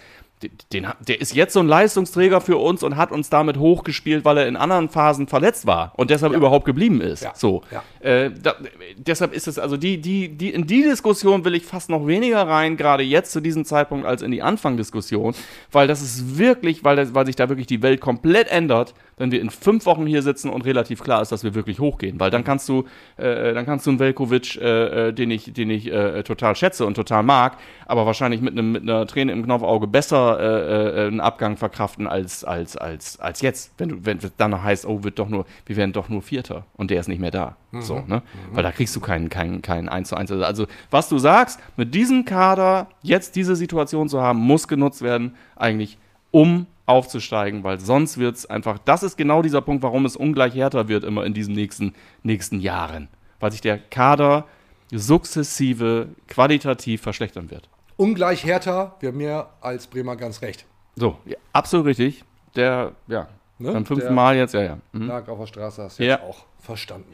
den, 0.72 0.86
der 1.06 1.20
ist 1.20 1.34
jetzt 1.34 1.52
so 1.52 1.60
ein 1.60 1.68
Leistungsträger 1.68 2.40
für 2.40 2.56
uns 2.56 2.82
und 2.82 2.96
hat 2.96 3.12
uns 3.12 3.30
damit 3.30 3.58
hochgespielt, 3.58 4.24
weil 4.24 4.38
er 4.38 4.46
in 4.46 4.56
anderen 4.56 4.88
Phasen 4.88 5.26
verletzt 5.26 5.66
war 5.66 5.92
und 5.96 6.10
deshalb 6.10 6.32
überhaupt 6.32 6.64
geblieben 6.64 7.00
ist. 7.00 7.22
Ja. 7.22 7.32
So. 7.34 7.62
Ja. 7.70 7.82
Äh, 8.00 8.30
da, 8.32 8.54
deshalb 8.96 9.34
ist 9.34 9.48
es, 9.48 9.58
also 9.58 9.76
die, 9.76 10.00
die, 10.00 10.28
die, 10.28 10.50
in 10.50 10.66
die 10.66 10.82
Diskussion 10.82 11.44
will 11.44 11.54
ich 11.54 11.64
fast 11.64 11.90
noch 11.90 12.06
weniger 12.06 12.46
rein, 12.46 12.76
gerade 12.76 13.02
jetzt 13.02 13.32
zu 13.32 13.40
diesem 13.40 13.64
Zeitpunkt, 13.64 14.06
als 14.06 14.22
in 14.22 14.30
die 14.30 14.42
Anfangdiskussion, 14.42 15.34
weil 15.72 15.86
das 15.86 16.02
ist 16.02 16.38
wirklich, 16.38 16.84
weil, 16.84 16.96
das, 16.96 17.14
weil 17.14 17.26
sich 17.26 17.36
da 17.36 17.48
wirklich 17.48 17.66
die 17.66 17.82
Welt 17.82 18.00
komplett 18.00 18.48
ändert, 18.48 18.94
wenn 19.16 19.30
wir 19.30 19.40
in 19.40 19.50
fünf 19.50 19.86
Wochen 19.86 20.06
hier 20.06 20.22
sitzen 20.22 20.50
und 20.50 20.64
relativ 20.64 21.02
klar 21.02 21.22
ist, 21.22 21.32
dass 21.32 21.44
wir 21.44 21.54
wirklich 21.54 21.80
hochgehen. 21.80 22.18
Weil 22.20 22.30
dann 22.30 22.44
kannst 22.44 22.68
du, 22.68 22.84
äh, 23.16 23.52
dann 23.54 23.66
kannst 23.66 23.86
du 23.86 23.90
einen 23.90 23.98
Velkovic, 23.98 24.56
äh, 24.56 25.08
äh, 25.08 25.12
den 25.12 25.30
ich, 25.30 25.52
den 25.52 25.70
ich 25.70 25.90
äh, 25.90 26.22
total 26.22 26.56
schätze 26.56 26.86
und 26.86 26.94
total 26.94 27.22
mag, 27.22 27.58
aber 27.86 28.06
wahrscheinlich 28.06 28.40
mit 28.40 28.52
einem 28.52 28.72
mit 28.72 28.82
einer 28.82 29.06
Träne 29.06 29.32
im 29.32 29.44
Knopfauge 29.44 29.86
besser 29.86 30.38
äh, 30.40 31.04
äh, 31.04 31.06
einen 31.06 31.20
Abgang 31.20 31.56
verkraften 31.56 32.06
als 32.06 32.44
als 32.44 32.76
als 32.76 33.20
als 33.20 33.40
jetzt, 33.40 33.72
wenn 33.78 33.88
du 33.88 33.96
wenn 34.04 34.18
es 34.18 34.32
dann 34.36 34.50
noch 34.50 34.62
heißt, 34.62 34.86
oh 34.86 35.04
wird 35.04 35.18
doch 35.18 35.28
nur, 35.28 35.46
wir 35.66 35.76
werden 35.76 35.92
doch 35.92 36.08
nur 36.08 36.22
Vierter 36.22 36.64
und 36.74 36.90
der 36.90 37.00
ist 37.00 37.08
nicht 37.08 37.20
mehr 37.20 37.30
da, 37.30 37.56
so 37.72 38.02
ne, 38.06 38.22
weil 38.52 38.62
da 38.62 38.72
kriegst 38.72 38.94
du 38.96 39.00
keinen 39.00 39.28
keinen 39.28 39.62
keinen 39.62 39.88
eins 39.88 40.08
zu 40.08 40.16
eins. 40.16 40.30
Also 40.30 40.66
was 40.90 41.08
du 41.08 41.18
sagst, 41.18 41.60
mit 41.76 41.94
diesem 41.94 42.24
Kader 42.24 42.88
jetzt 43.02 43.36
diese 43.36 43.56
Situation 43.56 44.08
zu 44.08 44.20
haben, 44.20 44.38
muss 44.40 44.68
genutzt 44.68 45.02
werden 45.02 45.34
eigentlich 45.56 45.98
um 46.30 46.66
aufzusteigen, 46.86 47.64
weil 47.64 47.80
sonst 47.80 48.18
wird 48.18 48.36
es 48.36 48.46
einfach, 48.46 48.78
das 48.78 49.02
ist 49.02 49.16
genau 49.16 49.42
dieser 49.42 49.60
Punkt, 49.62 49.82
warum 49.82 50.04
es 50.04 50.16
ungleich 50.16 50.54
härter 50.54 50.88
wird 50.88 51.04
immer 51.04 51.24
in 51.24 51.32
diesen 51.34 51.54
nächsten, 51.54 51.94
nächsten 52.22 52.60
Jahren, 52.60 53.08
weil 53.40 53.52
sich 53.52 53.60
der 53.62 53.78
Kader 53.78 54.46
sukzessive 54.92 56.08
qualitativ 56.28 57.00
verschlechtern 57.02 57.50
wird. 57.50 57.68
Ungleich 57.96 58.44
härter, 58.44 58.96
wir 59.00 59.10
haben 59.10 59.18
mehr 59.18 59.50
als 59.60 59.86
Bremer 59.86 60.16
ganz 60.16 60.42
recht. 60.42 60.66
So, 60.96 61.16
ja, 61.24 61.36
absolut 61.52 61.86
richtig. 61.86 62.24
Der, 62.56 62.92
ja, 63.06 63.28
Ne? 63.58 63.70
beim 63.72 63.86
fünften 63.86 64.12
Mal 64.14 64.36
jetzt, 64.36 64.52
ja, 64.52 64.62
ja. 64.62 64.78
Mhm. 64.92 65.06
Lag 65.06 65.28
auf 65.28 65.38
der 65.38 65.46
Straße, 65.46 65.82
hast 65.84 65.98
du 66.00 66.04
Ja. 66.04 66.14
jetzt 66.14 66.22
auch 66.24 66.44
verstanden. 66.60 67.12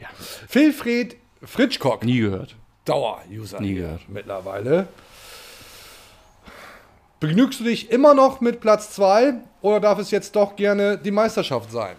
Wilfried 0.51 1.15
Fritschkock, 1.43 2.03
Nie 2.03 2.19
gehört. 2.19 2.55
Dauer-User 2.85 3.59
Nie 3.61 3.75
gehört. 3.75 4.01
mittlerweile. 4.09 4.87
Begnügst 7.19 7.59
du 7.59 7.63
dich 7.63 7.91
immer 7.91 8.15
noch 8.15 8.41
mit 8.41 8.59
Platz 8.59 8.89
2 8.91 9.35
oder 9.61 9.79
darf 9.79 9.99
es 9.99 10.11
jetzt 10.11 10.35
doch 10.35 10.55
gerne 10.55 10.97
die 10.97 11.11
Meisterschaft 11.11 11.71
sein? 11.71 11.95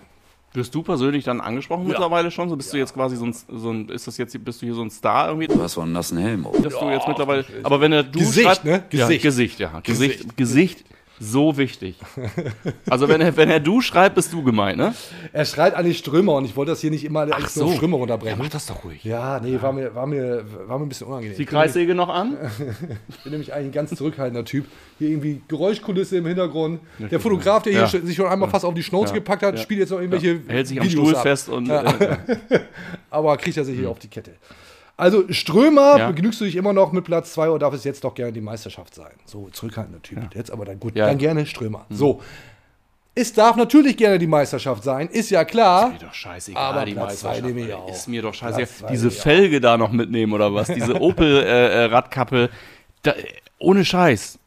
Wirst 0.55 0.75
du 0.75 0.83
persönlich 0.83 1.25
dann 1.25 1.41
angesprochen 1.41 1.87
mittlerweile 1.87 2.31
schon? 2.31 2.51
So 2.51 2.57
bist 2.57 2.73
du 2.75 2.77
jetzt 2.77 2.93
quasi 2.93 3.17
so 3.17 3.25
ein, 3.25 3.35
so 3.49 3.71
ein, 3.71 3.89
ist 3.89 4.07
das 4.07 4.19
jetzt, 4.19 4.45
bist 4.45 4.61
du 4.61 4.67
hier 4.67 4.75
so 4.75 4.83
ein 4.83 4.91
Star 4.91 5.29
irgendwie? 5.29 5.47
Du 5.47 5.63
hast 5.63 5.73
so 5.73 5.81
einen 5.81 5.93
nassen 5.93 6.19
Helm 6.19 6.47
auf. 6.47 6.61
dass 6.61 6.79
du 6.79 6.91
jetzt 6.91 7.09
mittlerweile. 7.09 7.45
Aber 7.63 7.81
wenn 7.81 7.93
er 7.93 8.03
du 8.03 8.19
Gesicht, 8.19 8.47
schreibt, 8.47 8.65
ne? 8.67 8.85
Ja, 8.91 9.07
Gesicht. 9.07 9.23
Gesicht, 9.23 9.59
ja. 9.61 9.81
Gesicht, 9.83 10.37
Gesicht. 10.37 10.37
Gesicht, 10.37 10.85
so 11.25 11.57
wichtig. 11.57 11.97
Also 12.91 13.09
wenn 13.09 13.21
er, 13.21 13.37
wenn 13.37 13.49
er 13.49 13.61
du 13.61 13.81
schreibt, 13.81 14.17
bist 14.17 14.33
du 14.33 14.43
gemeint, 14.43 14.77
ne? 14.79 14.93
Er 15.33 15.45
schreit 15.45 15.75
an 15.75 15.85
die 15.85 15.95
Strömer 15.95 16.35
und 16.35 16.45
ich 16.45 16.57
wollte 16.57 16.73
das 16.73 16.81
hier 16.81 16.91
nicht 16.91 17.05
immer 17.05 17.27
nur 17.27 17.37
auf 17.37 17.49
Strömer 17.49 17.97
runterbrechen. 17.97 18.49
das 18.51 18.67
doch 18.67 18.85
ruhig. 18.85 19.05
Ja, 19.05 19.39
nee, 19.41 19.57
war 19.63 19.73
mir, 19.73 19.95
war, 19.95 20.07
mir, 20.07 20.45
war 20.67 20.79
mir 20.79 20.85
ein 20.87 20.89
bisschen 20.89 21.07
unangenehm. 21.07 21.37
Die 21.37 21.45
Kreissäge 21.47 21.95
noch 21.95 22.09
an? 22.09 22.37
Ich 23.09 23.19
bin 23.19 23.33
nämlich 23.33 23.53
eigentlich 23.53 23.69
ein 23.69 23.73
ganz 23.73 23.95
zurückhaltender 23.95 24.45
Typ. 24.45 24.67
Hier 24.99 25.11
irgendwie 25.11 25.41
Geräuschkulisse 25.49 26.17
im 26.19 26.27
Hintergrund. 26.27 26.81
Der 26.99 27.21
Fotograf, 27.21 27.63
der 27.63 27.73
hier 27.73 27.83
Ja. 27.83 27.87
sich 28.07 28.17
schon 28.17 28.27
einmal 28.27 28.51
fast 28.51 28.65
auf 28.65 28.75
die 28.75 28.83
Schnauze 28.83 29.09
Ja. 29.13 29.15
gepackt 29.19 29.43
hat, 29.43 29.55
Ja. 29.57 29.61
spielt 29.63 29.81
jetzt 29.81 29.91
noch 29.91 29.99
irgendwelche 30.01 30.41
Er 30.49 30.55
hält 30.55 30.67
sich 30.67 30.81
am 30.81 30.87
Videos 30.87 31.05
Stuhl 31.09 31.17
ab. 31.17 31.23
fest 31.23 31.49
und. 31.49 31.67
Ja. 31.67 31.83
Äh, 31.83 32.05
ja. 32.51 32.59
Aber 33.11 33.37
kriegt 33.37 33.57
er 33.57 33.65
sich 33.65 33.79
hier 33.79 33.91
auf 33.91 33.99
die 33.99 34.09
Kette. 34.09 34.33
Also 35.03 35.25
Strömer, 35.33 35.99
Ja. 35.99 36.07
begnügst 36.11 36.41
du 36.41 36.45
dich 36.45 36.57
immer 36.57 36.73
noch 36.73 36.93
mit 36.93 37.05
Platz 37.05 37.33
2 37.33 37.51
oder 37.51 37.59
darf 37.59 37.75
es 37.75 37.85
jetzt 37.85 38.05
doch 38.05 38.15
gerne 38.15 38.33
die 38.33 38.41
Meisterschaft 38.41 38.95
sein? 38.95 39.11
So, 39.27 39.49
zurückhaltender 39.51 40.01
Typ. 40.03 40.35
Jetzt 40.35 40.51
aber 40.51 40.65
dann 40.65 40.79
gut, 40.81 40.95
Ja. 40.95 41.05
Mhm. 41.07 41.09
dann 41.11 41.19
gerne 41.19 41.47
Strömer. 41.47 41.87
So. 41.91 42.21
Es 43.15 43.33
darf 43.35 43.57
natürlich 43.57 43.97
gerne 43.99 44.19
die 44.19 44.27
Meisterschaft 44.27 44.83
sein, 44.85 45.09
ist 45.09 45.29
ja 45.31 45.45
klar. 45.45 45.91
Mir 45.91 45.99
doch 45.99 46.15
scheißegal, 46.15 46.63
Aber 46.63 46.85
die 46.87 46.93
Platz 46.95 47.23
Meisterschaft. 47.23 47.45
nehme 47.45 47.61
ich 47.67 47.75
auch. 47.75 47.91
Ist 47.91 48.09
mir 48.09 48.23
doch 48.23 48.33
scheißegal. 48.33 48.91
Diese. 48.91 49.11
Felge 49.11 49.61
da 49.61 49.77
noch 49.77 49.93
mitnehmen 49.93 50.33
oder 50.33 50.55
was? 50.55 50.69
Diese 50.69 50.95
Opel-Radkappe. 51.01 52.49
da, 53.03 53.15
ohne 53.59 53.85
Scheiß. 53.85 54.39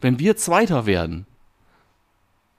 Wenn 0.00 0.18
wir 0.18 0.36
Zweiter 0.36 0.86
werden, 0.86 1.26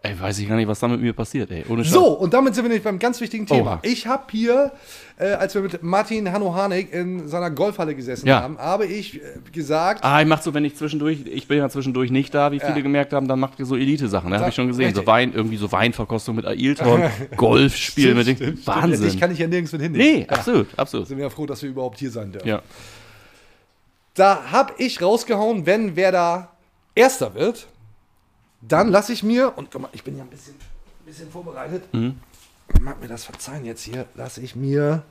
ey, 0.02 0.18
weiß 0.20 0.40
ich 0.40 0.48
gar 0.48 0.56
nicht, 0.56 0.68
was 0.68 0.80
da 0.80 0.88
mit 0.88 1.02
mir 1.02 1.12
passiert, 1.14 1.52
ey. 1.52 1.66
Ohne 1.68 1.84
Scheiß. 1.84 1.94
So, 1.94 2.08
und 2.14 2.34
damit 2.34 2.56
sind 2.56 2.64
wir 2.64 2.70
nämlich 2.70 2.84
beim 2.84 3.00
ganz 3.00 3.20
wichtigen 3.20 3.46
Thema. 3.46 3.72
Oha. 3.74 3.80
Ich 3.82 4.08
habe 4.08 4.24
hier, 4.32 4.72
äh, 5.18 5.32
als 5.32 5.56
wir 5.56 5.62
mit 5.62 5.84
Martin 5.84 6.32
Hanno-Harnik 6.32 6.94
in 6.94 7.28
seiner 7.28 7.52
Golfhalle 7.52 7.94
gesessen 7.96 8.26
Ja. 8.28 8.42
haben, 8.42 8.58
habe 8.58 8.86
ich 8.86 9.16
äh, 9.18 9.22
gesagt, 9.52 10.04
Ah, 10.04 10.22
ich 10.22 10.28
mach 10.28 10.42
so, 10.42 10.54
wenn 10.54 10.64
ich 10.64 10.76
zwischendurch, 10.78 11.20
ich 11.26 11.48
bin 11.48 11.58
ja 11.58 11.68
zwischendurch 11.70 12.12
nicht 12.12 12.34
da, 12.34 12.52
wie 12.54 12.60
viele 12.60 12.76
Ja. 12.78 12.82
gemerkt 12.82 13.12
haben, 13.14 13.28
dann 13.28 13.40
macht 13.40 13.60
ihr 13.60 13.66
so 13.66 13.76
Elite-Sachen. 13.76 14.30
Ne? 14.30 14.36
Da- 14.36 14.40
Habe 14.42 14.50
ich 14.50 14.56
schon 14.56 14.68
gesehen. 14.68 14.94
So 14.94 15.02
richtig. 15.02 15.08
Wein, 15.08 15.34
irgendwie 15.34 15.58
so 15.58 15.70
Weinverkostung 15.72 16.38
mit 16.38 16.46
Ailton, 16.46 17.04
Golfspiel 17.36 18.16
mit 18.16 18.28
dem. 18.40 18.66
Wahnsinn. 18.66 19.20
kann 19.20 19.32
ich 19.32 19.40
ja 19.40 19.48
nirgends 19.48 19.74
mit 19.74 19.82
hinnehmen. 19.82 20.20
Nee, 20.20 20.28
absolut, 20.30 20.68
absolut. 20.78 21.08
Sind 21.08 21.18
wir 21.18 21.26
ja 21.26 21.30
froh, 21.30 21.46
dass 21.46 21.62
wir 21.62 21.70
überhaupt 21.70 22.00
hier 22.00 22.12
sein 22.12 22.32
dürfen. 22.32 22.48
Ja. 22.48 22.62
Da 24.16 24.52
habe 24.52 24.74
ich 24.78 25.02
rausgehauen, 25.02 25.66
wenn 25.66 25.96
wer 25.96 26.12
da 26.12 26.52
Erster 26.96 27.36
wird, 27.36 27.68
dann 28.62 28.90
lasse 28.90 29.14
ich 29.14 29.24
mir, 29.24 29.54
und 29.58 29.72
guck 29.72 29.82
mal, 29.82 29.90
ich 29.94 30.04
bin 30.04 30.18
ja 30.18 30.24
ein 30.24 30.30
bisschen, 30.30 30.56
ein 30.56 31.06
bisschen 31.06 31.30
vorbereitet, 31.32 31.84
Mhm. 31.94 32.16
mag 32.82 33.02
mir 33.02 33.08
das 33.08 33.24
verzeihen 33.26 33.66
jetzt 33.66 33.84
hier, 33.84 34.06
lasse 34.16 34.42
ich 34.42 34.56
mir, 34.56 35.04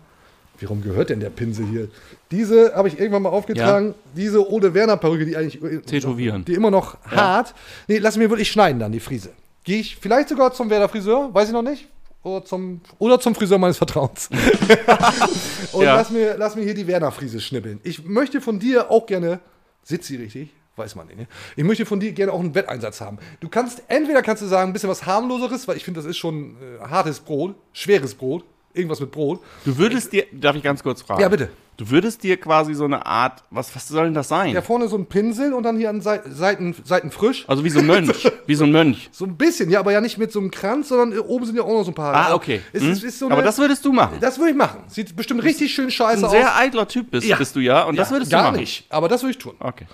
wie 0.59 0.65
rum 0.67 0.83
gehört 0.83 1.11
denn 1.11 1.21
der 1.21 1.31
Pinsel 1.31 1.67
hier? 1.67 1.89
Diese 2.31 2.75
habe 2.75 2.89
ich 2.89 2.99
irgendwann 2.99 3.23
mal 3.23 3.29
aufgetragen, 3.31 3.95
diese 4.15 4.51
Ole 4.51 4.75
Werner 4.75 4.97
Perücke, 4.97 5.25
die 5.25 5.37
eigentlich 5.37 5.61
Tätowieren. 5.87 6.45
die 6.45 6.55
immer 6.55 6.71
noch 6.71 6.97
hart. 7.05 7.55
Nee, 7.87 7.99
lass 7.99 8.17
mir 8.17 8.29
wirklich 8.31 8.51
schneiden 8.51 8.79
dann 8.81 8.93
die 8.93 9.01
Frise. 9.01 9.31
Gehe 9.65 9.79
ich 9.81 9.97
vielleicht 9.97 10.29
sogar 10.31 10.53
zum 10.53 10.69
Werder 10.71 10.89
Friseur, 10.89 11.33
weiß 11.33 11.49
ich 11.49 11.55
noch 11.55 11.63
nicht. 11.63 11.87
Oder 12.25 12.45
zum, 12.45 12.81
oder 12.99 13.21
zum 13.21 13.35
Friseur 13.35 13.59
meines 13.59 13.77
Vertrauens. 13.79 14.29
Und 15.73 15.85
Ja. 15.85 15.95
lass, 15.97 16.11
mir, 16.11 16.37
lass 16.37 16.57
mir 16.57 16.63
hier 16.65 16.75
die 16.75 16.87
Werner 16.87 17.13
Frise 17.13 17.41
schnippeln. 17.41 17.81
Ich 17.85 18.05
möchte 18.05 18.41
von 18.41 18.59
dir 18.59 18.91
auch 18.91 19.07
gerne, 19.07 19.41
sitzt 19.85 20.09
sie 20.09 20.17
richtig? 20.17 20.51
Weiß 20.79 20.95
man 20.95 21.07
nicht, 21.09 21.19
ne? 21.19 21.27
Ich 21.57 21.65
möchte 21.65 21.85
von 21.85 21.99
dir 22.01 22.13
gerne 22.13 22.33
auch 22.33 22.41
einen 22.41 22.55
Wetteinsatz 22.55 23.01
haben. 23.01 23.19
Du 23.41 23.49
kannst, 23.49 23.83
entweder 23.89 24.23
kannst 24.23 24.43
du 24.43 24.47
sagen, 24.47 24.71
ein 24.71 24.73
bisschen 24.73 24.89
was 24.89 25.05
harmloseres, 25.07 25.67
weil 25.69 25.77
ich 25.77 25.85
finde, 25.85 25.99
das 26.01 26.09
ist 26.09 26.17
schon 26.19 26.57
äh, 26.81 26.89
hartes 26.89 27.21
Brot, 27.21 27.57
schweres 27.73 28.15
Brot, 28.15 28.45
irgendwas 28.75 29.01
mit 29.01 29.11
Brot. 29.11 29.41
Du 29.65 29.77
würdest 29.77 30.13
dir, 30.13 30.25
darf 30.33 30.55
ich 30.57 30.63
ganz 30.63 30.83
kurz 30.83 31.03
fragen? 31.03 31.21
Ja, 31.21 31.29
bitte. 31.29 31.49
Du 31.77 31.91
würdest 31.91 32.25
dir 32.25 32.37
quasi 32.39 32.75
so 32.75 32.85
eine 32.87 33.07
Art, 33.07 33.45
was, 33.51 33.73
was 33.77 33.87
soll 33.87 34.07
denn 34.07 34.15
das 34.15 34.27
sein? 34.27 34.53
Ja, 34.53 34.63
vorne 34.63 34.89
so 34.89 34.97
ein 34.97 35.07
Pinsel 35.07 35.53
und 35.53 35.63
dann 35.63 35.77
hier 35.77 35.91
an 35.91 36.01
Sei- 36.01 36.23
Seiten, 36.29 36.75
Seiten 36.85 37.13
frisch. 37.13 37.45
Also 37.49 37.63
wie 37.63 37.71
so 37.71 37.79
ein 37.79 37.87
Mönch. 37.87 38.29
wie 38.47 38.55
so 38.57 38.65
ein 38.65 38.73
Mönch. 38.73 39.09
So 39.13 39.25
ein 39.25 39.37
bisschen, 39.37 39.71
ja, 39.71 39.79
aber 39.79 39.93
ja 39.93 40.01
nicht 40.01 40.19
mit 40.19 40.33
so 40.33 40.41
einem 40.41 40.51
Kranz, 40.51 40.89
sondern 40.89 41.13
äh, 41.17 41.21
oben 41.21 41.47
sind 41.47 41.55
ja 41.55 41.63
auch 41.63 41.69
noch 41.73 41.85
so 41.85 41.93
ein 41.93 41.95
paar. 41.95 42.13
Ah, 42.15 42.35
okay. 42.35 42.63
Es, 42.73 42.83
Hm? 42.83 42.91
ist, 42.91 43.05
ist 43.05 43.19
so 43.21 43.27
Aber 43.27 43.37
eine- 43.37 43.45
das 43.45 43.59
würdest 43.59 43.85
du 43.85 43.93
machen. 43.93 44.19
das 44.21 44.39
würde 44.39 44.51
ich 44.51 44.57
machen. 44.57 44.81
Sieht 44.89 45.15
bestimmt 45.15 45.45
richtig 45.45 45.73
schön 45.73 45.89
scheiße 45.93 46.19
Ein 46.19 46.25
aus. 46.25 46.31
sehr 46.33 46.57
eitler 46.57 46.89
Typ 46.89 47.13
bist, 47.13 47.29
Ja. 47.29 47.37
bist 47.37 47.55
du 47.55 47.61
ja. 47.61 47.85
Und 47.85 47.95
das 47.97 48.09
Ja, 48.09 48.17
würdest 48.17 48.33
gar 48.33 48.43
du 48.43 48.49
machen. 48.49 48.61
nicht. 48.61 48.87
Aber 48.89 49.07
das 49.09 49.23
würde 49.23 49.31
ich 49.31 49.39
tun. 49.39 49.55
Okay. 49.61 49.87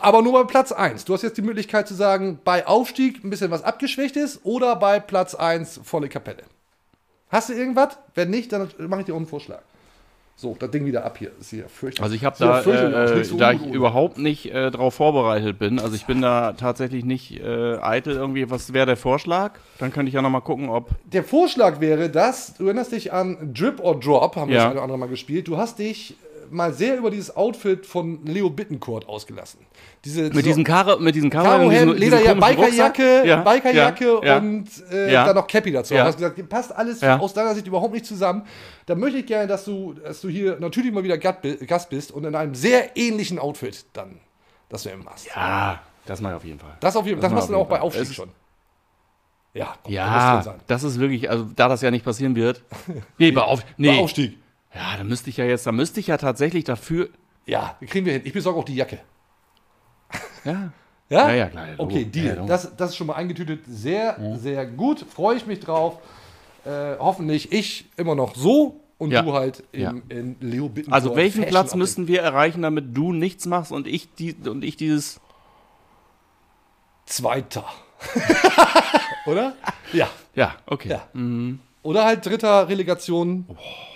Aber 0.00 0.22
nur 0.22 0.32
bei 0.32 0.44
Platz 0.44 0.72
1. 0.72 1.04
Du 1.04 1.14
hast 1.14 1.22
jetzt 1.22 1.36
die 1.36 1.42
Möglichkeit 1.42 1.88
zu 1.88 1.94
sagen, 1.94 2.38
bei 2.44 2.66
Aufstieg 2.66 3.24
ein 3.24 3.30
bisschen 3.30 3.50
was 3.50 3.62
abgeschwächt 3.62 4.16
ist 4.16 4.40
oder 4.44 4.76
bei 4.76 5.00
Platz 5.00 5.34
1 5.34 5.80
volle 5.84 6.08
Kapelle. 6.08 6.42
Hast 7.28 7.48
du 7.48 7.52
irgendwas? 7.54 7.98
Wenn 8.14 8.30
nicht, 8.30 8.52
dann 8.52 8.68
mache 8.78 9.00
ich 9.00 9.06
dir 9.06 9.12
auch 9.14 9.18
einen 9.18 9.26
Vorschlag. 9.26 9.60
So, 10.36 10.56
das 10.58 10.70
Ding 10.72 10.84
wieder 10.84 11.04
ab 11.04 11.16
hier. 11.16 11.30
Ist 11.40 11.50
hier 11.50 11.68
fürchterlich. 11.68 12.02
Also 12.02 12.16
ich 12.16 12.24
habe 12.24 12.36
ja 12.40 12.60
da, 12.60 13.14
äh, 13.14 13.24
so 13.24 13.36
da 13.36 13.52
ich 13.52 13.62
ohne. 13.62 13.72
überhaupt 13.72 14.18
nicht 14.18 14.46
äh, 14.52 14.70
darauf 14.72 14.94
vorbereitet 14.94 15.60
bin, 15.60 15.78
also 15.78 15.94
ich 15.94 16.06
bin 16.06 16.20
da 16.22 16.54
tatsächlich 16.54 17.04
nicht 17.04 17.38
äh, 17.40 17.76
eitel 17.80 18.14
irgendwie, 18.16 18.50
was 18.50 18.72
wäre 18.72 18.84
der 18.86 18.96
Vorschlag? 18.96 19.52
Dann 19.78 19.92
könnte 19.92 20.08
ich 20.08 20.14
ja 20.14 20.22
nochmal 20.22 20.40
gucken, 20.40 20.68
ob... 20.70 20.90
Der 21.04 21.22
Vorschlag 21.22 21.78
wäre, 21.80 22.10
dass, 22.10 22.54
du 22.54 22.64
erinnerst 22.64 22.90
dich 22.90 23.12
an 23.12 23.52
Drip 23.54 23.78
or 23.78 23.98
Drop, 24.00 24.34
haben 24.34 24.48
wir 24.48 24.56
Ja. 24.56 24.62
das 24.62 24.70
eine 24.70 24.74
oder 24.74 24.82
andere 24.82 24.98
Mal 24.98 25.08
gespielt. 25.08 25.46
Du 25.46 25.56
hast 25.56 25.78
dich 25.78 26.10
äh, 26.12 26.14
mal 26.50 26.72
sehr 26.72 26.96
über 26.96 27.10
dieses 27.10 27.34
Outfit 27.36 27.86
von 27.86 28.24
Leo 28.26 28.50
Bittencourt 28.50 29.08
ausgelassen. 29.08 29.60
Diese, 30.04 30.30
Mit 30.30 30.44
diesen 30.46 30.64
Karo, 30.64 30.98
mit 30.98 31.14
diesen 31.14 31.30
Karo, 31.30 31.44
Karohemd, 31.44 31.98
Lederjacke, 31.98 32.40
Bikerjacke, 32.40 33.22
ja, 33.26 33.36
Bikerjacke 33.42 34.04
ja, 34.22 34.24
ja. 34.24 34.36
und 34.38 34.66
äh, 34.90 35.12
dann 35.12 35.34
noch 35.34 35.46
Cappy 35.46 35.72
dazu. 35.72 35.94
Ja. 35.94 36.02
Du 36.02 36.08
hast 36.08 36.16
gesagt, 36.16 36.48
passt 36.48 36.74
alles 36.74 37.02
aus 37.02 37.32
deiner 37.34 37.54
Sicht 37.54 37.66
überhaupt 37.66 37.94
nicht 37.94 38.06
zusammen. 38.06 38.42
Da 38.86 38.94
möchte 38.94 39.18
ich 39.18 39.26
gerne, 39.26 39.46
dass 39.46 39.64
du, 39.64 39.94
dass 39.94 40.20
du 40.20 40.28
hier 40.28 40.58
natürlich 40.60 40.92
mal 40.92 41.02
wieder 41.04 41.16
Gast 41.18 41.42
bi- 41.42 41.56
Gast 41.66 41.88
bist 41.90 42.12
und 42.12 42.24
in 42.24 42.34
einem 42.34 42.54
sehr 42.54 42.96
ähnlichen 42.96 43.38
Outfit 43.38 43.86
dann 43.92 44.20
das 44.68 44.84
WM 44.84 45.04
machst. 45.04 45.26
Ja, 45.34 45.80
das 46.06 46.20
mache 46.20 46.32
ich 46.32 46.36
auf 46.36 46.44
jeden 46.44 46.58
Fall. 46.60 46.76
Das, 46.80 46.96
auf 46.96 47.06
jeden, 47.06 47.20
das, 47.20 47.30
Das 47.30 47.34
machst 47.38 47.50
du 47.50 47.56
auch 47.56 47.66
bei. 47.66 47.80
Aufstieg 47.80 48.04
Es- 48.08 48.14
schon. 48.14 48.28
Ja, 49.56 49.76
komm, 49.84 49.92
Ja, 49.92 50.38
du 50.38 50.42
sein. 50.44 50.60
das 50.66 50.82
ist 50.82 50.98
wirklich, 50.98 51.30
also 51.30 51.46
da 51.54 51.68
das 51.68 51.80
ja 51.80 51.90
nicht 51.92 52.04
passieren 52.04 52.34
wird. 52.34 52.62
Nee, 53.18 53.30
bei, 53.30 53.40
auf, 53.42 53.64
nee. 53.76 53.88
Bei 53.96 54.02
Aufstieg. 54.02 54.36
Ja, 54.74 54.96
da 54.96 55.04
müsste 55.04 55.30
ich 55.30 55.36
ja 55.36 55.44
jetzt, 55.44 55.66
da 55.66 55.72
müsste 55.72 56.00
ich 56.00 56.08
ja 56.08 56.16
tatsächlich 56.16 56.64
dafür. 56.64 57.08
Ja, 57.46 57.76
kriegen 57.86 58.06
wir 58.06 58.14
hin. 58.14 58.22
Ich 58.24 58.32
besorge 58.32 58.58
auch 58.58 58.64
die 58.64 58.74
Jacke. 58.76 58.98
Ja. 60.44 60.72
Ja? 61.10 61.28
Ja, 61.28 61.34
ja, 61.34 61.46
klar, 61.48 61.68
ja, 61.68 61.74
Okay. 61.76 62.06
Deal. 62.06 62.36
Ja, 62.38 62.46
das, 62.46 62.74
das 62.76 62.90
ist 62.90 62.96
schon 62.96 63.06
mal 63.06 63.12
eingetütet. 63.14 63.60
Sehr, 63.68 64.16
sehr 64.40 64.64
gut. 64.64 65.00
Freue 65.00 65.36
ich 65.36 65.44
mich 65.46 65.60
drauf. 65.60 65.98
Äh, 66.64 66.96
hoffentlich 66.98 67.52
ich 67.52 67.90
immer 67.98 68.14
noch 68.14 68.34
so 68.34 68.80
und 68.96 69.10
Ja. 69.10 69.20
du 69.20 69.34
halt 69.34 69.62
in, 69.72 69.80
Ja. 69.82 69.94
in 70.08 70.36
Leo 70.40 70.70
Bittencourt. 70.70 70.94
Also 70.94 71.14
welchen 71.14 71.42
Fashion 71.42 71.50
Platz 71.50 71.74
müssen 71.74 72.08
wir 72.08 72.22
erreichen, 72.22 72.62
damit 72.62 72.96
du 72.96 73.12
nichts 73.12 73.44
machst 73.44 73.70
und 73.70 73.86
ich 73.86 74.14
die 74.14 74.34
und 74.48 74.64
ich 74.64 74.76
dieses 74.78 75.20
Zweiter. 77.04 77.64
Oder? 79.26 79.52
Ja. 79.92 80.08
Ja, 80.34 80.54
okay. 80.66 80.88
Ja. 80.88 81.06
Oder 81.82 82.04
halt 82.06 82.24
dritter 82.24 82.66
Relegation. 82.68 83.46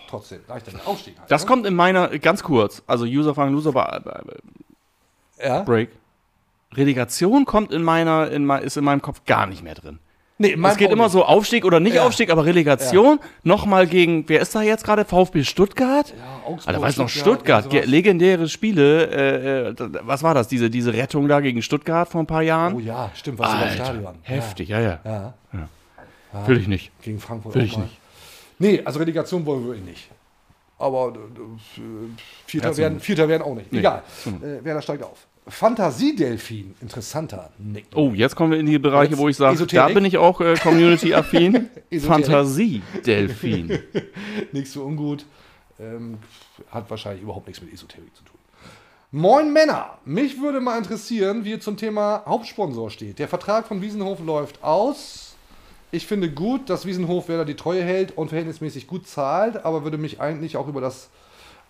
Trotzdem, 0.09 0.41
reicht 0.49 0.67
dann 0.69 0.81
Aufstieg 0.87 1.19
halt. 1.19 1.31
Das 1.31 1.43
ne? 1.43 1.49
kommt 1.49 1.67
in 1.67 1.75
meiner 1.75 2.09
ganz 2.19 2.43
kurz, 2.43 2.83
also 2.87 3.05
User 3.05 3.35
fragen 3.35 3.53
Loser 3.53 3.73
bei- 3.73 4.01
bei- 4.03 4.23
bei- 4.25 5.47
ja. 5.47 5.63
Break. 5.63 5.91
Relegation 6.75 7.45
kommt 7.45 7.73
in 7.73 7.83
meiner 7.83 8.31
in 8.31 8.49
ist 8.51 8.77
in 8.77 8.85
meinem 8.85 9.03
Kopf 9.03 9.23
gar 9.27 9.47
nicht 9.47 9.63
mehr 9.63 9.75
drin. 9.75 9.99
Nee, 10.41 10.57
es 10.63 10.77
geht 10.77 10.93
immer 10.93 11.05
nicht. 11.05 11.13
so 11.13 11.25
Aufstieg 11.25 11.65
oder 11.65 11.81
nicht 11.81 11.97
Ja. 11.97 12.07
Aufstieg, 12.07 12.31
aber 12.31 12.45
Relegation. 12.45 13.19
Nochmal 13.43 13.89
gegen, 13.89 14.29
wer 14.29 14.41
ist 14.41 14.55
da 14.55 14.63
jetzt 14.63 14.85
gerade? 14.85 15.05
VfB 15.05 15.43
Stuttgart? 15.43 16.15
Ja, 16.17 16.47
Augsburg, 16.47 16.69
Alter, 16.69 16.81
weiß 16.81 16.97
noch, 16.99 17.09
Stuttgart, 17.09 17.65
Stuttgart, 17.65 17.85
ja, 17.85 17.91
legendäre 17.91 18.49
Spiele. 18.49 19.07
Äh, 19.11 19.69
äh, 19.71 19.75
da- 19.75 19.89
was 20.03 20.23
war 20.23 20.35
das? 20.35 20.47
Diese, 20.47 20.71
diese 20.71 20.93
Rettung 20.93 21.27
da 21.27 21.41
gegen 21.41 21.61
Stuttgart 21.61 22.09
vor 22.09 22.21
ein 22.23 22.27
paar 22.29 22.43
Jahren? 22.43 22.75
Oh 22.75 22.79
ja, 22.79 23.11
stimmt, 23.15 23.41
was 23.41 23.53
im 23.53 23.59
Alter, 23.59 23.85
Stadion. 23.85 24.15
heftig, 24.23 24.69
ja, 24.69 24.81
ja. 24.81 25.01
Ja, 25.05 25.35
ja. 25.53 26.47
Will 26.47 26.59
ich 26.59 26.69
nicht. 26.69 26.93
Gegen 27.03 27.19
Frankfurt 27.19 27.55
Will 27.57 27.65
ich 27.65 27.77
nicht. 27.77 27.98
Nee, 28.59 28.83
also 28.85 28.99
Relegation 28.99 29.45
wollen 29.47 29.67
wir 29.67 29.75
nicht. 29.77 30.09
Aber 30.79 31.09
äh, 31.15 31.81
Vierter, 32.47 32.77
werden, 32.77 33.01
Vierter 33.01 33.29
werden 33.29 33.43
auch 33.43 33.55
nicht. 33.55 33.73
Nee, 33.73 33.81
Egal. 33.81 34.03
zum- 34.23 34.43
Äh, 34.43 34.65
Werder 34.65 34.83
steigt 34.83 35.03
auf. 35.03 35.27
Fantasiedelfin, 35.49 36.75
interessanter 36.83 37.51
Nick. 37.59 37.87
Oh, 37.95 38.11
jetzt 38.15 38.37
kommen 38.37 38.53
wir 38.53 38.59
in 38.59 38.67
die 38.67 38.79
Bereiche, 38.79 39.13
Jetzt 39.13 39.19
wo 39.19 39.29
ich 39.29 39.37
sage, 39.37 39.67
da 39.67 39.89
bin 39.89 40.05
ich 40.05 40.19
auch 40.19 40.41
äh, 40.43 40.55
Community-affin. 40.57 41.71
Fantasie-Delfin. 42.01 43.79
Nichts 44.53 44.73
so 44.73 44.85
ungut. 44.85 45.25
Ähm, 45.81 46.19
hat 46.71 46.91
wahrscheinlich 46.91 47.23
überhaupt 47.23 47.47
nichts 47.47 47.63
mit 47.63 47.73
Esoterik 47.73 48.15
zu 48.15 48.25
tun. 48.25 48.35
Moin 49.11 49.53
Männer, 49.53 49.99
mich 50.05 50.41
würde 50.41 50.61
mal 50.61 50.77
interessieren, 50.77 51.45
wie 51.45 51.53
ihr 51.53 51.61
zum 51.61 51.77
Thema 51.77 52.23
Hauptsponsor 52.27 52.91
steht. 52.91 53.19
Der 53.19 53.29
Vertrag 53.29 53.67
von 53.67 53.81
Wiesenhof 53.81 54.21
läuft 54.21 54.63
aus. 54.63 55.28
Ich 55.91 56.07
finde 56.07 56.31
gut, 56.31 56.69
dass 56.69 56.85
Wiesenhof 56.85 57.29
Werder 57.29 57.45
die 57.45 57.57
Treue 57.57 57.83
hält 57.83 58.17
und 58.17 58.29
verhältnismäßig 58.29 58.87
gut 58.87 59.07
zahlt, 59.07 59.65
aber 59.65 59.85
würde 59.85 59.99
mich 59.99 60.21
eigentlich 60.21 60.57
auch 60.57 60.69
über 60.69 60.81
das 60.81 61.09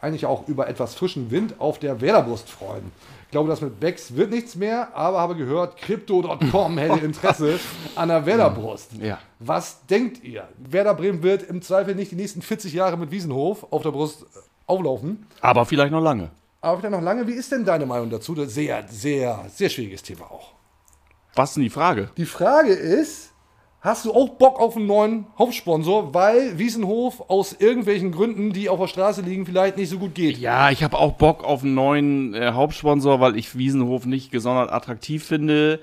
eigentlich 0.01 0.27
auch 0.27 0.47
über 0.47 0.69
etwas 0.69 0.95
frischen 0.95 1.31
Wind 1.31 1.57
auf 1.59 1.79
der 1.79 2.01
Werderbrust 2.01 2.49
freuen. 2.49 2.93
Ich 3.25 3.33
glaube, 3.33 3.49
das 3.49 3.61
mit 3.61 3.81
Becks 3.81 4.17
wird 4.17 4.31
nichts 4.31 4.55
mehr, 4.55 4.97
aber 4.97 5.19
habe 5.19 5.35
gehört, 5.37 5.77
Crypto.com 5.77 6.79
hätte 6.79 7.05
Interesse 7.05 7.59
an 7.95 8.09
der 8.09 8.25
Werderbrust. 8.25 8.93
Ja. 9.01 9.19
Was 9.39 9.85
denkt 9.87 10.23
ihr? 10.23 10.49
Werder 10.57 10.95
Bremen 10.95 11.23
wird 11.23 11.43
im 11.43 11.61
Zweifel 11.61 11.95
nicht 11.95 12.13
die 12.13 12.17
nächsten 12.17 12.43
40 12.43 12.73
Jahre 12.73 12.97
mit 12.97 13.11
Wiesenhof 13.11 13.67
auf 13.71 13.83
der 13.83 13.91
Brust 13.91 14.23
äh, 14.23 14.39
auflaufen. 14.67 15.27
Aber 15.41 15.67
vielleicht 15.67 15.93
noch 15.93 16.01
lange. 16.01 16.31
Aber 16.61 16.79
wieder 16.79 16.91
noch 16.91 17.03
lange. 17.03 17.27
Wie 17.27 17.33
ist 17.33 17.53
denn 17.53 17.65
deine 17.65 17.87
Meinung 17.87 18.11
dazu? 18.11 18.35
Das 18.35 18.55
sehr, 18.55 18.87
sehr, 18.89 19.45
sehr 19.53 19.69
schwieriges 19.69 20.03
Thema 20.03 20.31
auch. 20.31 20.53
Was 21.35 21.51
ist 21.51 21.57
denn 21.57 21.65
die 21.65 21.71
Frage? 21.71 22.11
Die 22.17 22.25
Frage 22.25 22.73
ist, 22.73 23.28
hast 23.81 24.05
du 24.05 24.13
auch 24.13 24.31
Bock 24.31 24.61
auf 24.61 24.77
einen 24.77 24.87
neuen 24.87 25.27
Hauptsponsor, 25.39 26.15
weil 26.15 26.59
Wiesenhof 26.59 27.29
aus 27.29 27.55
irgendwelchen 27.59 28.13
Gründen, 28.13 28.53
die 28.53 28.69
auf 28.69 28.81
der 28.81 28.89
Straße 28.89 29.23
liegen, 29.23 29.47
vielleicht 29.47 29.77
nicht 29.77 29.89
so 29.89 29.99
gut 29.99 30.15
geht? 30.15 30.39
Ja, 30.39 30.71
ich 30.71 30.83
habe 30.83 30.99
auch 30.99 31.13
Bock 31.13 31.45
auf 31.45 31.63
einen 31.63 31.75
neuen 31.75 32.35
äh, 32.35 32.53
Hauptsponsor, 32.53 33.21
weil 33.21 33.37
ich 33.37 33.57
Wiesenhof 33.57 34.07
nicht 34.07 34.31
gesondert 34.31 34.73
attraktiv 34.73 35.25
finde. 35.25 35.81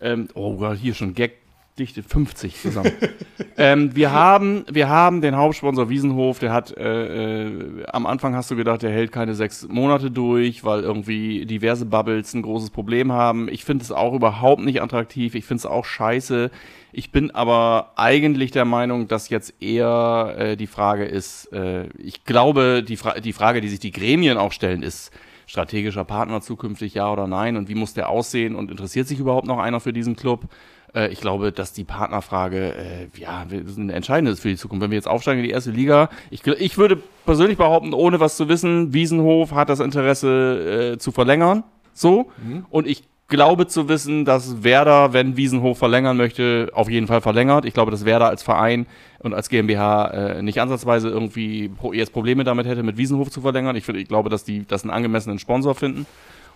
Ähm, 0.00 0.28
oh 0.34 0.56
Gott, 0.56 0.78
hier 0.78 0.94
schon 0.94 1.14
Gag. 1.14 1.36
Dichte 1.78 2.02
50 2.02 2.60
zusammen. 2.60 2.92
ähm, 3.56 3.94
wir, 3.94 4.12
haben, 4.12 4.64
wir 4.70 4.88
haben 4.88 5.20
den 5.20 5.36
Hauptsponsor 5.36 5.88
Wiesenhof, 5.88 6.38
der 6.38 6.52
hat, 6.52 6.76
äh, 6.76 7.44
äh, 7.46 7.86
am 7.86 8.06
Anfang 8.06 8.34
hast 8.34 8.50
du 8.50 8.56
gedacht, 8.56 8.82
der 8.82 8.90
hält 8.90 9.12
keine 9.12 9.34
sechs 9.34 9.66
Monate 9.68 10.10
durch, 10.10 10.64
weil 10.64 10.80
irgendwie 10.80 11.46
diverse 11.46 11.86
Bubbles 11.86 12.34
ein 12.34 12.42
großes 12.42 12.70
Problem 12.70 13.12
haben. 13.12 13.48
Ich 13.48 13.64
finde 13.64 13.84
es 13.84 13.92
auch 13.92 14.14
überhaupt 14.14 14.62
nicht 14.62 14.82
attraktiv, 14.82 15.34
ich 15.34 15.44
finde 15.44 15.60
es 15.60 15.66
auch 15.66 15.84
scheiße. 15.84 16.50
Ich 16.92 17.12
bin 17.12 17.30
aber 17.30 17.92
eigentlich 17.96 18.50
der 18.50 18.64
Meinung, 18.64 19.08
dass 19.08 19.28
jetzt 19.28 19.62
eher 19.62 20.34
äh, 20.38 20.56
die 20.56 20.66
Frage 20.66 21.04
ist, 21.04 21.52
äh, 21.52 21.88
ich 21.98 22.24
glaube, 22.24 22.82
die, 22.82 22.96
Fra 22.96 23.20
die 23.20 23.32
Frage, 23.32 23.60
die 23.60 23.68
sich 23.68 23.80
die 23.80 23.92
Gremien 23.92 24.38
auch 24.38 24.52
stellen, 24.52 24.82
ist, 24.82 25.12
strategischer 25.48 26.04
Partner 26.04 26.40
zukünftig 26.40 26.94
ja 26.94 27.10
oder 27.10 27.26
nein 27.26 27.56
und 27.56 27.68
wie 27.68 27.74
muss 27.74 27.94
der 27.94 28.10
aussehen 28.10 28.54
und 28.54 28.70
interessiert 28.70 29.08
sich 29.08 29.18
überhaupt 29.18 29.46
noch 29.46 29.58
einer 29.58 29.80
für 29.80 29.92
diesen 29.92 30.14
Club? 30.14 30.46
Äh, 30.94 31.08
ich 31.08 31.20
glaube, 31.20 31.52
dass 31.52 31.72
die 31.72 31.84
Partnerfrage 31.84 32.74
äh, 32.74 33.08
ja 33.18 33.46
eine 33.50 33.92
entscheidende 33.92 34.32
ist 34.32 34.40
für 34.40 34.48
die 34.48 34.56
Zukunft. 34.56 34.82
Wenn 34.82 34.90
wir 34.90 34.96
jetzt 34.96 35.08
aufsteigen 35.08 35.40
in 35.40 35.44
die 35.44 35.52
erste 35.52 35.70
Liga, 35.70 36.08
ich, 36.30 36.46
ich 36.46 36.78
würde 36.78 36.98
persönlich 37.24 37.58
behaupten, 37.58 37.92
ohne 37.92 38.20
was 38.20 38.36
zu 38.36 38.48
wissen, 38.48 38.92
Wiesenhof 38.92 39.52
hat 39.52 39.68
das 39.68 39.80
Interesse 39.80 40.92
äh, 40.94 40.98
zu 40.98 41.12
verlängern. 41.12 41.64
So. 41.92 42.30
Und 42.70 42.86
ich 42.86 43.02
glaube 43.28 43.66
zu 43.66 43.88
wissen, 43.88 44.24
dass 44.24 44.64
Werder, 44.64 45.12
wenn 45.12 45.36
Wiesenhof 45.36 45.78
verlängern 45.78 46.16
möchte, 46.16 46.70
auf 46.72 46.88
jeden 46.88 47.06
Fall 47.06 47.20
verlängert. 47.20 47.66
Ich 47.66 47.74
glaube, 47.74 47.90
dass 47.90 48.04
Werder 48.04 48.28
als 48.28 48.42
Verein 48.42 48.86
und 49.18 49.34
als 49.34 49.48
GmbH 49.48 50.06
äh, 50.06 50.42
nicht 50.42 50.60
ansatzweise 50.60 51.08
irgendwie 51.08 51.70
jetzt 51.92 52.12
Probleme 52.12 52.44
damit 52.44 52.66
hätte, 52.66 52.82
mit 52.82 52.96
Wiesenhof 52.96 53.30
zu 53.30 53.42
verlängern. 53.42 53.76
Ich, 53.76 53.88
ich 53.88 54.08
glaube, 54.08 54.30
dass 54.30 54.44
die 54.44 54.66
das 54.66 54.82
einen 54.82 54.90
angemessenen 54.90 55.38
Sponsor 55.38 55.74
finden. 55.74 56.06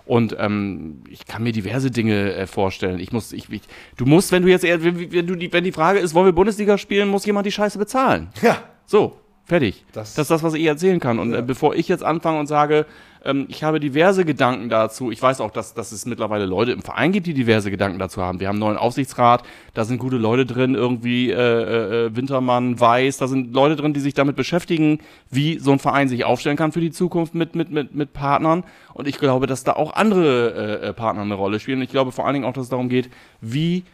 Und 0.04 0.36
ähm, 0.38 1.02
ich 1.08 1.26
kann 1.26 1.42
mir 1.42 1.52
diverse 1.52 1.90
Dinge 1.90 2.34
äh, 2.34 2.46
vorstellen. 2.46 2.98
Ich 2.98 3.12
muss, 3.12 3.32
ich, 3.32 3.48
ich, 3.50 3.62
du 3.96 4.04
musst, 4.04 4.32
wenn 4.32 4.42
du 4.42 4.48
jetzt 4.48 4.64
wenn, 4.64 5.12
wenn 5.12 5.26
du 5.26 5.34
die, 5.36 5.52
wenn 5.52 5.64
die 5.64 5.72
Frage 5.72 5.98
ist, 6.00 6.12
wollen 6.14 6.26
wir 6.26 6.32
Bundesliga 6.32 6.76
spielen, 6.78 7.08
muss 7.08 7.24
jemand 7.24 7.46
die 7.46 7.52
Scheiße 7.52 7.78
bezahlen. 7.78 8.28
Ja. 8.42 8.58
So, 8.84 9.16
fertig. 9.44 9.84
Das- 9.92 10.14
Das, 10.14 10.24
ist 10.24 10.30
das, 10.30 10.42
was 10.42 10.54
ich 10.54 10.64
erzählen 10.64 10.98
kann. 11.00 11.18
Und 11.18 11.34
äh, 11.34 11.42
bevor 11.42 11.74
ich 11.76 11.86
jetzt 11.88 12.02
anfange 12.02 12.40
und 12.40 12.46
sage, 12.48 12.86
ähm, 13.24 13.46
ich 13.48 13.64
habe 13.64 13.80
diverse 13.80 14.24
Gedanken 14.24 14.68
dazu, 14.68 15.10
ich 15.10 15.20
weiß 15.20 15.40
auch, 15.40 15.50
dass, 15.50 15.74
dass 15.74 15.92
es 15.92 16.06
mittlerweile 16.06 16.46
Leute 16.46 16.72
im 16.72 16.82
Verein 16.82 17.12
gibt, 17.12 17.26
die 17.26 17.34
diverse 17.34 17.70
Gedanken 17.70 17.98
dazu 17.98 18.22
haben. 18.22 18.40
Wir 18.40 18.48
haben 18.48 18.56
einen 18.56 18.60
neuen 18.60 18.76
Aufsichtsrat, 18.76 19.42
da 19.74 19.84
sind 19.84 19.98
gute 19.98 20.16
Leute 20.16 20.46
drin, 20.46 20.74
irgendwie 20.74 21.30
äh, 21.30 21.34
äh, 21.34 22.06
äh, 22.06 22.16
Wintermann, 22.16 22.80
Weiß, 22.80 23.18
da 23.18 23.28
sind 23.28 23.54
Leute 23.54 23.76
drin, 23.76 23.92
die 23.92 24.00
sich 24.00 24.14
damit 24.14 24.36
beschäftigen, 24.36 25.00
wie 25.30 25.58
so 25.58 25.72
ein 25.72 25.78
Verein 25.78 26.08
sich 26.08 26.24
aufstellen 26.24 26.56
kann 26.56 26.72
für 26.72 26.80
die 26.80 26.90
Zukunft 26.90 27.34
mit, 27.34 27.54
mit, 27.54 27.70
mit, 27.70 27.94
mit 27.94 28.12
Partnern. 28.12 28.64
Und 28.94 29.08
ich 29.08 29.18
glaube, 29.18 29.46
dass 29.46 29.64
da 29.64 29.74
auch 29.74 29.94
andere 29.94 30.80
äh, 30.82 30.88
äh, 30.88 30.92
Partner 30.92 31.22
eine 31.22 31.34
Rolle 31.34 31.60
spielen. 31.60 31.78
Und 31.78 31.84
ich 31.84 31.90
glaube 31.90 32.12
vor 32.12 32.26
allen 32.26 32.34
Dingen 32.34 32.46
auch, 32.46 32.52
dass 32.52 32.64
es 32.64 32.70
darum 32.70 32.88
geht, 32.88 33.10
wie 33.40 33.84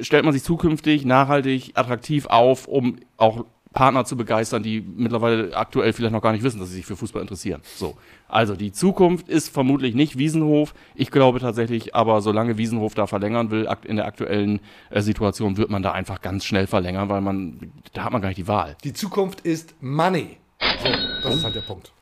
stellt 0.00 0.24
man 0.24 0.32
sich 0.32 0.42
zukünftig 0.42 1.04
nachhaltig 1.04 1.72
attraktiv 1.74 2.26
auf, 2.26 2.68
um 2.68 2.96
auch 3.16 3.44
Partner 3.72 4.04
zu 4.04 4.16
begeistern, 4.16 4.62
die 4.62 4.80
mittlerweile 4.80 5.54
aktuell 5.56 5.92
vielleicht 5.92 6.12
noch 6.12 6.22
gar 6.22 6.32
nicht 6.32 6.42
wissen, 6.42 6.58
dass 6.58 6.68
sie 6.70 6.76
sich 6.76 6.86
für 6.86 6.96
Fußball 6.96 7.20
interessieren. 7.22 7.60
So. 7.76 7.96
Also 8.26 8.56
die 8.56 8.72
Zukunft 8.72 9.28
ist 9.28 9.48
vermutlich 9.50 9.94
nicht 9.94 10.16
Wiesenhof. 10.18 10.74
Ich 10.94 11.10
glaube 11.10 11.38
tatsächlich, 11.38 11.94
aber 11.94 12.20
solange 12.22 12.56
Wiesenhof 12.58 12.94
da 12.94 13.06
verlängern 13.06 13.50
will, 13.50 13.68
in 13.84 13.96
der 13.96 14.06
aktuellen 14.06 14.60
äh, 14.90 15.00
Situation, 15.02 15.56
wird 15.58 15.70
man 15.70 15.82
da 15.82 15.92
einfach 15.92 16.20
ganz 16.22 16.44
schnell 16.44 16.66
verlängern, 16.66 17.08
weil 17.08 17.20
man, 17.20 17.72
da 17.92 18.04
hat 18.04 18.12
man 18.12 18.22
gar 18.22 18.28
nicht 18.28 18.38
die 18.38 18.48
Wahl. 18.48 18.76
Die 18.84 18.92
Zukunft 18.94 19.40
ist 19.42 19.74
Money. 19.80 20.38
So, 20.82 20.88
das 21.22 21.34
ist 21.36 21.44
halt 21.44 21.54
der 21.54 21.60
Punkt. 21.60 21.92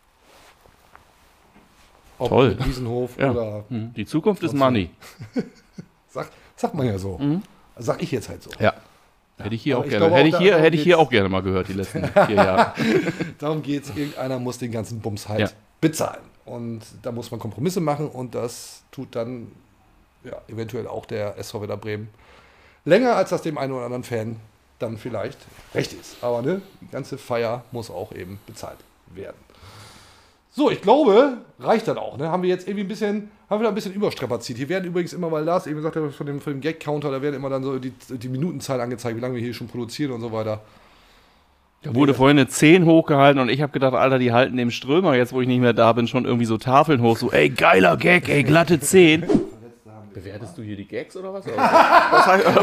Ob 2.18 2.28
Toll. 2.28 2.56
Wiesenhof 2.64 3.18
Ja. 3.18 3.30
oder. 3.30 3.64
Mhm. 3.68 3.92
Die 3.94 4.06
Zukunft 4.06 4.42
ist 4.42 4.54
Money. 4.54 4.90
Sagt, 6.08 6.32
sagt 6.56 6.74
man 6.74 6.86
ja 6.86 6.96
so. 6.98 7.20
Sag 7.76 8.02
ich 8.02 8.10
jetzt 8.10 8.28
halt 8.30 8.42
so. 8.42 8.50
Ja. 8.58 8.72
Hätte 9.38 9.54
ich 9.54 9.62
hier 9.62 9.78
auch 9.78 9.84
ich 9.84 9.90
gerne. 9.90 10.06
Hätte 10.10 10.28
auch 10.28 10.32
ich 10.32 10.38
hier, 10.38 10.58
hätte 10.58 10.76
ich 10.76 10.82
hier 10.82 10.98
auch 10.98 11.10
gerne 11.10 11.28
mal 11.28 11.42
gehört, 11.42 11.68
die 11.68 11.74
letzten 11.74 12.04
vier 12.26 12.36
Jahre. 12.36 12.72
Darum 13.38 13.62
geht 13.62 13.84
es, 13.84 13.90
irgendeiner 13.90 14.38
muss 14.38 14.58
den 14.58 14.72
ganzen 14.72 15.00
Bums 15.00 15.28
halt 15.28 15.40
Ja. 15.40 15.50
bezahlen. 15.80 16.22
Und 16.44 16.80
da 17.02 17.12
muss 17.12 17.30
man 17.30 17.40
Kompromisse 17.40 17.80
machen 17.80 18.08
und 18.08 18.34
das 18.34 18.82
tut 18.92 19.14
dann 19.14 19.52
ja, 20.24 20.40
eventuell 20.48 20.86
auch 20.86 21.04
der 21.06 21.36
SV 21.38 21.60
Werder 21.60 21.76
Bremen 21.76 22.08
länger, 22.84 23.16
als 23.16 23.30
das 23.30 23.42
dem 23.42 23.58
einen 23.58 23.72
oder 23.72 23.84
anderen 23.84 24.04
Fan 24.04 24.36
dann 24.78 24.96
vielleicht 24.96 25.38
recht 25.74 25.92
ist. 25.92 26.16
Aber 26.22 26.40
ne, 26.42 26.62
die 26.80 26.88
ganze 26.88 27.18
Feier 27.18 27.64
muss 27.72 27.90
auch 27.90 28.12
eben 28.12 28.38
bezahlt 28.46 28.78
werden. 29.14 29.36
So, 30.56 30.70
ich 30.70 30.80
glaube, 30.80 31.36
reicht 31.60 31.86
dann 31.86 31.98
auch. 31.98 32.16
Ne? 32.16 32.30
Haben 32.30 32.42
wir 32.42 32.48
jetzt 32.48 32.66
irgendwie 32.66 32.84
ein 32.84 32.88
bisschen, 32.88 33.30
haben 33.50 33.60
wir 33.60 33.64
da 33.64 33.68
ein 33.68 33.74
bisschen 33.74 33.92
überstrapaziert. 33.92 34.56
Hier 34.56 34.70
werden 34.70 34.86
übrigens 34.86 35.12
immer, 35.12 35.30
weil 35.30 35.44
Lars 35.44 35.66
eben 35.66 35.76
gesagt 35.76 35.96
hat, 35.96 36.14
von 36.14 36.26
dem, 36.26 36.40
von 36.40 36.54
dem 36.54 36.62
Gag-Counter, 36.62 37.10
da 37.10 37.20
werden 37.20 37.34
immer 37.34 37.50
dann 37.50 37.62
so 37.62 37.78
die, 37.78 37.92
die 38.08 38.28
Minutenzahl 38.30 38.80
angezeigt, 38.80 39.18
wie 39.18 39.20
lange 39.20 39.34
wir 39.34 39.42
hier 39.42 39.52
schon 39.52 39.68
produzieren 39.68 40.12
und 40.12 40.22
so 40.22 40.32
weiter. 40.32 40.62
Da 41.82 41.94
wurde 41.94 42.14
vorhin 42.14 42.38
eine 42.38 42.48
10 42.48 42.86
hochgehalten 42.86 43.38
und 43.38 43.50
ich 43.50 43.60
habe 43.60 43.70
gedacht, 43.70 43.92
Alter, 43.92 44.18
die 44.18 44.32
halten 44.32 44.56
dem 44.56 44.70
Strömer, 44.70 45.14
jetzt 45.14 45.34
wo 45.34 45.42
ich 45.42 45.46
nicht 45.46 45.60
mehr 45.60 45.74
da 45.74 45.92
bin, 45.92 46.08
schon 46.08 46.24
irgendwie 46.24 46.46
so 46.46 46.56
Tafeln 46.56 47.02
hoch. 47.02 47.18
So, 47.18 47.30
ey, 47.30 47.50
geiler 47.50 47.98
Gag, 47.98 48.30
ey, 48.30 48.42
glatte 48.42 48.80
10. 48.80 49.24
Bewertest 50.16 50.56
du 50.56 50.62
hier 50.62 50.76
die 50.76 50.86
Gags 50.88 51.14
oder 51.14 51.30
was? 51.30 51.46
was, 51.56 51.56
heißt, 52.26 52.46
was, 52.46 52.56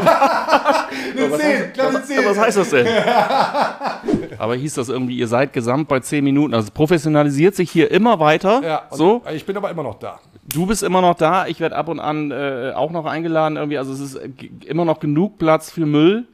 heißt, 1.40 1.78
was, 1.78 2.26
was 2.26 2.38
heißt 2.38 2.56
das 2.56 2.70
denn? 2.70 2.88
Aber 4.38 4.56
hieß 4.56 4.74
das 4.74 4.88
irgendwie, 4.88 5.16
ihr 5.16 5.28
seid 5.28 5.52
gesamt 5.52 5.86
bei 5.86 6.00
10 6.00 6.24
Minuten. 6.24 6.52
Also 6.52 6.64
es 6.64 6.70
professionalisiert 6.72 7.54
sich 7.54 7.70
hier 7.70 7.92
immer 7.92 8.18
weiter. 8.18 8.60
Ja, 8.64 8.88
so. 8.90 9.22
Ich 9.32 9.46
bin 9.46 9.56
aber 9.56 9.70
immer 9.70 9.84
noch 9.84 10.00
da. 10.00 10.18
Du 10.48 10.66
bist 10.66 10.82
immer 10.82 11.00
noch 11.00 11.14
da. 11.14 11.46
Ich 11.46 11.60
werde 11.60 11.76
ab 11.76 11.86
und 11.86 12.00
an 12.00 12.32
äh, 12.32 12.72
auch 12.74 12.90
noch 12.90 13.06
eingeladen 13.06 13.56
irgendwie. 13.56 13.78
Also 13.78 13.92
es 13.92 14.00
ist 14.00 14.16
äh, 14.16 14.30
immer 14.66 14.84
noch 14.84 14.98
genug 14.98 15.38
Platz 15.38 15.70
für 15.70 15.86
Müll. 15.86 16.26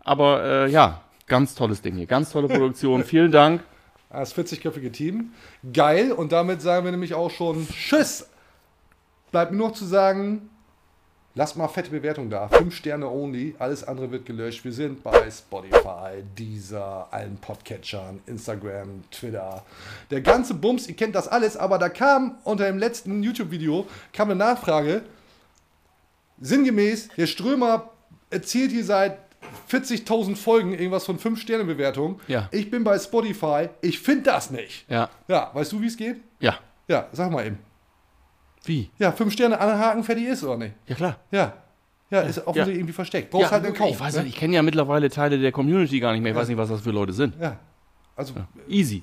Aber 0.00 0.42
äh, 0.42 0.70
ja, 0.70 1.02
ganz 1.26 1.54
tolles 1.54 1.82
Ding 1.82 1.96
hier. 1.96 2.06
Ganz 2.06 2.30
tolle 2.32 2.48
Produktion. 2.48 3.04
Vielen 3.04 3.30
Dank. 3.30 3.62
Das 4.08 4.34
40-köpfige 4.34 4.90
Team. 4.90 5.34
Geil. 5.70 6.12
Und 6.12 6.32
damit 6.32 6.62
sagen 6.62 6.86
wir 6.86 6.92
nämlich 6.92 7.12
auch 7.12 7.30
schon 7.30 7.68
Tschüss. 7.68 8.30
Bleibt 9.32 9.52
mir 9.52 9.58
nur 9.58 9.68
noch 9.68 9.74
zu 9.74 9.84
sagen, 9.84 10.48
lasst 11.34 11.56
mal 11.56 11.68
fette 11.68 11.90
Bewertung 11.90 12.30
da. 12.30 12.48
Fünf 12.48 12.74
Sterne 12.74 13.08
only. 13.08 13.54
Alles 13.58 13.84
andere 13.84 14.10
wird 14.10 14.26
gelöscht. 14.26 14.64
Wir 14.64 14.72
sind 14.72 15.02
bei 15.02 15.30
Spotify, 15.30 16.22
Deezer, 16.38 17.08
allen 17.10 17.36
Podcatchern, 17.36 18.20
Instagram, 18.26 19.04
Twitter. 19.10 19.64
Der 20.10 20.20
ganze 20.20 20.54
Bums, 20.54 20.88
ihr 20.88 20.96
kennt 20.96 21.14
das 21.14 21.28
alles. 21.28 21.56
Aber 21.56 21.78
da 21.78 21.88
kam 21.88 22.36
unter 22.44 22.66
dem 22.66 22.78
letzten 22.78 23.22
YouTube-Video 23.22 23.86
kam 24.12 24.30
eine 24.30 24.38
Nachfrage. 24.38 25.02
Sinngemäß, 26.40 27.08
Herr 27.14 27.26
Strömer 27.26 27.90
erzählt 28.30 28.72
hier 28.72 28.84
seit 28.84 29.18
40.000 29.70 30.36
Folgen, 30.36 30.72
irgendwas 30.72 31.04
von 31.04 31.18
5-Sterne-Bewertung. 31.18 32.20
Ja. 32.26 32.48
Ich 32.52 32.70
bin 32.70 32.84
bei 32.84 32.98
Spotify, 32.98 33.68
ich 33.80 34.00
finde 34.00 34.24
das 34.24 34.50
nicht. 34.50 34.88
Ja. 34.88 35.10
Ja, 35.28 35.50
weißt 35.52 35.72
du, 35.72 35.80
wie 35.80 35.86
es 35.86 35.96
geht? 35.96 36.20
Ja. 36.40 36.58
Ja, 36.88 37.08
sag 37.12 37.30
mal 37.30 37.46
eben. 37.46 37.58
Wie? 38.64 38.90
Ja, 38.98 39.12
5 39.12 39.32
Sterne 39.32 39.58
anhaken, 39.58 40.04
fertig 40.04 40.26
ist, 40.26 40.44
oder 40.44 40.56
nicht? 40.56 40.74
Ja, 40.86 40.94
klar. 40.94 41.16
Ja. 41.30 41.54
Ja, 42.10 42.20
ist 42.20 42.38
offensichtlich 42.40 42.76
irgendwie 42.76 42.92
versteckt. 42.92 43.30
Brauchst 43.30 43.50
halt 43.50 43.64
einen 43.64 43.74
Account. 43.74 43.92
ich 43.92 44.00
weiß 44.00 44.16
ne? 44.16 44.22
nicht, 44.24 44.34
ich 44.34 44.38
kenne 44.38 44.54
ja 44.54 44.62
mittlerweile 44.62 45.08
Teile 45.08 45.38
der 45.38 45.50
Community 45.50 45.98
gar 45.98 46.12
nicht 46.12 46.20
mehr. 46.20 46.32
Ich 46.32 46.38
weiß 46.38 46.48
nicht, 46.48 46.58
was 46.58 46.68
das 46.68 46.82
für 46.82 46.90
Leute 46.90 47.14
sind. 47.14 47.34
Ja. 47.40 47.56
Also 48.14 48.34
Easy. 48.68 49.02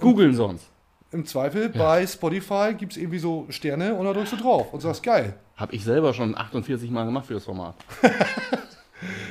Googeln 0.00 0.34
sonst. 0.34 0.68
im 1.12 1.24
Zweifel 1.26 1.68
bei 1.68 2.04
Spotify 2.06 2.74
gibt 2.76 2.92
es 2.92 2.98
irgendwie 2.98 3.20
so 3.20 3.46
Sterne 3.50 3.94
und 3.94 4.04
da 4.04 4.12
drückst 4.12 4.32
du 4.32 4.36
drauf 4.36 4.72
und 4.72 4.80
sagst, 4.80 5.02
geil. 5.04 5.34
Habe 5.56 5.74
ich 5.76 5.84
selber 5.84 6.12
schon 6.12 6.36
48 6.36 6.90
Mal 6.90 7.04
gemacht 7.04 7.26
für 7.26 7.34
das 7.34 7.44
Format. 7.44 7.76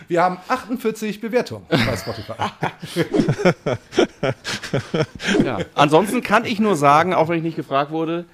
Wir 0.08 0.24
haben 0.24 0.38
48 0.48 1.20
Bewertungen 1.22 1.66
bei 1.70 1.98
Spotify. 1.98 2.34
Ja. 5.44 5.60
Ansonsten 5.76 6.22
kann 6.22 6.46
ich 6.46 6.60
nur 6.60 6.76
sagen, 6.76 7.14
auch 7.14 7.30
wenn 7.30 7.38
ich 7.38 7.44
nicht 7.44 7.56
gefragt 7.56 7.92
wurde, 7.92 8.26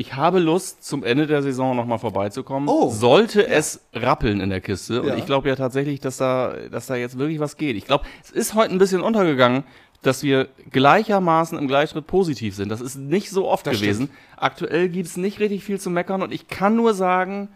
ich 0.00 0.14
habe 0.14 0.38
Lust, 0.38 0.82
zum 0.82 1.04
Ende 1.04 1.26
der 1.26 1.42
Saison 1.42 1.76
nochmal 1.76 1.98
vorbeizukommen. 1.98 2.68
Oh. 2.70 2.88
Sollte 2.90 3.46
es 3.46 3.80
rappeln 3.92 4.40
in 4.40 4.48
der 4.48 4.62
Kiste. 4.62 5.02
Und 5.02 5.08
Ja. 5.08 5.16
ich 5.16 5.26
glaube 5.26 5.48
ja 5.50 5.56
tatsächlich, 5.56 6.00
dass 6.00 6.16
da, 6.16 6.54
dass 6.70 6.86
da 6.86 6.96
jetzt 6.96 7.18
wirklich 7.18 7.38
was 7.38 7.58
geht. 7.58 7.76
Ich 7.76 7.84
glaube, 7.84 8.04
es 8.24 8.30
ist 8.30 8.54
heute 8.54 8.72
ein 8.72 8.78
bisschen 8.78 9.02
untergegangen, 9.02 9.64
dass 10.02 10.22
wir 10.22 10.48
gleichermaßen 10.70 11.58
im 11.58 11.68
Gleichschritt 11.68 12.06
positiv 12.06 12.56
sind. 12.56 12.70
Das 12.70 12.80
ist 12.80 12.96
nicht 12.96 13.28
so 13.28 13.46
oft 13.46 13.66
Das 13.66 13.78
gewesen. 13.78 14.08
Aktuell 14.38 14.88
gibt 14.88 15.06
es 15.06 15.18
nicht 15.18 15.38
richtig 15.38 15.62
viel 15.64 15.78
zu 15.78 15.90
meckern 15.90 16.22
und 16.22 16.32
ich 16.32 16.48
kann 16.48 16.74
nur 16.76 16.94
sagen, 16.94 17.48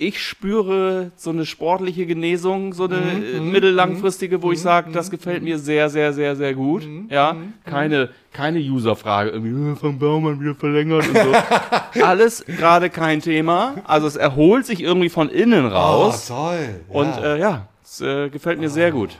ich 0.00 0.22
spüre 0.24 1.10
so 1.16 1.30
eine 1.30 1.44
sportliche 1.44 2.06
Genesung, 2.06 2.72
so 2.72 2.84
eine 2.84 3.00
Mhm, 3.00 3.34
äh, 3.34 3.40
mittellangfristige, 3.40 4.40
wo 4.42 4.52
ich 4.52 4.60
sage, 4.60 4.92
das 4.92 5.10
gefällt 5.10 5.42
mir 5.42 5.58
sehr, 5.58 5.90
sehr, 5.90 6.12
sehr, 6.12 6.36
sehr 6.36 6.54
gut. 6.54 6.86
Mhm, 6.86 7.08
ja, 7.10 7.36
keine, 7.64 8.10
keine 8.32 8.60
User-Frage, 8.60 9.30
irgendwie, 9.30 9.72
äh, 9.72 9.74
von 9.74 9.98
Baumann 9.98 10.40
wieder 10.40 10.54
verlängert 10.54 11.08
und 11.08 11.16
so. 11.16 12.02
Alles 12.04 12.44
gerade 12.46 12.90
kein 12.90 13.20
Thema. 13.20 13.74
Also 13.84 14.06
es 14.06 14.14
erholt 14.14 14.66
sich 14.66 14.80
irgendwie 14.80 15.08
von 15.08 15.28
innen 15.28 15.66
raus. 15.66 16.30
Oh, 16.30 16.34
toll. 16.34 16.80
und 16.90 17.08
ja. 17.08 17.34
äh, 17.34 17.40
ja, 17.40 17.68
es 17.82 18.00
äh, 18.00 18.30
gefällt 18.30 18.60
mir 18.60 18.70
sehr 18.70 18.92
gut. 18.92 19.18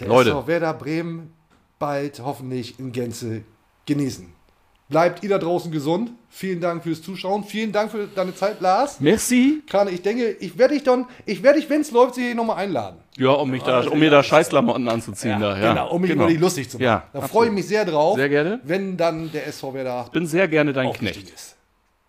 Der 0.00 0.08
Leute. 0.08 0.30
SV 0.30 0.46
Werder 0.48 0.74
Bremen 0.74 1.32
bald 1.78 2.20
hoffentlich 2.24 2.80
in 2.80 2.90
Gänze 2.90 3.42
genießen. 3.86 4.35
Bleibt 4.88 5.24
ihr 5.24 5.30
da 5.30 5.38
draußen 5.38 5.72
gesund. 5.72 6.12
Vielen 6.30 6.60
Dank 6.60 6.84
fürs 6.84 7.02
Zuschauen. 7.02 7.42
Vielen 7.42 7.72
Dank 7.72 7.90
für 7.90 8.06
deine 8.06 8.34
Zeit, 8.34 8.60
Lars. 8.60 9.00
Merci. 9.00 9.62
Krane, 9.66 9.90
ich 9.90 10.02
denke, 10.02 10.36
ich 10.38 10.58
werde 10.58 10.74
dich 10.74 10.84
dann, 10.84 11.06
ich 11.24 11.42
werde 11.42 11.58
dich, 11.58 11.68
wenn 11.68 11.80
es 11.80 11.90
läuft, 11.90 12.14
hier 12.14 12.34
nochmal 12.34 12.58
einladen. 12.58 12.98
Ja, 13.16 13.30
um 13.30 13.50
mich 13.50 13.62
da, 13.62 13.80
um 13.80 13.98
mir 13.98 14.10
da 14.10 14.22
Scheißklamotten 14.22 14.88
anzuziehen 14.88 15.40
da. 15.40 15.58
Ja, 15.58 15.72
genau, 15.72 15.90
um 15.90 16.02
mich 16.02 16.10
über 16.10 16.26
dich 16.26 16.38
lustig 16.38 16.70
zu 16.70 16.76
machen. 16.76 16.84
Ja, 16.84 17.04
da 17.12 17.22
freue 17.22 17.48
ich 17.48 17.52
mich 17.52 17.66
sehr 17.66 17.84
drauf. 17.84 18.16
Sehr 18.16 18.28
gerne. 18.28 18.60
Wenn 18.62 18.96
dann 18.96 19.32
der 19.32 19.46
SV 19.48 19.74
Werder 19.74 20.08
Bin 20.12 20.26
sehr 20.26 20.46
gerne 20.46 20.72
dein 20.72 20.92
Knecht. 20.92 21.30
ist. 21.30 21.56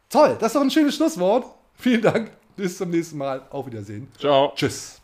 Toll, 0.10 0.38
das 0.40 0.50
ist 0.50 0.56
doch 0.56 0.62
ein 0.62 0.72
schönes 0.72 0.96
Schlusswort. 0.96 1.46
Vielen 1.76 2.02
Dank. 2.02 2.32
Bis 2.56 2.78
zum 2.78 2.90
nächsten 2.90 3.18
Mal. 3.18 3.42
Auf 3.50 3.66
Wiedersehen. 3.68 4.08
Ciao. 4.20 4.52
Tschüss. 4.56 5.00